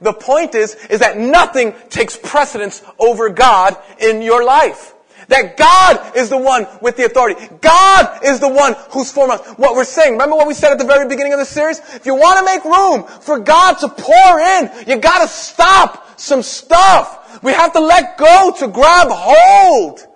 The 0.00 0.12
point 0.12 0.54
is, 0.54 0.74
is 0.90 1.00
that 1.00 1.18
nothing 1.18 1.74
takes 1.88 2.16
precedence 2.16 2.82
over 2.98 3.28
God 3.28 3.76
in 4.00 4.22
your 4.22 4.44
life. 4.44 4.94
That 5.28 5.56
God 5.56 6.16
is 6.16 6.28
the 6.28 6.38
one 6.38 6.66
with 6.80 6.96
the 6.96 7.04
authority. 7.04 7.40
God 7.60 8.24
is 8.24 8.40
the 8.40 8.48
one 8.48 8.74
who's 8.90 9.12
foremost. 9.12 9.58
What 9.58 9.76
we're 9.76 9.84
saying, 9.84 10.12
remember 10.12 10.36
what 10.36 10.48
we 10.48 10.54
said 10.54 10.72
at 10.72 10.78
the 10.78 10.84
very 10.84 11.08
beginning 11.08 11.32
of 11.32 11.38
the 11.38 11.44
series? 11.44 11.78
If 11.94 12.06
you 12.06 12.14
want 12.14 12.38
to 12.38 12.44
make 12.44 12.64
room 12.64 13.04
for 13.20 13.38
God 13.38 13.74
to 13.74 13.88
pour 13.88 14.40
in, 14.40 14.88
you 14.88 14.98
gotta 14.98 15.28
stop 15.28 16.18
some 16.18 16.42
stuff. 16.42 17.40
We 17.42 17.52
have 17.52 17.72
to 17.74 17.80
let 17.80 18.18
go 18.18 18.54
to 18.58 18.68
grab 18.68 19.08
hold 19.10 20.06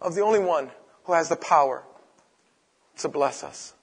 of 0.00 0.14
the 0.14 0.20
only 0.20 0.38
one 0.38 0.70
who 1.04 1.12
has 1.12 1.28
the 1.28 1.36
power 1.36 1.82
to 2.98 3.08
bless 3.08 3.42
us. 3.42 3.74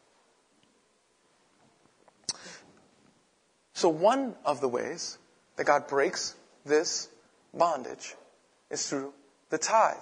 So 3.84 3.90
one 3.90 4.36
of 4.46 4.62
the 4.62 4.70
ways 4.70 5.18
that 5.58 5.66
God 5.66 5.90
breaks 5.90 6.36
this 6.66 7.10
bondage 7.54 8.16
is 8.72 8.88
through 8.88 9.12
the 9.50 9.58
tithe. 9.58 9.98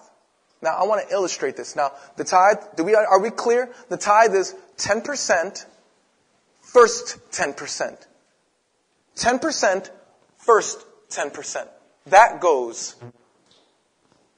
Now, 0.62 0.76
I 0.76 0.84
want 0.84 1.10
to 1.10 1.12
illustrate 1.12 1.58
this. 1.58 1.76
Now, 1.76 1.94
the 2.16 2.24
tithe, 2.24 2.58
do 2.78 2.84
we, 2.84 2.94
are 2.94 3.20
we 3.20 3.32
clear? 3.32 3.74
The 3.90 3.98
tithe 3.98 4.36
is 4.36 4.54
10%, 4.78 5.66
first 6.62 7.32
10%. 7.32 8.06
10%, 9.16 9.90
first 10.38 10.86
10%. 11.10 11.68
That 12.06 12.40
goes 12.40 12.96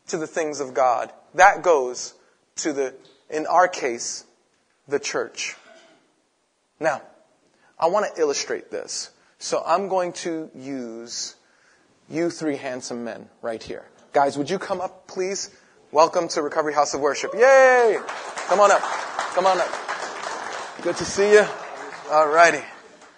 to 0.08 0.18
the 0.18 0.26
things 0.26 0.62
of 0.62 0.74
God. 0.74 1.12
That 1.36 1.64
goes 1.64 2.14
to 2.60 2.72
the, 2.72 2.96
in 3.30 3.46
our 3.48 3.68
case, 3.68 4.24
the 4.88 5.00
church. 5.00 5.58
Now, 6.80 7.02
I 7.78 7.88
want 7.88 8.06
to 8.16 8.22
illustrate 8.22 8.72
this. 8.72 9.10
So 9.44 9.62
I'm 9.66 9.90
going 9.90 10.14
to 10.24 10.50
use 10.56 11.36
you 12.08 12.30
three 12.30 12.56
handsome 12.56 13.04
men 13.04 13.28
right 13.42 13.62
here. 13.62 13.84
Guys, 14.14 14.38
would 14.38 14.50
you 14.50 14.58
come 14.58 14.80
up, 14.80 15.06
please? 15.06 15.50
Welcome 15.92 16.30
to 16.30 16.42
Recovery 16.42 16.74
House 16.74 16.94
of 16.94 17.02
Worship. 17.02 17.34
Yay! 17.34 18.00
Come 18.48 18.62
on 18.62 18.72
up. 18.72 18.82
Come 18.82 19.46
on 19.46 19.60
up. 19.60 19.68
Good 20.82 20.96
to 20.96 21.04
see 21.04 21.34
you. 21.34 21.46
Alrighty. 22.06 22.64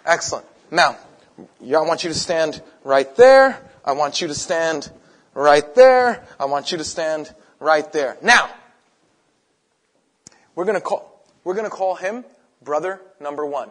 Excellent. 0.04 0.44
Now, 0.72 0.96
I 1.38 1.80
want 1.82 2.02
you 2.02 2.10
to 2.10 2.18
stand 2.18 2.60
right 2.82 3.14
there. 3.14 3.62
I 3.84 3.92
want 3.92 4.20
you 4.20 4.26
to 4.26 4.34
stand 4.34 4.90
right 5.32 5.76
there. 5.76 6.26
I 6.40 6.46
want 6.46 6.72
you 6.72 6.78
to 6.78 6.84
stand 6.84 7.32
right 7.60 7.92
there. 7.92 8.16
Now, 8.20 8.50
we're 10.56 10.64
gonna 10.64 10.80
call, 10.80 11.24
we're 11.44 11.54
gonna 11.54 11.70
call 11.70 11.94
him 11.94 12.24
brother 12.64 13.00
number 13.20 13.46
one. 13.46 13.70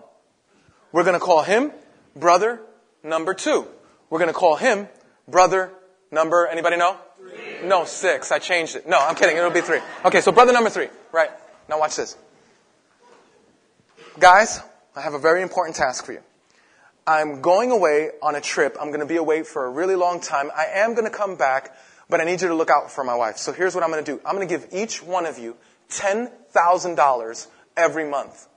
We're 0.94 1.04
gonna 1.04 1.20
call 1.20 1.44
him 1.44 1.74
brother 2.16 2.62
number 3.04 3.34
two. 3.34 3.68
We're 4.10 4.20
gonna 4.20 4.34
call 4.34 4.56
him 4.56 4.88
brother 5.28 5.72
number, 6.12 6.48
anybody 6.48 6.78
know? 6.78 6.98
Three. 7.18 7.68
No, 7.68 7.86
six. 7.86 8.32
I 8.32 8.40
changed 8.40 8.76
it. 8.76 8.88
No, 8.88 8.98
I'm 9.00 9.16
kidding. 9.16 9.38
It'll 9.38 9.52
be 9.52 9.62
three. 9.62 9.80
Okay, 10.04 10.22
so 10.22 10.32
brother 10.32 10.54
number 10.54 10.70
three. 10.70 10.88
Right. 11.12 11.30
Now 11.70 11.80
watch 11.80 11.96
this. 11.96 12.18
Guys, 14.20 14.62
I 14.96 15.02
have 15.02 15.14
a 15.14 15.20
very 15.20 15.42
important 15.42 15.76
task 15.76 16.06
for 16.06 16.14
you. 16.14 16.22
I'm 17.08 17.42
going 17.42 17.72
away 17.72 18.12
on 18.22 18.36
a 18.36 18.42
trip. 18.42 18.78
I'm 18.80 18.88
going 18.88 19.02
to 19.02 19.06
be 19.06 19.18
away 19.18 19.44
for 19.44 19.66
a 19.66 19.70
really 19.70 19.96
long 19.96 20.20
time. 20.20 20.50
I 20.56 20.66
am 20.74 20.94
going 20.96 21.06
to 21.06 21.16
come 21.16 21.36
back, 21.36 21.76
but 22.10 22.20
I 22.20 22.24
need 22.24 22.42
you 22.42 22.48
to 22.48 22.56
look 22.56 22.72
out 22.72 22.90
for 22.90 23.04
my 23.04 23.16
wife. 23.16 23.38
So 23.38 23.52
here's 23.52 23.76
what 23.76 23.84
I'm 23.84 23.92
going 23.92 24.04
to 24.04 24.12
do. 24.12 24.22
I'm 24.26 24.36
going 24.36 24.48
to 24.48 24.52
give 24.52 24.70
each 24.72 25.04
one 25.04 25.26
of 25.26 25.38
you 25.38 25.56
$10,000 25.90 27.48
every 27.78 28.10
month. 28.10 28.48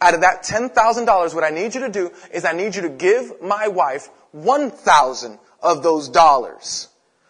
Out 0.00 0.14
of 0.14 0.20
that 0.22 0.42
$10,000, 0.42 1.34
what 1.34 1.44
I 1.44 1.50
need 1.50 1.74
you 1.74 1.82
to 1.82 1.88
do 1.88 2.10
is 2.32 2.44
I 2.44 2.52
need 2.52 2.74
you 2.74 2.82
to 2.82 2.88
give 2.88 3.40
my 3.40 3.68
wife 3.68 4.08
1,000 4.32 5.38
of 5.62 5.82
those 5.82 6.08
dollars. 6.08 6.88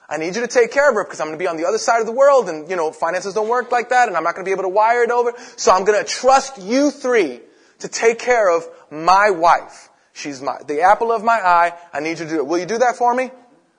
I 0.08 0.18
need 0.18 0.36
you 0.36 0.42
to 0.42 0.48
take 0.48 0.72
care 0.72 0.88
of 0.88 0.94
her 0.94 1.04
because 1.04 1.20
I'm 1.20 1.28
going 1.28 1.38
to 1.38 1.42
be 1.42 1.46
on 1.46 1.56
the 1.56 1.66
other 1.66 1.78
side 1.78 2.00
of 2.00 2.06
the 2.06 2.12
world 2.12 2.48
and, 2.48 2.68
you 2.68 2.76
know, 2.76 2.92
finances 2.92 3.34
don't 3.34 3.48
work 3.48 3.72
like 3.72 3.90
that 3.90 4.08
and 4.08 4.16
I'm 4.16 4.24
not 4.24 4.34
going 4.34 4.44
to 4.44 4.48
be 4.48 4.52
able 4.52 4.64
to 4.64 4.68
wire 4.68 5.02
it 5.02 5.10
over. 5.10 5.32
So 5.56 5.72
I'm 5.72 5.84
going 5.84 6.02
to 6.02 6.08
trust 6.08 6.60
you 6.60 6.90
three 6.90 7.40
to 7.78 7.88
take 7.88 8.18
care 8.18 8.50
of 8.54 8.66
my 8.90 9.30
wife. 9.30 9.88
She's 10.12 10.42
my, 10.42 10.58
the 10.66 10.82
apple 10.82 11.12
of 11.12 11.24
my 11.24 11.40
eye. 11.40 11.72
I 11.92 12.00
need 12.00 12.18
you 12.18 12.26
to 12.26 12.28
do 12.28 12.36
it. 12.36 12.46
Will 12.46 12.58
you 12.58 12.66
do 12.66 12.78
that 12.78 12.96
for 12.96 13.14
me? 13.14 13.30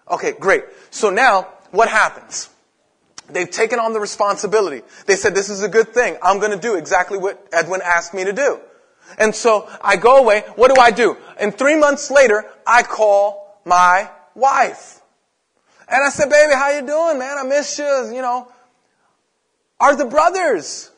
Okay, 0.09 0.33
great. 0.33 0.63
So 0.89 1.09
now, 1.09 1.43
what 1.71 1.87
happens? 1.87 2.49
They've 3.29 3.49
taken 3.49 3.79
on 3.79 3.93
the 3.93 3.99
responsibility. 3.99 4.81
They 5.05 5.15
said, 5.15 5.33
this 5.33 5.49
is 5.49 5.63
a 5.63 5.69
good 5.69 5.93
thing. 5.93 6.17
I'm 6.21 6.39
going 6.39 6.51
to 6.51 6.57
do 6.57 6.75
exactly 6.75 7.17
what 7.17 7.47
Edwin 7.53 7.81
asked 7.83 8.13
me 8.13 8.25
to 8.25 8.33
do. 8.33 8.59
And 9.17 9.33
so 9.33 9.69
I 9.81 9.95
go 9.95 10.17
away. 10.17 10.41
What 10.55 10.73
do 10.73 10.79
I 10.79 10.91
do? 10.91 11.17
And 11.39 11.57
three 11.57 11.75
months 11.77 12.11
later, 12.11 12.45
I 12.65 12.83
call 12.83 13.61
my 13.65 14.09
wife. 14.35 15.01
And 15.87 16.03
I 16.03 16.09
said, 16.09 16.29
baby, 16.29 16.53
how 16.53 16.71
you 16.71 16.85
doing, 16.85 17.19
man? 17.19 17.37
I 17.37 17.43
miss 17.43 17.77
you, 17.77 18.11
you 18.13 18.21
know. 18.21 18.51
Are 19.79 19.95
the 19.95 20.05
brothers? 20.05 20.89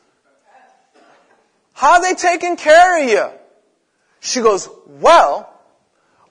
How 1.72 1.94
are 1.94 2.02
they 2.02 2.14
taking 2.14 2.56
care 2.56 3.02
of 3.02 3.08
you? 3.08 3.28
She 4.20 4.40
goes, 4.40 4.68
well, 4.86 5.52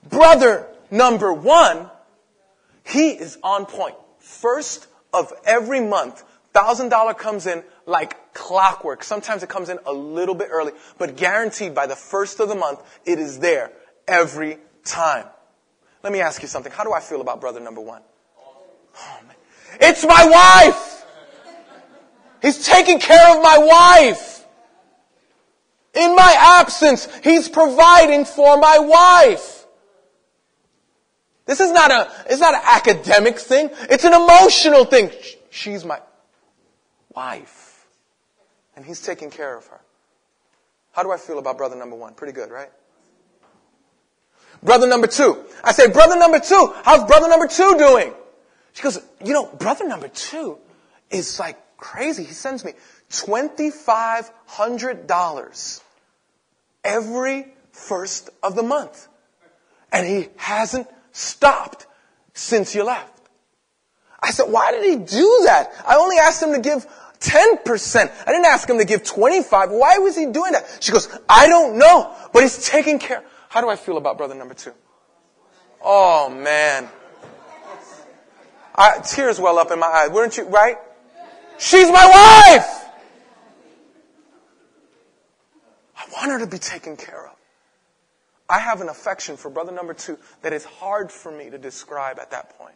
brother 0.09 0.67
number 0.89 1.31
one, 1.33 1.89
he 2.83 3.11
is 3.11 3.37
on 3.43 3.65
point. 3.65 3.95
First 4.19 4.87
of 5.15 5.33
every 5.45 5.81
month, 5.81 6.23
thousand 6.53 6.89
dollar 6.89 7.13
comes 7.13 7.47
in 7.47 7.63
like 7.85 8.33
clockwork. 8.33 9.03
Sometimes 9.03 9.43
it 9.43 9.49
comes 9.49 9.69
in 9.69 9.79
a 9.85 9.93
little 9.93 10.35
bit 10.35 10.49
early, 10.51 10.73
but 10.97 11.15
guaranteed 11.15 11.73
by 11.73 11.87
the 11.87 11.95
first 11.95 12.39
of 12.39 12.49
the 12.49 12.55
month, 12.55 12.81
it 13.05 13.19
is 13.19 13.39
there 13.39 13.71
every 14.07 14.57
time. 14.83 15.25
Let 16.03 16.13
me 16.13 16.21
ask 16.21 16.41
you 16.41 16.47
something. 16.47 16.71
How 16.71 16.83
do 16.83 16.93
I 16.93 16.99
feel 16.99 17.21
about 17.21 17.41
brother 17.41 17.59
number 17.59 17.81
one? 17.81 18.01
Oh, 18.37 19.19
man. 19.25 19.35
It's 19.81 20.05
my 20.05 20.29
wife! 20.29 21.05
He's 22.41 22.65
taking 22.65 22.99
care 22.99 23.35
of 23.35 23.41
my 23.41 23.57
wife! 23.57 24.45
In 25.95 26.15
my 26.15 26.35
absence, 26.37 27.07
he's 27.23 27.47
providing 27.49 28.25
for 28.25 28.57
my 28.57 28.79
wife. 28.79 29.64
This 31.45 31.59
is 31.59 31.71
not 31.71 31.91
a, 31.91 32.11
it's 32.27 32.39
not 32.39 32.55
an 32.55 32.61
academic 32.63 33.37
thing. 33.37 33.69
It's 33.89 34.03
an 34.03 34.13
emotional 34.13 34.85
thing. 34.85 35.11
She's 35.51 35.85
my 35.85 35.99
wife. 37.13 37.85
And 38.75 38.83
he's 38.83 39.01
taking 39.01 39.29
care 39.29 39.55
of 39.55 39.65
her. 39.67 39.79
How 40.91 41.03
do 41.03 41.11
I 41.11 41.17
feel 41.17 41.39
about 41.39 41.57
brother 41.57 41.75
number 41.75 41.95
one? 41.95 42.13
Pretty 42.13 42.33
good, 42.33 42.49
right? 42.49 42.69
Brother 44.63 44.87
number 44.87 45.07
two. 45.07 45.43
I 45.63 45.71
say, 45.71 45.89
brother 45.89 46.17
number 46.17 46.39
two, 46.39 46.73
how's 46.83 47.03
brother 47.05 47.27
number 47.27 47.47
two 47.47 47.75
doing? 47.77 48.13
She 48.73 48.81
goes, 48.81 48.99
you 49.23 49.33
know, 49.33 49.45
brother 49.45 49.87
number 49.87 50.07
two 50.07 50.57
is 51.09 51.39
like 51.39 51.57
crazy. 51.77 52.23
He 52.23 52.33
sends 52.33 52.65
me 52.65 52.73
$2,500 53.11 55.81
every 56.83 57.45
first 57.71 58.29
of 58.41 58.55
the 58.55 58.63
month. 58.63 59.07
And 59.91 60.07
he 60.07 60.29
hasn't 60.37 60.87
stopped 61.15 61.87
since 62.33 62.75
you 62.75 62.83
left. 62.83 63.11
I 64.21 64.31
said, 64.31 64.51
why 64.51 64.71
did 64.71 64.83
he 64.83 64.97
do 64.97 65.41
that? 65.45 65.71
I 65.87 65.95
only 65.95 66.17
asked 66.17 66.43
him 66.43 66.51
to 66.53 66.59
give 66.59 66.85
10%. 67.19 68.11
I 68.27 68.31
didn't 68.31 68.45
ask 68.45 68.69
him 68.69 68.77
to 68.79 68.85
give 68.85 69.03
25. 69.03 69.71
Why 69.71 69.97
was 69.99 70.17
he 70.17 70.25
doing 70.25 70.51
that? 70.51 70.77
She 70.81 70.91
goes, 70.91 71.07
I 71.29 71.47
don't 71.47 71.77
know, 71.77 72.13
but 72.33 72.43
he's 72.43 72.67
taking 72.67 72.99
care. 72.99 73.23
How 73.49 73.61
do 73.61 73.69
I 73.69 73.77
feel 73.77 73.97
about 73.97 74.17
brother 74.17 74.35
number 74.35 74.53
two? 74.53 74.73
Oh 75.81 76.29
man. 76.29 76.89
I, 78.75 78.99
tears 78.99 79.39
well 79.39 79.57
up 79.57 79.71
in 79.71 79.79
my 79.79 79.87
eyes. 79.87 80.09
Weren't 80.09 80.35
you, 80.35 80.43
right? 80.45 80.77
She's 81.57 81.87
my 81.87 82.05
wife! 82.05 82.85
I 85.95 86.03
want 86.11 86.31
her 86.31 86.39
to 86.39 86.47
be 86.47 86.57
taken 86.57 86.97
care 86.97 87.27
of. 87.27 87.35
I 88.49 88.59
have 88.59 88.81
an 88.81 88.89
affection 88.89 89.37
for 89.37 89.49
brother 89.49 89.71
number 89.71 89.93
two 89.93 90.17
that 90.41 90.53
is 90.53 90.63
hard 90.63 91.11
for 91.11 91.31
me 91.31 91.49
to 91.49 91.57
describe 91.57 92.19
at 92.19 92.31
that 92.31 92.57
point. 92.57 92.75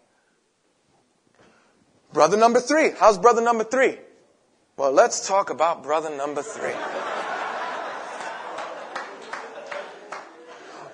Brother 2.11 2.37
number 2.37 2.59
three. 2.59 2.91
How's 2.97 3.19
brother 3.19 3.41
number 3.41 3.63
three? 3.63 3.97
Well, 4.77 4.91
let's 4.91 5.27
talk 5.27 5.49
about 5.49 5.83
brother 5.83 6.15
number 6.15 6.41
three. 6.41 6.73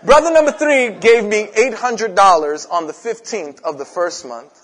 brother 0.04 0.32
number 0.32 0.52
three 0.52 0.90
gave 0.90 1.24
me 1.24 1.48
$800 1.56 2.72
on 2.72 2.88
the 2.88 2.94
15th 2.94 3.62
of 3.62 3.78
the 3.78 3.86
first 3.86 4.26
month. 4.26 4.62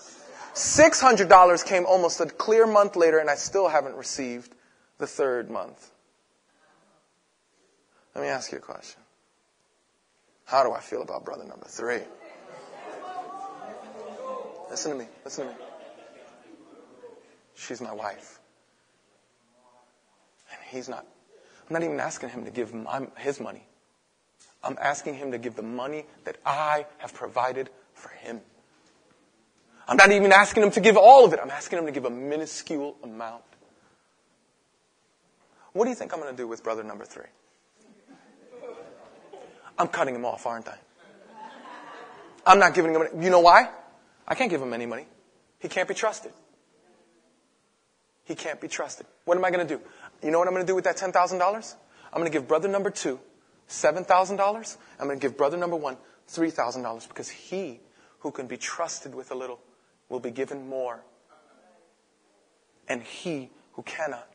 $600 0.54 1.66
came 1.66 1.86
almost 1.86 2.20
a 2.20 2.26
clear 2.26 2.68
month 2.68 2.98
later, 2.98 3.20
and 3.20 3.30
I 3.30 3.36
still 3.36 3.70
haven't 3.70 3.96
received 3.96 4.54
the 4.98 5.08
third 5.08 5.50
month. 5.50 5.92
Let 8.14 8.22
me 8.22 8.28
ask 8.28 8.52
you 8.52 8.58
a 8.58 8.62
question. 8.62 9.01
How 10.52 10.64
do 10.64 10.74
I 10.74 10.82
feel 10.82 11.02
about 11.02 11.24
brother 11.24 11.46
number 11.46 11.66
three? 11.66 12.02
Listen 14.70 14.92
to 14.92 14.98
me. 14.98 15.06
Listen 15.24 15.46
to 15.46 15.52
me. 15.54 15.58
She's 17.56 17.80
my 17.80 17.94
wife. 17.94 18.42
And 20.52 20.60
he's 20.70 20.90
not. 20.90 21.06
I'm 21.70 21.74
not 21.74 21.84
even 21.84 22.02
asking 22.02 22.32
him 22.32 22.44
to 22.44 22.52
give 22.52 22.74
my, 22.74 23.08
his 23.18 23.40
money. 23.40 23.66
I'm 24.62 24.78
asking 24.82 25.14
him 25.14 25.32
to 25.32 25.38
give 25.38 25.56
the 25.56 25.64
money 25.64 26.06
that 26.26 26.36
I 26.46 26.86
have 26.98 27.14
provided 27.14 27.70
for 27.94 28.10
him. 28.10 28.42
I'm 29.88 29.96
not 29.96 30.12
even 30.12 30.34
asking 30.34 30.64
him 30.64 30.72
to 30.72 30.82
give 30.82 30.98
all 30.98 31.24
of 31.24 31.32
it. 31.32 31.40
I'm 31.42 31.50
asking 31.50 31.80
him 31.80 31.86
to 31.86 31.94
give 31.94 32.04
a 32.04 32.10
minuscule 32.10 32.98
amount. 33.04 33.44
What 35.72 35.86
do 35.86 35.92
you 35.92 35.96
think 35.96 36.14
I'm 36.14 36.20
going 36.20 36.36
to 36.36 36.38
do 36.38 36.46
with 36.46 36.62
brother 36.62 36.84
number 36.84 37.06
three? 37.06 37.28
I'm 39.82 39.88
cutting 39.88 40.14
him 40.14 40.26
off, 40.26 40.46
aren't 40.46 40.68
I? 40.68 40.78
I'm 42.46 42.60
not 42.60 42.76
giving 42.76 42.94
him 42.94 43.02
any. 43.02 43.24
You 43.24 43.32
know 43.32 43.40
why? 43.40 43.70
I 44.28 44.36
can't 44.36 44.52
give 44.52 44.62
him 44.62 44.74
any 44.74 44.86
money. 44.86 45.08
He 45.58 45.70
can't 45.70 45.88
be 45.88 45.96
trusted. 45.96 46.32
He 48.24 48.36
can't 48.36 48.62
be 48.62 48.68
trusted. 48.68 49.08
What 49.26 49.38
am 49.38 49.44
I 49.44 49.50
going 49.50 49.68
to 49.68 49.78
do? 49.78 49.82
You 50.22 50.30
know 50.30 50.38
what 50.38 50.48
I'm 50.48 50.54
going 50.54 50.66
to 50.66 50.72
do 50.72 50.76
with 50.76 50.84
that 50.84 50.98
$10,000? 50.98 51.76
I'm 52.14 52.20
going 52.20 52.32
to 52.32 52.38
give 52.38 52.48
brother 52.48 52.68
number 52.68 52.92
two 52.92 53.20
$7,000. 53.70 54.78
I'm 55.00 55.08
going 55.08 55.20
to 55.20 55.28
give 55.28 55.36
brother 55.36 55.58
number 55.58 55.76
one 55.76 55.98
$3,000 56.30 57.08
because 57.08 57.30
he 57.30 57.80
who 58.20 58.30
can 58.32 58.46
be 58.46 58.58
trusted 58.58 59.16
with 59.16 59.32
a 59.32 59.36
little 59.36 59.60
will 60.10 60.20
be 60.20 60.30
given 60.30 60.70
more. 60.70 61.02
and 62.88 63.02
he 63.02 63.50
who 63.74 63.82
cannot, 63.82 64.28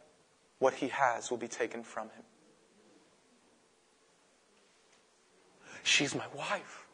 what 0.58 0.74
he 0.74 0.88
has 0.88 1.30
will 1.30 1.38
be 1.38 1.48
taken 1.48 1.84
from 1.84 2.08
him. 2.08 2.24
She's 5.86 6.16
my 6.16 6.26
wife. 6.36 6.84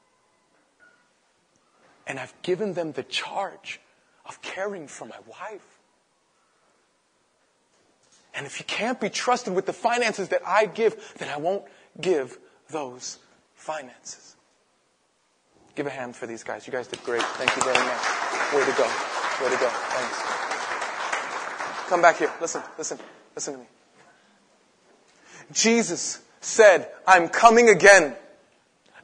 And 2.06 2.18
I've 2.18 2.34
given 2.42 2.74
them 2.74 2.92
the 2.92 3.02
charge 3.02 3.80
of 4.26 4.42
caring 4.42 4.86
for 4.86 5.06
my 5.06 5.16
wife. 5.26 5.78
And 8.34 8.44
if 8.44 8.58
you 8.58 8.66
can't 8.66 9.00
be 9.00 9.08
trusted 9.08 9.54
with 9.54 9.64
the 9.64 9.72
finances 9.72 10.28
that 10.28 10.42
I 10.46 10.66
give, 10.66 11.14
then 11.16 11.30
I 11.30 11.38
won't 11.38 11.64
give 12.02 12.38
those 12.68 13.18
finances. 13.54 14.36
Give 15.74 15.86
a 15.86 15.90
hand 15.90 16.14
for 16.14 16.26
these 16.26 16.44
guys. 16.44 16.66
You 16.66 16.72
guys 16.72 16.86
did 16.86 17.02
great. 17.02 17.22
Thank 17.22 17.56
you 17.56 17.62
very 17.62 17.78
much. 17.78 18.02
Way 18.52 18.60
to 18.60 18.76
go. 18.76 18.84
Way 19.42 19.50
to 19.54 19.60
go. 19.60 19.68
Thanks. 19.70 20.22
Come 21.88 22.02
back 22.02 22.18
here. 22.18 22.30
Listen, 22.42 22.62
listen, 22.76 22.98
listen 23.34 23.54
to 23.54 23.60
me. 23.60 23.66
Jesus 25.50 26.20
said, 26.42 26.90
I'm 27.06 27.30
coming 27.30 27.70
again. 27.70 28.16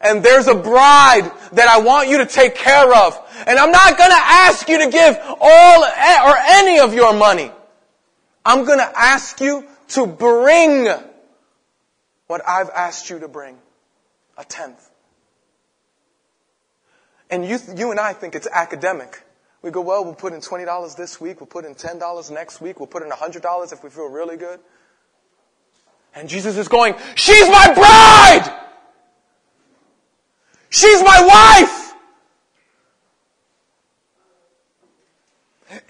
And 0.01 0.23
there's 0.23 0.47
a 0.47 0.55
bride 0.55 1.31
that 1.53 1.69
I 1.69 1.81
want 1.81 2.09
you 2.09 2.19
to 2.19 2.27
take 2.27 2.55
care 2.55 2.95
of. 2.95 3.19
And 3.47 3.59
I'm 3.59 3.73
not 3.73 3.99
gonna 3.99 4.15
ask 4.15 4.69
you 4.69 4.79
to 4.85 4.91
give 4.91 5.19
all 5.41 5.85
eh, 5.85 6.31
or 6.31 6.37
any 6.39 6.79
of 6.79 6.95
your 6.95 7.13
money. 7.13 7.51
I'm 8.45 8.65
gonna 8.65 8.91
ask 8.95 9.41
you 9.41 9.65
to 9.89 10.07
bring 10.07 10.89
what 12.27 12.43
I've 12.47 12.71
asked 12.71 13.11
you 13.11 13.19
to 13.21 13.29
bring. 13.29 13.57
A 14.37 14.45
tenth. 14.45 14.89
And 17.31 17.45
you, 17.45 17.59
you 17.77 17.91
and 17.91 17.99
I 17.99 18.13
think 18.13 18.35
it's 18.35 18.47
academic. 18.47 19.23
We 19.61 19.71
go, 19.71 19.81
well, 19.81 20.05
we'll 20.05 20.15
put 20.15 20.33
in 20.33 20.41
$20 20.41 20.97
this 20.97 21.21
week, 21.21 21.41
we'll 21.41 21.49
put 21.49 21.65
in 21.65 21.75
$10 21.75 22.31
next 22.31 22.61
week, 22.61 22.79
we'll 22.79 22.87
put 22.87 23.03
in 23.03 23.11
$100 23.11 23.73
if 23.73 23.83
we 23.83 23.91
feel 23.91 24.09
really 24.09 24.37
good. 24.37 24.61
And 26.15 26.29
Jesus 26.29 26.57
is 26.57 26.69
going, 26.69 26.95
she's 27.17 27.49
my 27.49 27.75
bride! 27.75 28.68
She's 30.71 31.03
my 31.03 31.25
wife! 31.67 31.89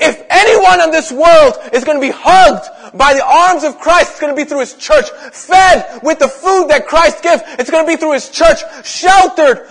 If 0.01 0.25
anyone 0.29 0.81
in 0.81 0.91
this 0.91 1.13
world 1.13 1.55
is 1.73 1.85
going 1.85 2.01
to 2.01 2.07
be 2.07 2.13
hugged 2.13 2.97
by 2.97 3.15
the 3.15 3.25
arms 3.25 3.65
of 3.65 3.79
Christ, 3.79 4.13
it's 4.13 4.21
going 4.21 4.35
to 4.35 4.37
be 4.37 4.49
through 4.49 4.61
His 4.61 4.75
church. 4.75 5.11
Fed 5.11 6.01
with 6.03 6.19
the 6.19 6.29
food 6.29 6.69
that 6.69 6.87
Christ 6.87 7.23
gives, 7.23 7.43
it's 7.59 7.71
going 7.71 7.87
to 7.87 7.93
be 7.93 7.97
through 7.97 8.15
His 8.15 8.29
church. 8.29 8.59
Sheltered 8.85 9.69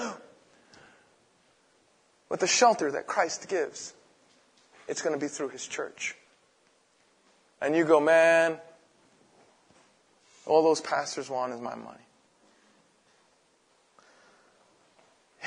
with 2.29 2.39
the 2.39 2.47
shelter 2.47 2.91
that 2.91 3.07
Christ 3.07 3.47
gives, 3.49 3.93
it's 4.87 5.01
going 5.01 5.17
to 5.17 5.19
be 5.19 5.27
through 5.27 5.49
His 5.49 5.65
church. 5.65 6.15
And 7.61 7.75
you 7.75 7.83
go, 7.85 7.99
man, 7.99 8.57
all 10.45 10.63
those 10.63 10.81
pastors 10.81 11.29
want 11.29 11.53
is 11.53 11.59
my 11.59 11.75
money. 11.75 11.97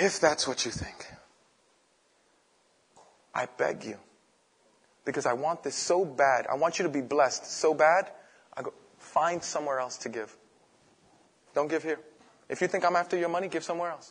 If 0.02 0.18
that's 0.18 0.48
what 0.48 0.64
you 0.64 0.70
think, 0.70 1.06
I 3.34 3.46
beg 3.58 3.84
you, 3.84 3.98
because 5.04 5.26
I 5.26 5.34
want 5.34 5.62
this 5.62 5.74
so 5.74 6.06
bad, 6.06 6.46
I 6.50 6.54
want 6.54 6.78
you 6.78 6.84
to 6.84 6.88
be 6.88 7.02
blessed 7.02 7.44
so 7.44 7.74
bad, 7.74 8.10
I 8.56 8.62
go, 8.62 8.72
find 8.96 9.42
somewhere 9.42 9.78
else 9.78 9.98
to 9.98 10.08
give. 10.08 10.34
Don't 11.54 11.68
give 11.68 11.82
here. 11.82 11.98
If 12.48 12.62
you 12.62 12.66
think 12.66 12.82
I'm 12.86 12.96
after 12.96 13.18
your 13.18 13.28
money, 13.28 13.48
give 13.48 13.62
somewhere 13.62 13.90
else. 13.90 14.10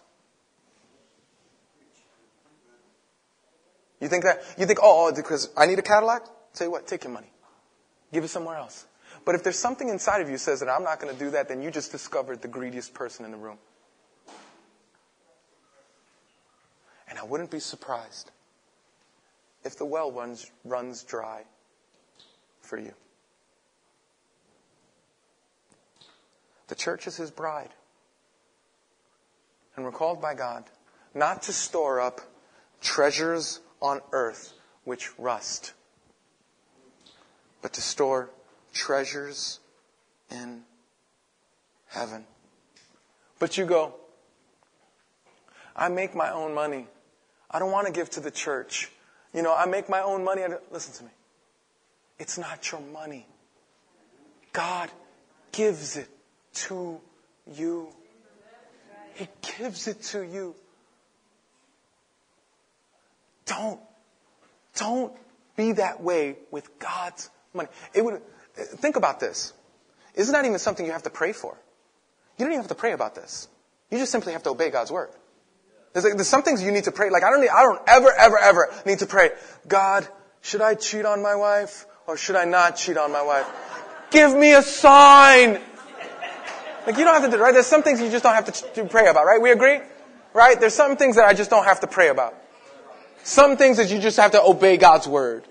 You 3.99 4.09
think 4.09 4.25
that, 4.25 4.43
you 4.59 4.67
think, 4.67 4.77
oh, 4.83 5.07
oh, 5.07 5.15
because 5.15 5.49
I 5.57 5.65
need 5.65 5.79
a 5.79 5.81
Cadillac? 5.81 6.23
Tell 6.53 6.67
you 6.67 6.71
what, 6.71 6.85
take 6.85 7.03
your 7.03 7.13
money. 7.13 7.31
Give 8.13 8.23
it 8.23 8.27
somewhere 8.27 8.57
else. 8.57 8.85
But 9.25 9.33
if 9.33 9.43
there's 9.43 9.57
something 9.57 9.89
inside 9.89 10.21
of 10.21 10.29
you 10.29 10.37
says 10.37 10.59
that 10.59 10.69
I'm 10.69 10.83
not 10.83 10.99
going 10.99 11.11
to 11.11 11.19
do 11.19 11.31
that, 11.31 11.49
then 11.49 11.63
you 11.63 11.71
just 11.71 11.91
discovered 11.91 12.43
the 12.43 12.47
greediest 12.47 12.93
person 12.93 13.25
in 13.25 13.31
the 13.31 13.37
room. 13.37 13.57
And 17.09 17.17
I 17.17 17.23
wouldn't 17.23 17.51
be 17.51 17.59
surprised 17.59 18.31
if 19.63 19.77
the 19.77 19.85
well 19.85 20.11
runs, 20.11 20.49
runs 20.63 21.03
dry 21.03 21.43
for 22.61 22.77
you. 22.77 22.93
The 26.67 26.75
church 26.75 27.07
is 27.07 27.17
his 27.17 27.31
bride. 27.31 27.73
And 29.75 29.83
we're 29.83 29.91
called 29.91 30.21
by 30.21 30.35
God 30.35 30.65
not 31.13 31.41
to 31.43 31.53
store 31.53 31.99
up 31.99 32.21
treasures 32.81 33.59
on 33.81 34.01
earth 34.11 34.53
which 34.83 35.17
rust, 35.17 35.73
but 37.61 37.73
to 37.73 37.81
store 37.81 38.29
treasures 38.73 39.59
in 40.29 40.61
heaven. 41.87 42.25
But 43.39 43.57
you 43.57 43.65
go, 43.65 43.95
I 45.75 45.89
make 45.89 46.13
my 46.13 46.31
own 46.31 46.53
money. 46.53 46.87
I 47.51 47.59
don't 47.59 47.71
want 47.71 47.87
to 47.87 47.93
give 47.93 48.09
to 48.11 48.19
the 48.19 48.31
church. 48.31 48.91
You 49.33 49.41
know, 49.41 49.55
I 49.55 49.65
make 49.65 49.89
my 49.89 50.01
own 50.01 50.23
money. 50.23 50.43
Listen 50.71 50.93
to 50.95 51.03
me. 51.03 51.09
It's 52.19 52.37
not 52.37 52.71
your 52.71 52.81
money. 52.81 53.25
God 54.53 54.89
gives 55.51 55.97
it 55.97 56.09
to 56.53 56.99
you. 57.53 57.89
He 59.15 59.27
gives 59.57 59.87
it 59.87 60.01
to 60.03 60.21
you. 60.21 60.55
Don't, 63.45 63.79
don't 64.75 65.13
be 65.55 65.73
that 65.73 66.01
way 66.01 66.37
with 66.51 66.77
God's 66.79 67.29
money. 67.53 67.69
It 67.93 68.05
would, 68.05 68.21
think 68.55 68.95
about 68.95 69.19
this. 69.19 69.53
Isn't 70.15 70.33
that 70.33 70.45
even 70.45 70.59
something 70.59 70.85
you 70.85 70.91
have 70.91 71.03
to 71.03 71.09
pray 71.09 71.33
for? 71.33 71.57
You 72.37 72.45
don't 72.45 72.53
even 72.53 72.61
have 72.61 72.69
to 72.69 72.75
pray 72.75 72.93
about 72.93 73.15
this. 73.15 73.47
You 73.91 73.97
just 73.97 74.11
simply 74.11 74.33
have 74.33 74.43
to 74.43 74.51
obey 74.51 74.69
God's 74.69 74.91
word. 74.91 75.09
There's, 75.93 76.05
like, 76.05 76.15
there's 76.15 76.27
some 76.27 76.43
things 76.43 76.61
you 76.61 76.71
need 76.71 76.83
to 76.83 76.91
pray. 76.91 77.09
Like 77.09 77.23
I 77.23 77.29
don't 77.29 77.41
need, 77.41 77.49
I 77.49 77.63
don't 77.63 77.81
ever, 77.87 78.11
ever, 78.11 78.37
ever 78.37 78.73
need 78.85 78.99
to 78.99 79.05
pray. 79.05 79.31
God, 79.67 80.07
should 80.41 80.61
I 80.61 80.75
cheat 80.75 81.05
on 81.05 81.21
my 81.21 81.35
wife 81.35 81.85
or 82.07 82.17
should 82.17 82.35
I 82.35 82.45
not 82.45 82.75
cheat 82.75 82.97
on 82.97 83.11
my 83.11 83.23
wife? 83.23 83.47
Give 84.11 84.35
me 84.35 84.53
a 84.53 84.61
sign. 84.61 85.59
Like 86.85 86.97
you 86.97 87.05
don't 87.05 87.13
have 87.13 87.29
to 87.29 87.35
do 87.35 87.41
right. 87.41 87.53
There's 87.53 87.67
some 87.67 87.83
things 87.83 88.01
you 88.01 88.09
just 88.09 88.23
don't 88.23 88.35
have 88.35 88.45
to, 88.45 88.73
to 88.73 88.85
pray 88.85 89.07
about, 89.07 89.25
right? 89.25 89.41
We 89.41 89.51
agree, 89.51 89.79
right? 90.33 90.59
There's 90.59 90.73
some 90.73 90.95
things 90.95 91.15
that 91.17 91.25
I 91.25 91.33
just 91.33 91.49
don't 91.49 91.65
have 91.65 91.81
to 91.81 91.87
pray 91.87 92.09
about. 92.09 92.35
Some 93.23 93.57
things 93.57 93.77
that 93.77 93.91
you 93.91 93.99
just 93.99 94.17
have 94.17 94.31
to 94.31 94.41
obey 94.41 94.77
God's 94.77 95.07
word. 95.07 95.43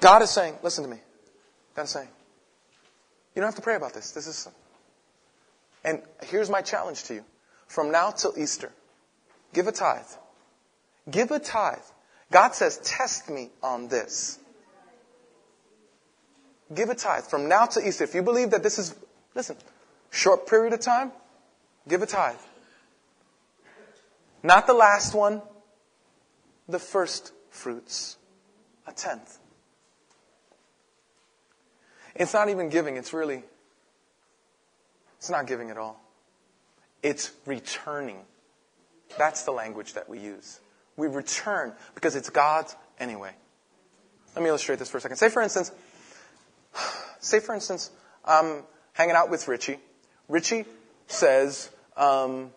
God 0.00 0.22
is 0.22 0.30
saying, 0.30 0.56
listen 0.62 0.84
to 0.84 0.90
me. 0.90 0.98
God 1.74 1.82
is 1.82 1.90
saying, 1.90 2.08
you 3.34 3.40
don't 3.40 3.48
have 3.48 3.56
to 3.56 3.62
pray 3.62 3.74
about 3.74 3.94
this. 3.94 4.12
This 4.12 4.26
is 4.26 4.48
and 5.84 6.02
here's 6.24 6.50
my 6.50 6.62
challenge 6.62 7.04
to 7.04 7.14
you. 7.14 7.24
From 7.66 7.92
now 7.92 8.10
till 8.10 8.32
Easter, 8.36 8.72
give 9.52 9.66
a 9.66 9.72
tithe. 9.72 10.06
Give 11.10 11.30
a 11.30 11.38
tithe. 11.38 11.78
God 12.30 12.54
says, 12.54 12.78
test 12.78 13.30
me 13.30 13.50
on 13.62 13.88
this. 13.88 14.38
Give 16.74 16.90
a 16.90 16.94
tithe. 16.94 17.24
From 17.24 17.48
now 17.48 17.66
to 17.66 17.86
Easter, 17.86 18.04
if 18.04 18.14
you 18.14 18.22
believe 18.22 18.50
that 18.50 18.62
this 18.62 18.78
is, 18.78 18.94
listen, 19.34 19.56
short 20.10 20.46
period 20.46 20.72
of 20.72 20.80
time, 20.80 21.12
give 21.88 22.02
a 22.02 22.06
tithe. 22.06 22.36
Not 24.42 24.66
the 24.66 24.74
last 24.74 25.14
one, 25.14 25.42
the 26.68 26.78
first 26.78 27.32
fruits. 27.50 28.16
A 28.86 28.92
tenth. 28.92 29.38
It's 32.14 32.34
not 32.34 32.48
even 32.48 32.68
giving, 32.68 32.96
it's 32.96 33.12
really 33.12 33.44
it's 35.18 35.30
not 35.30 35.46
giving 35.46 35.70
at 35.70 35.76
all. 35.76 36.00
It's 37.02 37.30
returning. 37.46 38.18
That's 39.18 39.42
the 39.42 39.52
language 39.52 39.94
that 39.94 40.08
we 40.08 40.18
use. 40.18 40.60
We 40.96 41.06
return 41.06 41.72
because 41.94 42.16
it's 42.16 42.30
God's 42.30 42.74
anyway. 42.98 43.32
Let 44.34 44.42
me 44.42 44.48
illustrate 44.48 44.78
this 44.78 44.90
for 44.90 44.98
a 44.98 45.00
second. 45.00 45.16
Say, 45.16 45.28
for 45.28 45.42
instance, 45.42 45.72
say, 47.20 47.40
for 47.40 47.54
instance, 47.54 47.90
I'm 48.24 48.62
hanging 48.92 49.14
out 49.14 49.30
with 49.30 49.48
Richie. 49.48 49.78
Richie 50.28 50.64
says, 51.06 51.70
um, 51.96 52.50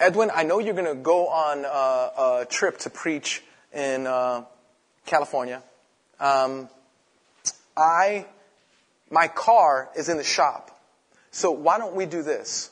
Edwin, 0.00 0.30
I 0.34 0.42
know 0.42 0.58
you're 0.58 0.74
going 0.74 0.86
to 0.86 0.94
go 0.94 1.28
on 1.28 1.64
a, 1.64 2.42
a, 2.42 2.46
trip 2.46 2.78
to 2.80 2.90
preach 2.90 3.42
in 3.72 4.06
uh, 4.06 4.44
California. 5.06 5.62
Um, 6.20 6.68
I, 7.76 8.26
my 9.10 9.28
car 9.28 9.90
is 9.96 10.08
in 10.08 10.16
the 10.16 10.24
shop. 10.24 10.73
So 11.34 11.50
why 11.50 11.78
don't 11.78 11.96
we 11.96 12.06
do 12.06 12.22
this? 12.22 12.70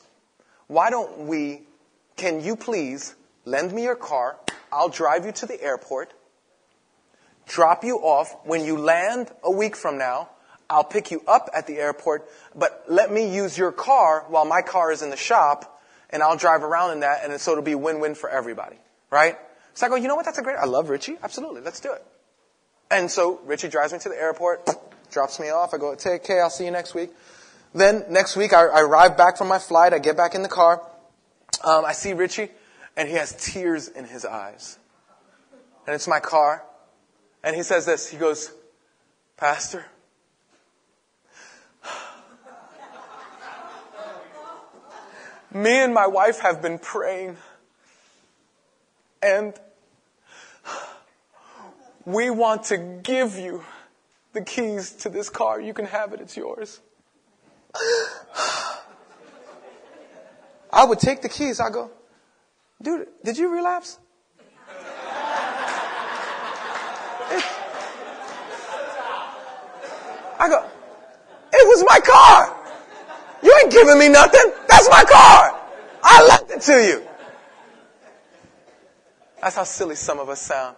Why 0.67 0.89
don't 0.89 1.27
we, 1.27 1.63
can 2.15 2.41
you 2.41 2.55
please 2.55 3.13
lend 3.43 3.73
me 3.73 3.83
your 3.83 3.97
car? 3.97 4.37
I'll 4.71 4.87
drive 4.87 5.25
you 5.25 5.33
to 5.33 5.45
the 5.45 5.61
airport, 5.61 6.13
drop 7.45 7.83
you 7.83 7.97
off. 7.97 8.33
When 8.45 8.63
you 8.63 8.77
land 8.77 9.29
a 9.43 9.51
week 9.51 9.75
from 9.75 9.97
now, 9.97 10.29
I'll 10.69 10.85
pick 10.85 11.11
you 11.11 11.21
up 11.27 11.49
at 11.53 11.67
the 11.67 11.75
airport, 11.75 12.29
but 12.55 12.85
let 12.87 13.11
me 13.11 13.35
use 13.35 13.57
your 13.57 13.73
car 13.73 14.23
while 14.29 14.45
my 14.45 14.61
car 14.61 14.93
is 14.93 15.01
in 15.01 15.09
the 15.09 15.17
shop, 15.17 15.81
and 16.09 16.23
I'll 16.23 16.37
drive 16.37 16.63
around 16.63 16.91
in 16.93 16.99
that, 17.01 17.25
and 17.25 17.39
so 17.41 17.51
it'll 17.51 17.65
be 17.65 17.75
win-win 17.75 18.15
for 18.15 18.29
everybody, 18.29 18.77
right? 19.11 19.37
So 19.73 19.87
I 19.87 19.89
go, 19.89 19.95
you 19.95 20.07
know 20.07 20.15
what? 20.15 20.23
That's 20.23 20.37
a 20.37 20.41
great, 20.41 20.55
I 20.55 20.65
love 20.65 20.87
Richie. 20.87 21.17
Absolutely. 21.21 21.59
Let's 21.59 21.81
do 21.81 21.91
it. 21.91 22.05
And 22.89 23.11
so 23.11 23.41
Richie 23.43 23.67
drives 23.67 23.91
me 23.91 23.99
to 23.99 24.07
the 24.07 24.15
airport, 24.15 24.69
drops 25.11 25.37
me 25.37 25.49
off. 25.49 25.73
I 25.73 25.77
go, 25.77 25.93
take 25.95 26.23
okay, 26.23 26.39
I'll 26.39 26.49
see 26.49 26.63
you 26.63 26.71
next 26.71 26.93
week. 26.93 27.11
Then 27.73 28.05
next 28.09 28.35
week, 28.35 28.53
I, 28.53 28.65
I 28.65 28.81
arrive 28.81 29.17
back 29.17 29.37
from 29.37 29.47
my 29.47 29.59
flight. 29.59 29.93
I 29.93 29.99
get 29.99 30.15
back 30.15 30.35
in 30.35 30.43
the 30.43 30.49
car. 30.49 30.81
Um, 31.63 31.85
I 31.85 31.93
see 31.93 32.13
Richie, 32.13 32.49
and 32.95 33.07
he 33.07 33.15
has 33.15 33.33
tears 33.33 33.87
in 33.87 34.05
his 34.05 34.25
eyes. 34.25 34.77
And 35.87 35.95
it's 35.95 36.07
my 36.07 36.19
car. 36.19 36.63
And 37.43 37.55
he 37.55 37.63
says 37.63 37.85
this. 37.85 38.09
He 38.09 38.17
goes, 38.17 38.53
Pastor, 39.37 39.85
me 45.53 45.71
and 45.71 45.93
my 45.93 46.07
wife 46.07 46.39
have 46.39 46.61
been 46.61 46.79
praying. 46.79 47.37
And 49.21 49.53
we 52.05 52.29
want 52.29 52.65
to 52.65 52.77
give 52.77 53.37
you 53.37 53.63
the 54.33 54.41
keys 54.41 54.91
to 54.91 55.09
this 55.09 55.29
car. 55.29 55.59
You 55.59 55.73
can 55.73 55.85
have 55.85 56.13
it. 56.13 56.21
It's 56.21 56.35
yours. 56.35 56.79
I 60.71 60.85
would 60.85 60.99
take 60.99 61.21
the 61.21 61.29
keys. 61.29 61.59
I 61.59 61.69
go, 61.69 61.91
dude, 62.81 63.07
did 63.23 63.37
you 63.37 63.53
relapse? 63.53 63.99
I 70.39 70.49
go, 70.49 70.65
it 71.53 71.67
was 71.67 71.85
my 71.87 71.99
car. 71.99 72.57
You 73.43 73.59
ain't 73.63 73.71
giving 73.71 73.99
me 73.99 74.09
nothing. 74.09 74.51
That's 74.67 74.89
my 74.89 75.03
car. 75.03 75.61
I 76.03 76.27
left 76.27 76.51
it 76.51 76.61
to 76.61 76.73
you. 76.73 77.07
That's 79.41 79.55
how 79.55 79.63
silly 79.63 79.95
some 79.95 80.19
of 80.19 80.29
us 80.29 80.41
sound. 80.41 80.75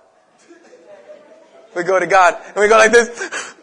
We 1.76 1.84
go 1.84 2.00
to 2.00 2.08
God 2.08 2.36
and 2.48 2.56
we 2.56 2.68
go 2.68 2.78
like 2.78 2.92
this. 2.92 3.54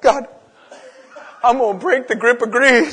God, 0.00 0.26
I'm 1.42 1.58
going 1.58 1.78
to 1.78 1.80
break 1.80 2.08
the 2.08 2.16
grip 2.16 2.42
of 2.42 2.50
greed. 2.50 2.92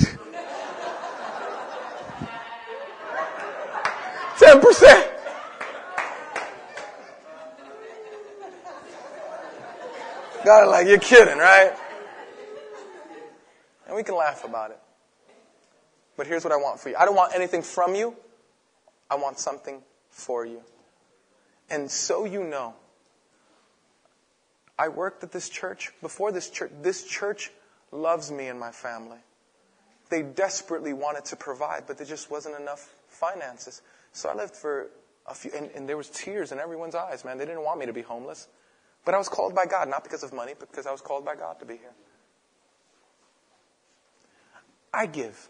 10%. 4.38 5.12
God, 10.44 10.68
like, 10.70 10.88
you're 10.88 11.00
kidding, 11.00 11.38
right? 11.40 11.74
And 13.88 13.96
we 13.96 14.04
can 14.04 14.16
laugh 14.16 14.44
about 14.44 14.72
it. 14.72 14.80
But 16.18 16.28
here's 16.28 16.44
what 16.44 16.54
I 16.54 16.58
want 16.58 16.80
for 16.80 16.90
you 16.90 16.96
I 16.98 17.06
don't 17.06 17.16
want 17.16 17.34
anything 17.34 17.62
from 17.62 17.96
you, 17.96 18.16
I 19.10 19.16
want 19.16 19.40
something 19.40 19.82
for 20.10 20.46
you. 20.46 20.62
And 21.70 21.90
so 21.90 22.26
you 22.26 22.44
know, 22.44 22.76
I 24.78 24.90
worked 24.90 25.24
at 25.24 25.32
this 25.32 25.50
church. 25.50 25.92
Before 26.02 26.32
this 26.32 26.50
church, 26.50 26.72
this 26.82 27.04
church 27.04 27.52
loves 27.96 28.32
me 28.32 28.48
and 28.48 28.60
my 28.60 28.72
family. 28.72 29.18
They 30.10 30.22
desperately 30.22 30.94
wanted 30.94 31.26
to 31.26 31.36
provide, 31.36 31.84
but 31.88 31.98
there 31.98 32.06
just 32.06 32.30
wasn't 32.30 32.60
enough 32.60 32.94
finances. 33.08 33.82
So 34.14 34.30
I 34.30 34.36
lived 34.36 34.56
for 34.56 34.90
a 35.28 35.34
few, 35.34 35.52
and, 35.56 35.70
and 35.72 35.90
there 35.90 35.98
was 35.98 36.10
tears 36.10 36.52
in 36.52 36.60
everyone's 36.60 36.96
eyes, 36.96 37.26
man. 37.26 37.38
They 37.38 37.46
didn't 37.46 37.64
want 37.64 37.80
me 37.80 37.86
to 37.88 37.94
be 37.94 38.02
homeless. 38.02 38.48
But 39.04 39.14
I 39.14 39.18
was 39.18 39.30
called 39.30 39.56
by 39.56 39.66
God, 39.66 39.90
not 39.90 40.04
because 40.04 40.24
of 40.24 40.34
money, 40.34 40.54
but 40.58 40.70
because 40.70 40.86
I 40.86 40.92
was 40.92 41.02
called 41.02 41.26
by 41.26 41.36
God 41.36 41.60
to 41.60 41.66
be 41.66 41.78
here. 41.78 41.94
I 44.94 45.06
give. 45.08 45.50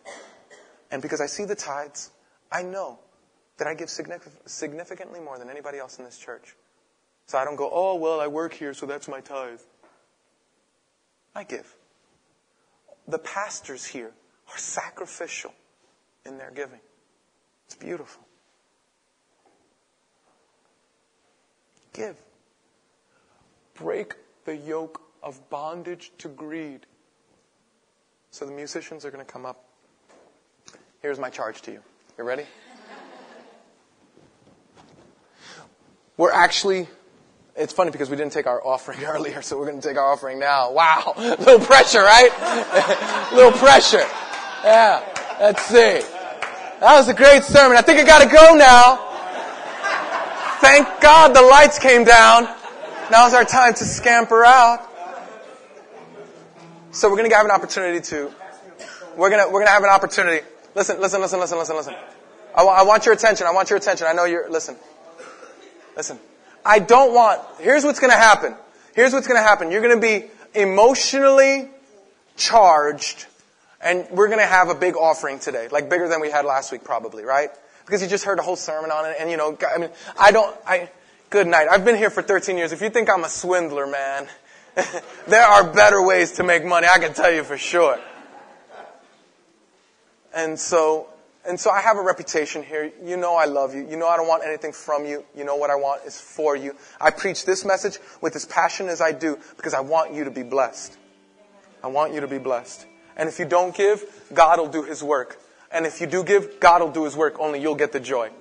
And 0.91 1.01
because 1.01 1.21
I 1.21 1.25
see 1.25 1.45
the 1.45 1.55
tithes, 1.55 2.11
I 2.51 2.63
know 2.63 2.99
that 3.57 3.67
I 3.67 3.73
give 3.73 3.89
significantly 3.89 5.19
more 5.19 5.37
than 5.37 5.49
anybody 5.49 5.77
else 5.77 5.99
in 5.99 6.05
this 6.05 6.17
church. 6.17 6.55
So 7.27 7.37
I 7.37 7.45
don't 7.45 7.55
go, 7.55 7.69
oh, 7.71 7.95
well, 7.95 8.19
I 8.19 8.27
work 8.27 8.53
here, 8.53 8.73
so 8.73 8.85
that's 8.85 9.07
my 9.07 9.21
tithe. 9.21 9.61
I 11.33 11.43
give. 11.43 11.75
The 13.07 13.19
pastors 13.19 13.85
here 13.85 14.11
are 14.51 14.57
sacrificial 14.57 15.53
in 16.25 16.37
their 16.37 16.51
giving. 16.51 16.79
It's 17.67 17.75
beautiful. 17.75 18.23
Give 21.93 22.15
break 23.75 24.15
the 24.45 24.55
yoke 24.55 25.01
of 25.21 25.49
bondage 25.49 26.11
to 26.19 26.29
greed. 26.29 26.85
So 28.31 28.45
the 28.45 28.51
musicians 28.51 29.05
are 29.05 29.11
going 29.11 29.25
to 29.25 29.31
come 29.31 29.45
up. 29.45 29.65
Here's 31.01 31.19
my 31.19 31.29
charge 31.29 31.61
to 31.63 31.71
you. 31.71 31.81
You 32.17 32.23
ready? 32.23 32.45
We're 36.17 36.31
actually, 36.31 36.87
it's 37.55 37.71
funny 37.71 37.89
because 37.89 38.09
we 38.09 38.17
didn't 38.17 38.33
take 38.33 38.47
our 38.47 38.65
offering 38.65 39.03
earlier, 39.05 39.41
so 39.41 39.57
we're 39.57 39.65
going 39.65 39.79
to 39.79 39.87
take 39.87 39.97
our 39.97 40.11
offering 40.11 40.39
now. 40.39 40.71
Wow. 40.71 41.13
Little 41.17 41.59
pressure, 41.59 42.01
right? 42.01 42.29
A 43.31 43.35
little 43.35 43.51
pressure. 43.51 44.05
Yeah. 44.63 45.03
Let's 45.39 45.61
see. 45.63 46.01
That 46.79 46.97
was 46.97 47.07
a 47.07 47.13
great 47.13 47.43
sermon. 47.43 47.77
I 47.77 47.81
think 47.81 47.99
I 47.99 48.03
got 48.03 48.23
to 48.23 48.29
go 48.29 48.55
now. 48.55 48.97
Thank 50.59 50.87
God 51.01 51.35
the 51.35 51.41
lights 51.41 51.79
came 51.79 52.03
down. 52.03 52.47
Now's 53.11 53.33
our 53.33 53.45
time 53.45 53.73
to 53.75 53.85
scamper 53.85 54.43
out. 54.43 54.89
So 56.91 57.09
we're 57.09 57.17
going 57.17 57.29
to 57.29 57.35
have 57.35 57.45
an 57.45 57.51
opportunity 57.51 58.01
to, 58.01 58.31
we're 59.15 59.29
going 59.29 59.43
to, 59.43 59.47
we're 59.47 59.59
going 59.59 59.67
to 59.67 59.71
have 59.71 59.83
an 59.83 59.89
opportunity. 59.89 60.45
Listen, 60.73 60.99
listen, 60.99 61.21
listen, 61.21 61.39
listen, 61.39 61.57
listen, 61.57 61.75
listen. 61.75 61.95
I, 62.55 62.63
I 62.63 62.83
want 62.83 63.05
your 63.05 63.13
attention. 63.13 63.47
I 63.47 63.51
want 63.51 63.69
your 63.69 63.77
attention. 63.77 64.07
I 64.07 64.13
know 64.13 64.25
you're, 64.25 64.49
listen. 64.49 64.75
Listen. 65.95 66.19
I 66.65 66.79
don't 66.79 67.13
want, 67.13 67.41
here's 67.59 67.83
what's 67.83 67.99
going 67.99 68.11
to 68.11 68.17
happen. 68.17 68.55
Here's 68.95 69.13
what's 69.13 69.27
going 69.27 69.39
to 69.39 69.47
happen. 69.47 69.71
You're 69.71 69.81
going 69.81 69.95
to 69.95 70.01
be 70.01 70.25
emotionally 70.59 71.69
charged 72.35 73.27
and 73.81 74.07
we're 74.09 74.27
going 74.27 74.39
to 74.39 74.45
have 74.45 74.69
a 74.69 74.75
big 74.75 74.95
offering 74.95 75.39
today, 75.39 75.67
like 75.71 75.89
bigger 75.89 76.07
than 76.07 76.19
we 76.21 76.31
had 76.31 76.43
last 76.43 76.71
week 76.71 76.83
probably, 76.83 77.23
right? 77.23 77.49
Because 77.85 78.01
you 78.01 78.07
just 78.07 78.25
heard 78.25 78.39
a 78.39 78.41
whole 78.41 78.55
sermon 78.55 78.89
on 78.89 79.05
it 79.05 79.17
and 79.19 79.29
you 79.29 79.37
know, 79.37 79.57
I 79.73 79.77
mean, 79.77 79.91
I 80.17 80.31
don't, 80.31 80.57
I, 80.65 80.89
Good 81.29 81.47
night. 81.47 81.67
I've 81.69 81.83
been 81.83 81.97
here 81.97 82.09
for 82.09 82.21
13 82.21 82.57
years. 82.57 82.71
If 82.71 82.81
you 82.81 82.89
think 82.89 83.09
I'm 83.09 83.23
a 83.23 83.29
swindler, 83.29 83.87
man, 83.87 84.27
there 85.27 85.43
are 85.43 85.69
better 85.69 86.01
ways 86.01 86.33
to 86.33 86.43
make 86.43 86.63
money. 86.63 86.87
I 86.87 86.99
can 86.99 87.13
tell 87.13 87.29
you 87.29 87.43
for 87.43 87.57
sure. 87.57 87.99
And 90.33 90.59
so, 90.59 91.07
and 91.47 91.59
so 91.59 91.69
I 91.69 91.81
have 91.81 91.97
a 91.97 92.01
reputation 92.01 92.63
here. 92.63 92.91
You 93.03 93.17
know 93.17 93.35
I 93.35 93.45
love 93.45 93.73
you. 93.73 93.87
You 93.87 93.97
know 93.97 94.07
I 94.07 94.17
don't 94.17 94.27
want 94.27 94.43
anything 94.45 94.71
from 94.71 95.05
you. 95.05 95.23
You 95.35 95.43
know 95.43 95.55
what 95.55 95.69
I 95.69 95.75
want 95.75 96.03
is 96.05 96.19
for 96.19 96.55
you. 96.55 96.75
I 96.99 97.11
preach 97.11 97.45
this 97.45 97.65
message 97.65 97.99
with 98.21 98.35
as 98.35 98.45
passion 98.45 98.87
as 98.87 99.01
I 99.01 99.11
do 99.11 99.37
because 99.55 99.73
I 99.73 99.81
want 99.81 100.13
you 100.13 100.23
to 100.23 100.31
be 100.31 100.43
blessed. 100.43 100.97
I 101.83 101.87
want 101.87 102.13
you 102.13 102.21
to 102.21 102.27
be 102.27 102.39
blessed. 102.39 102.85
And 103.15 103.29
if 103.29 103.39
you 103.39 103.45
don't 103.45 103.75
give, 103.75 104.03
God 104.33 104.59
will 104.59 104.67
do 104.67 104.83
His 104.83 105.03
work. 105.03 105.39
And 105.71 105.85
if 105.85 106.01
you 106.01 106.07
do 106.07 106.23
give, 106.23 106.59
God 106.59 106.81
will 106.81 106.91
do 106.91 107.05
His 107.05 107.15
work. 107.15 107.39
Only 107.39 107.61
you'll 107.61 107.75
get 107.75 107.91
the 107.91 107.99
joy. 107.99 108.31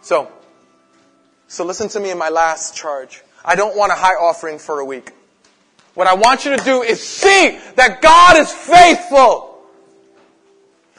So, 0.00 0.30
so 1.48 1.64
listen 1.64 1.88
to 1.90 2.00
me 2.00 2.10
in 2.10 2.18
my 2.18 2.28
last 2.28 2.74
charge. 2.74 3.22
I 3.44 3.54
don't 3.54 3.76
want 3.76 3.92
a 3.92 3.94
high 3.94 4.14
offering 4.14 4.58
for 4.58 4.80
a 4.80 4.84
week. 4.84 5.12
What 5.94 6.06
I 6.06 6.14
want 6.14 6.44
you 6.44 6.56
to 6.56 6.64
do 6.64 6.82
is 6.82 7.06
see 7.06 7.58
that 7.76 8.02
God 8.02 8.36
is 8.38 8.50
faithful. 8.50 9.53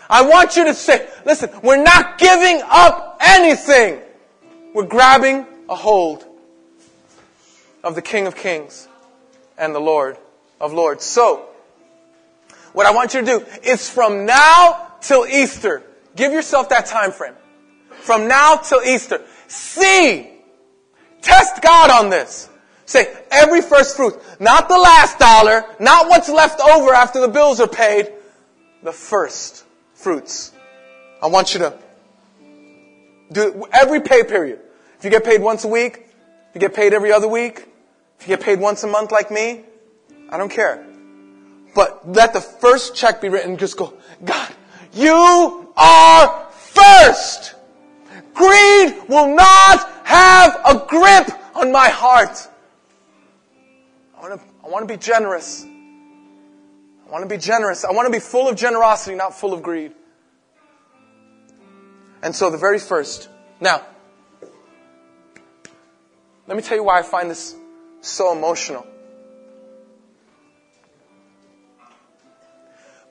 I 0.10 0.24
want 0.24 0.56
you 0.56 0.66
to 0.66 0.74
say, 0.74 1.08
listen, 1.26 1.50
we're 1.64 1.82
not 1.82 2.18
giving 2.18 2.62
up 2.66 3.18
anything. 3.22 4.02
We're 4.74 4.86
grabbing 4.86 5.46
a 5.70 5.76
hold 5.76 6.26
of 7.84 7.96
the 7.96 8.02
King 8.02 8.28
of 8.28 8.36
Kings 8.36 8.88
and 9.58 9.74
the 9.74 9.80
Lord 9.80 10.18
of 10.60 10.74
Lords. 10.74 11.04
So, 11.04 11.48
what 12.74 12.86
I 12.86 12.92
want 12.92 13.14
you 13.14 13.22
to 13.22 13.26
do 13.26 13.46
is 13.64 13.90
from 13.90 14.26
now 14.26 14.94
till 15.02 15.26
Easter, 15.26 15.84
give 16.16 16.32
yourself 16.32 16.70
that 16.70 16.86
time 16.86 17.12
frame. 17.12 17.36
From 17.90 18.28
now 18.28 18.58
till 18.58 18.84
Easter, 18.84 19.22
see 19.48 20.36
Test 21.26 21.60
God 21.64 21.90
on 21.90 22.12
this. 22.12 22.50
Say, 22.86 23.12
every 23.32 23.64
first 23.64 23.96
fruit, 23.96 24.14
not 24.40 24.70
the 24.70 24.78
last 24.78 25.18
dollar, 25.18 25.66
not 25.80 26.08
what's 26.08 26.30
left 26.30 26.62
over 26.62 26.94
after 26.94 27.20
the 27.20 27.28
bills 27.28 27.60
are 27.60 27.68
paid, 27.68 28.14
the 28.84 28.92
first 28.92 29.65
fruits. 30.06 30.52
I 31.20 31.26
want 31.26 31.56
you 31.56 31.62
to 31.62 31.74
do 33.32 33.66
every 33.74 34.02
pay 34.02 34.24
period. 34.24 34.60
If 35.00 35.04
you 35.04 35.10
get 35.10 35.24
paid 35.24 35.42
once 35.42 35.64
a 35.64 35.68
week, 35.68 35.96
if 36.50 36.54
you 36.54 36.62
get 36.62 36.76
paid 36.76 36.94
every 36.94 37.12
other 37.12 37.28
week, 37.28 37.68
if 38.20 38.28
you 38.28 38.38
get 38.38 38.46
paid 38.46 38.60
once 38.60 38.84
a 38.84 38.88
month 38.88 39.12
like 39.12 39.32
me, 39.32 39.64
I 40.30 40.38
don't 40.38 40.52
care. 40.52 40.86
But 41.74 42.08
let 42.08 42.34
the 42.34 42.40
first 42.40 42.94
check 42.94 43.20
be 43.20 43.30
written, 43.30 43.58
just 43.58 43.78
go, 43.78 43.96
God, 44.24 44.52
you 44.94 45.74
are 45.76 46.52
first. 46.52 47.56
Greed 48.36 49.10
will 49.10 49.34
not 49.34 49.90
have 50.04 50.56
a 50.68 50.86
grip 50.88 51.32
on 51.56 51.72
my 51.72 51.90
heart. 51.90 52.48
I 54.16 54.22
want 54.22 54.40
to, 54.40 54.48
I 54.64 54.70
want 54.70 54.88
to 54.88 54.94
be 54.94 55.00
generous. 55.00 55.66
I 57.06 57.12
want 57.12 57.24
to 57.24 57.30
be 57.30 57.40
generous. 57.40 57.86
I 57.86 57.92
want 57.92 58.08
to 58.08 58.12
be 58.12 58.20
full 58.20 58.48
of 58.48 58.56
generosity, 58.56 59.16
not 59.16 59.38
full 59.38 59.54
of 59.54 59.62
greed. 59.62 59.94
And 62.22 62.36
so 62.36 62.50
the 62.50 62.58
very 62.58 62.80
first. 62.80 63.30
Now, 63.60 63.82
let 66.48 66.58
me 66.58 66.64
tell 66.64 66.78
you 66.78 66.84
why 66.84 67.00
I 67.00 67.04
find 67.04 67.30
this 67.30 67.56
so 68.02 68.32
emotional. 68.32 68.86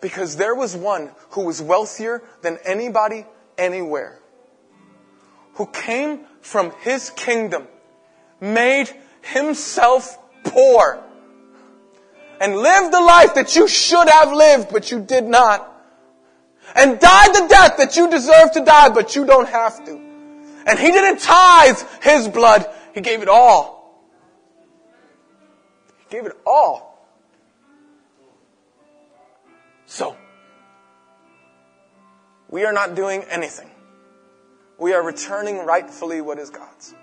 Because 0.01 0.37
there 0.37 0.55
was 0.55 0.77
one 0.77 1.11
who 1.31 1.45
was 1.45 1.63
wealthier 1.63 2.23
than 2.43 2.59
anybody 2.65 3.25
anywhere, 3.57 4.19
who 5.55 5.67
came 5.67 6.27
from 6.41 6.73
his 6.81 7.11
kingdom, 7.11 7.67
made 8.41 8.91
himself 9.23 10.19
poor, 10.45 11.03
and 12.41 12.57
lived 12.57 12.93
the 12.93 13.01
life 13.01 13.35
that 13.35 13.57
you 13.57 13.69
should 13.69 14.09
have 14.09 14.33
lived, 14.33 14.69
but 14.73 14.91
you 14.91 15.01
did 15.01 15.25
not. 15.25 15.71
And 16.75 16.99
died 16.99 17.35
the 17.35 17.47
death 17.49 17.77
that 17.79 17.97
you 17.97 18.11
deserve 18.11 18.53
to 18.53 18.65
die, 18.65 18.89
but 18.89 19.15
you 19.15 19.27
don't 19.27 19.49
have 19.49 19.85
to. 19.85 19.93
And 20.67 20.79
he 20.79 20.91
didn't 20.91 21.21
tithe 21.21 21.79
his 22.03 22.29
blood, 22.29 22.67
he 22.95 23.01
gave 23.01 23.23
it 23.23 23.29
all. 23.29 24.03
He 25.99 26.17
gave 26.17 26.27
it 26.27 26.33
all. 26.47 27.07
So, 29.87 30.17
we 32.49 32.65
are 32.65 32.73
not 32.73 32.95
doing 32.95 33.23
anything. 33.25 33.71
We 34.79 34.93
are 34.93 35.03
returning 35.03 35.59
rightfully 35.59 36.21
what 36.21 36.39
is 36.39 36.51
God's. 36.51 36.95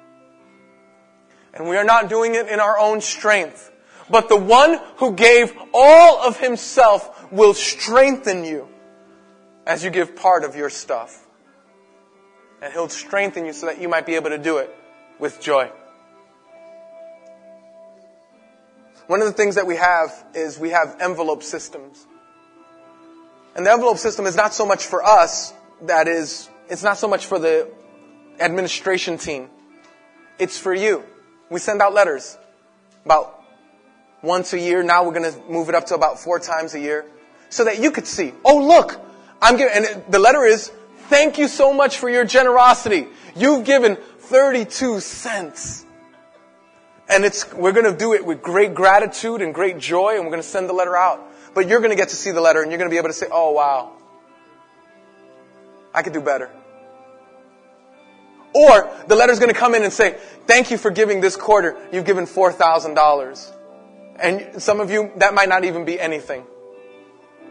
And 1.53 1.69
we 1.69 1.77
are 1.77 1.83
not 1.83 2.09
doing 2.09 2.35
it 2.35 2.47
in 2.47 2.59
our 2.59 2.79
own 2.79 3.01
strength. 3.01 3.71
But 4.11 4.27
the 4.27 4.37
one 4.37 4.79
who 4.97 5.13
gave 5.13 5.53
all 5.73 6.21
of 6.21 6.37
himself 6.37 7.31
will 7.31 7.53
strengthen 7.53 8.43
you 8.43 8.67
as 9.65 9.83
you 9.83 9.89
give 9.89 10.15
part 10.15 10.43
of 10.43 10.55
your 10.55 10.69
stuff. 10.69 11.25
And 12.61 12.73
he'll 12.73 12.89
strengthen 12.89 13.45
you 13.45 13.53
so 13.53 13.67
that 13.67 13.81
you 13.81 13.87
might 13.87 14.05
be 14.05 14.15
able 14.15 14.29
to 14.29 14.37
do 14.37 14.57
it 14.57 14.75
with 15.17 15.39
joy. 15.39 15.71
One 19.07 19.21
of 19.21 19.27
the 19.27 19.33
things 19.33 19.55
that 19.55 19.65
we 19.65 19.77
have 19.77 20.11
is 20.33 20.59
we 20.59 20.69
have 20.69 20.97
envelope 20.99 21.41
systems. 21.41 22.05
And 23.55 23.65
the 23.65 23.71
envelope 23.71 23.97
system 23.97 24.25
is 24.25 24.35
not 24.35 24.53
so 24.53 24.65
much 24.65 24.85
for 24.85 25.03
us, 25.03 25.53
that 25.83 26.07
is, 26.07 26.49
it's 26.69 26.83
not 26.83 26.97
so 26.97 27.07
much 27.07 27.25
for 27.25 27.39
the 27.39 27.69
administration 28.39 29.17
team. 29.17 29.49
It's 30.37 30.57
for 30.57 30.73
you. 30.73 31.03
We 31.49 31.59
send 31.59 31.81
out 31.81 31.93
letters 31.93 32.37
about 33.03 33.40
once 34.21 34.53
a 34.53 34.59
year. 34.59 34.83
Now 34.83 35.03
we're 35.03 35.13
going 35.13 35.31
to 35.31 35.39
move 35.49 35.69
it 35.69 35.75
up 35.75 35.87
to 35.87 35.95
about 35.95 36.19
four 36.19 36.39
times 36.39 36.73
a 36.73 36.79
year 36.79 37.05
so 37.49 37.65
that 37.65 37.79
you 37.79 37.91
could 37.91 38.07
see, 38.07 38.33
oh 38.45 38.65
look, 38.65 38.99
I'm 39.41 39.57
giving, 39.57 39.73
and 39.75 40.03
the 40.09 40.19
letter 40.19 40.43
is, 40.43 40.71
thank 41.09 41.37
you 41.37 41.47
so 41.47 41.73
much 41.73 41.97
for 41.97 42.09
your 42.09 42.25
generosity. 42.25 43.07
You've 43.35 43.65
given 43.65 43.95
32 43.95 44.99
cents. 44.99 45.85
And 47.09 47.25
it's, 47.25 47.51
we're 47.53 47.73
going 47.73 47.91
to 47.91 47.97
do 47.97 48.13
it 48.13 48.25
with 48.25 48.41
great 48.41 48.73
gratitude 48.73 49.41
and 49.41 49.53
great 49.53 49.77
joy 49.77 50.15
and 50.15 50.23
we're 50.23 50.31
going 50.31 50.41
to 50.41 50.47
send 50.47 50.69
the 50.69 50.73
letter 50.73 50.95
out. 50.95 51.21
But 51.53 51.67
you're 51.67 51.79
going 51.79 51.91
to 51.91 51.97
get 51.97 52.09
to 52.09 52.15
see 52.15 52.31
the 52.31 52.39
letter 52.39 52.61
and 52.61 52.71
you're 52.71 52.77
going 52.77 52.89
to 52.89 52.93
be 52.93 52.97
able 52.97 53.09
to 53.09 53.13
say, 53.13 53.27
oh 53.29 53.51
wow, 53.51 53.91
I 55.93 56.03
could 56.03 56.13
do 56.13 56.21
better. 56.21 56.49
Or 58.53 58.89
the 59.07 59.15
letter's 59.15 59.39
going 59.39 59.53
to 59.53 59.59
come 59.59 59.75
in 59.75 59.83
and 59.83 59.91
say, 59.91 60.17
thank 60.45 60.71
you 60.71 60.77
for 60.77 60.91
giving 60.91 61.21
this 61.21 61.35
quarter. 61.35 61.77
You've 61.91 62.05
given 62.05 62.25
$4,000. 62.25 63.53
And 64.21 64.61
some 64.61 64.79
of 64.79 64.91
you, 64.91 65.11
that 65.17 65.33
might 65.33 65.49
not 65.49 65.63
even 65.65 65.83
be 65.83 65.99
anything. 65.99 66.45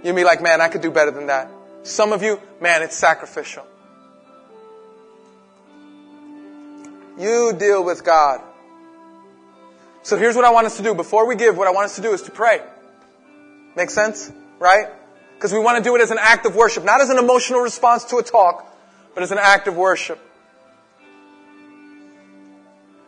You'll 0.02 0.16
be 0.16 0.24
like, 0.24 0.40
man, 0.40 0.60
I 0.60 0.68
could 0.68 0.80
do 0.80 0.90
better 0.90 1.10
than 1.10 1.26
that. 1.26 1.50
Some 1.82 2.12
of 2.12 2.22
you, 2.22 2.40
man, 2.60 2.82
it's 2.82 2.96
sacrificial. 2.96 3.66
You 7.18 7.52
deal 7.58 7.84
with 7.84 8.04
God. 8.04 8.40
So 10.02 10.16
here's 10.16 10.36
what 10.36 10.44
I 10.44 10.50
want 10.50 10.66
us 10.66 10.76
to 10.78 10.82
do. 10.82 10.94
Before 10.94 11.26
we 11.26 11.36
give, 11.36 11.56
what 11.56 11.68
I 11.68 11.72
want 11.72 11.86
us 11.86 11.96
to 11.96 12.02
do 12.02 12.12
is 12.12 12.22
to 12.22 12.30
pray. 12.30 12.62
Make 13.76 13.90
sense? 13.90 14.32
Right? 14.58 14.86
Because 15.34 15.52
we 15.52 15.58
want 15.58 15.78
to 15.78 15.84
do 15.84 15.96
it 15.96 16.00
as 16.00 16.10
an 16.10 16.18
act 16.20 16.46
of 16.46 16.54
worship, 16.54 16.84
not 16.84 17.00
as 17.00 17.10
an 17.10 17.18
emotional 17.18 17.60
response 17.60 18.04
to 18.04 18.16
a 18.16 18.22
talk, 18.22 18.66
but 19.14 19.22
as 19.22 19.32
an 19.32 19.38
act 19.38 19.68
of 19.68 19.76
worship. 19.76 20.18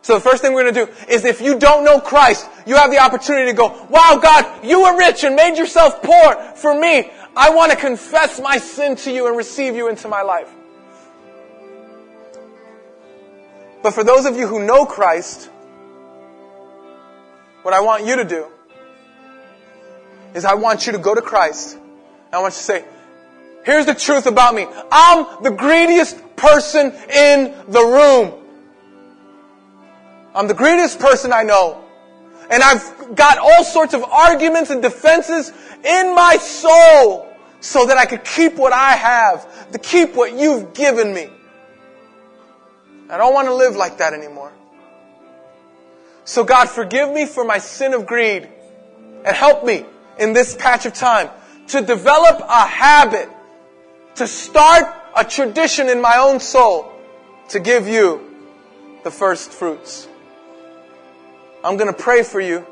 So 0.03 0.15
the 0.15 0.19
first 0.19 0.41
thing 0.41 0.53
we're 0.53 0.63
going 0.63 0.73
to 0.73 0.85
do 0.85 0.91
is 1.07 1.23
if 1.23 1.39
you 1.39 1.57
don't 1.57 1.85
know 1.85 1.97
Christ, 1.97 2.49
you 2.65 2.75
have 2.75 2.91
the 2.91 2.99
opportunity 2.99 3.51
to 3.51 3.57
go, 3.57 3.87
wow, 3.89 4.19
God, 4.21 4.63
you 4.63 4.81
were 4.81 4.97
rich 4.97 5.23
and 5.23 5.33
made 5.33 5.57
yourself 5.57 6.03
poor 6.03 6.35
for 6.55 6.77
me. 6.77 7.09
I 7.37 7.49
want 7.51 7.71
to 7.71 7.77
confess 7.77 8.39
my 8.41 8.57
sin 8.57 8.97
to 8.97 9.11
you 9.11 9.27
and 9.27 9.37
receive 9.37 9.75
you 9.75 9.87
into 9.87 10.09
my 10.09 10.21
life. 10.21 10.53
But 13.81 13.93
for 13.93 14.03
those 14.03 14.25
of 14.25 14.35
you 14.35 14.45
who 14.45 14.65
know 14.65 14.85
Christ, 14.85 15.49
what 17.61 17.73
I 17.73 17.79
want 17.79 18.05
you 18.05 18.17
to 18.17 18.25
do 18.25 18.47
is 20.33 20.43
I 20.43 20.55
want 20.55 20.85
you 20.85 20.91
to 20.91 20.99
go 20.99 21.15
to 21.15 21.21
Christ. 21.21 21.75
And 21.75 22.33
I 22.33 22.39
want 22.39 22.55
you 22.55 22.57
to 22.57 22.63
say, 22.63 22.85
here's 23.65 23.85
the 23.85 23.95
truth 23.95 24.25
about 24.25 24.53
me. 24.53 24.67
I'm 24.91 25.43
the 25.43 25.51
greediest 25.51 26.35
person 26.35 26.91
in 27.09 27.55
the 27.69 27.81
room. 27.81 28.42
I'm 30.35 30.47
the 30.47 30.53
greatest 30.53 30.99
person 30.99 31.31
I 31.31 31.43
know. 31.43 31.83
And 32.49 32.61
I've 32.61 33.15
got 33.15 33.37
all 33.37 33.63
sorts 33.63 33.93
of 33.93 34.03
arguments 34.03 34.69
and 34.69 34.81
defenses 34.81 35.51
in 35.83 36.15
my 36.15 36.37
soul 36.37 37.29
so 37.59 37.85
that 37.85 37.97
I 37.97 38.05
could 38.05 38.23
keep 38.23 38.55
what 38.55 38.73
I 38.73 38.91
have, 38.91 39.71
to 39.71 39.79
keep 39.79 40.15
what 40.15 40.37
you've 40.37 40.73
given 40.73 41.13
me. 41.13 41.29
I 43.09 43.17
don't 43.17 43.33
want 43.33 43.47
to 43.47 43.55
live 43.55 43.75
like 43.75 43.99
that 43.99 44.13
anymore. 44.13 44.51
So 46.25 46.43
God, 46.43 46.69
forgive 46.69 47.11
me 47.11 47.25
for 47.25 47.43
my 47.43 47.57
sin 47.57 47.93
of 47.93 48.05
greed 48.05 48.47
and 49.25 49.35
help 49.35 49.63
me 49.63 49.85
in 50.17 50.33
this 50.33 50.55
patch 50.55 50.85
of 50.85 50.93
time 50.93 51.29
to 51.67 51.81
develop 51.81 52.41
a 52.41 52.65
habit, 52.65 53.29
to 54.15 54.27
start 54.27 54.85
a 55.15 55.23
tradition 55.23 55.89
in 55.89 56.01
my 56.01 56.17
own 56.17 56.39
soul 56.39 56.91
to 57.49 57.59
give 57.59 57.87
you 57.87 58.21
the 59.03 59.11
first 59.11 59.51
fruits. 59.51 60.07
I'm 61.63 61.77
going 61.77 61.91
to 61.91 61.97
pray 61.97 62.23
for 62.23 62.41
you. 62.41 62.65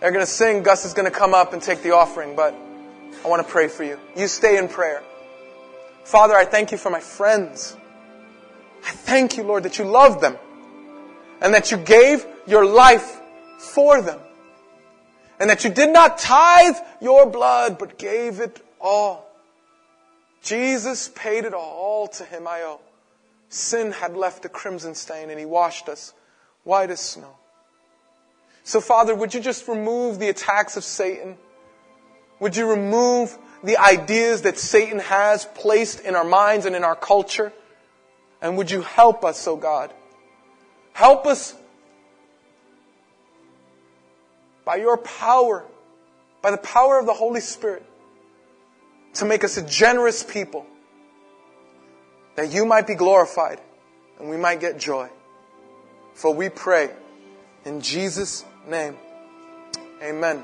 They're 0.00 0.10
going 0.10 0.24
to 0.24 0.30
sing. 0.30 0.64
Gus 0.64 0.84
is 0.84 0.94
going 0.94 1.10
to 1.10 1.16
come 1.16 1.34
up 1.34 1.52
and 1.52 1.62
take 1.62 1.82
the 1.82 1.92
offering, 1.92 2.34
but 2.34 2.52
I 3.24 3.28
want 3.28 3.46
to 3.46 3.50
pray 3.50 3.68
for 3.68 3.84
you. 3.84 3.98
You 4.16 4.26
stay 4.26 4.58
in 4.58 4.68
prayer. 4.68 5.02
Father, 6.04 6.34
I 6.34 6.44
thank 6.44 6.72
you 6.72 6.78
for 6.78 6.90
my 6.90 6.98
friends. 6.98 7.76
I 8.84 8.90
thank 8.90 9.36
you, 9.36 9.44
Lord, 9.44 9.62
that 9.62 9.78
you 9.78 9.84
love 9.84 10.20
them 10.20 10.36
and 11.40 11.54
that 11.54 11.70
you 11.70 11.76
gave 11.76 12.26
your 12.46 12.66
life 12.66 13.20
for 13.58 14.02
them 14.02 14.18
and 15.38 15.48
that 15.48 15.62
you 15.62 15.70
did 15.70 15.90
not 15.90 16.18
tithe 16.18 16.76
your 17.00 17.26
blood, 17.26 17.78
but 17.78 17.98
gave 17.98 18.40
it 18.40 18.60
all. 18.80 19.28
Jesus 20.42 21.08
paid 21.14 21.44
it 21.44 21.54
all 21.54 22.08
to 22.08 22.24
him 22.24 22.48
I 22.48 22.62
owe. 22.62 22.80
Sin 23.48 23.92
had 23.92 24.16
left 24.16 24.44
a 24.44 24.48
crimson 24.48 24.96
stain 24.96 25.30
and 25.30 25.38
he 25.38 25.46
washed 25.46 25.88
us 25.88 26.12
white 26.64 26.90
as 26.90 26.98
snow. 26.98 27.36
So, 28.64 28.80
Father, 28.80 29.14
would 29.14 29.34
you 29.34 29.40
just 29.40 29.66
remove 29.66 30.18
the 30.18 30.28
attacks 30.28 30.76
of 30.76 30.84
Satan? 30.84 31.36
Would 32.38 32.56
you 32.56 32.68
remove 32.68 33.36
the 33.62 33.76
ideas 33.78 34.42
that 34.42 34.58
Satan 34.58 34.98
has 34.98 35.44
placed 35.44 36.00
in 36.00 36.14
our 36.14 36.24
minds 36.24 36.66
and 36.66 36.74
in 36.74 36.84
our 36.84 36.96
culture? 36.96 37.52
And 38.40 38.56
would 38.56 38.70
you 38.70 38.82
help 38.82 39.24
us, 39.24 39.46
oh 39.46 39.56
God? 39.56 39.92
Help 40.92 41.26
us 41.26 41.54
by 44.64 44.76
your 44.76 44.96
power, 44.96 45.64
by 46.40 46.50
the 46.50 46.56
power 46.56 46.98
of 46.98 47.06
the 47.06 47.12
Holy 47.12 47.40
Spirit, 47.40 47.84
to 49.14 49.24
make 49.24 49.44
us 49.44 49.56
a 49.56 49.62
generous 49.62 50.22
people, 50.22 50.66
that 52.36 52.52
you 52.52 52.64
might 52.64 52.86
be 52.86 52.94
glorified 52.94 53.60
and 54.18 54.30
we 54.30 54.36
might 54.36 54.60
get 54.60 54.78
joy. 54.78 55.08
For 56.14 56.34
we 56.34 56.48
pray 56.48 56.90
in 57.64 57.80
Jesus' 57.80 58.44
name. 58.68 58.96
Amen. 60.02 60.42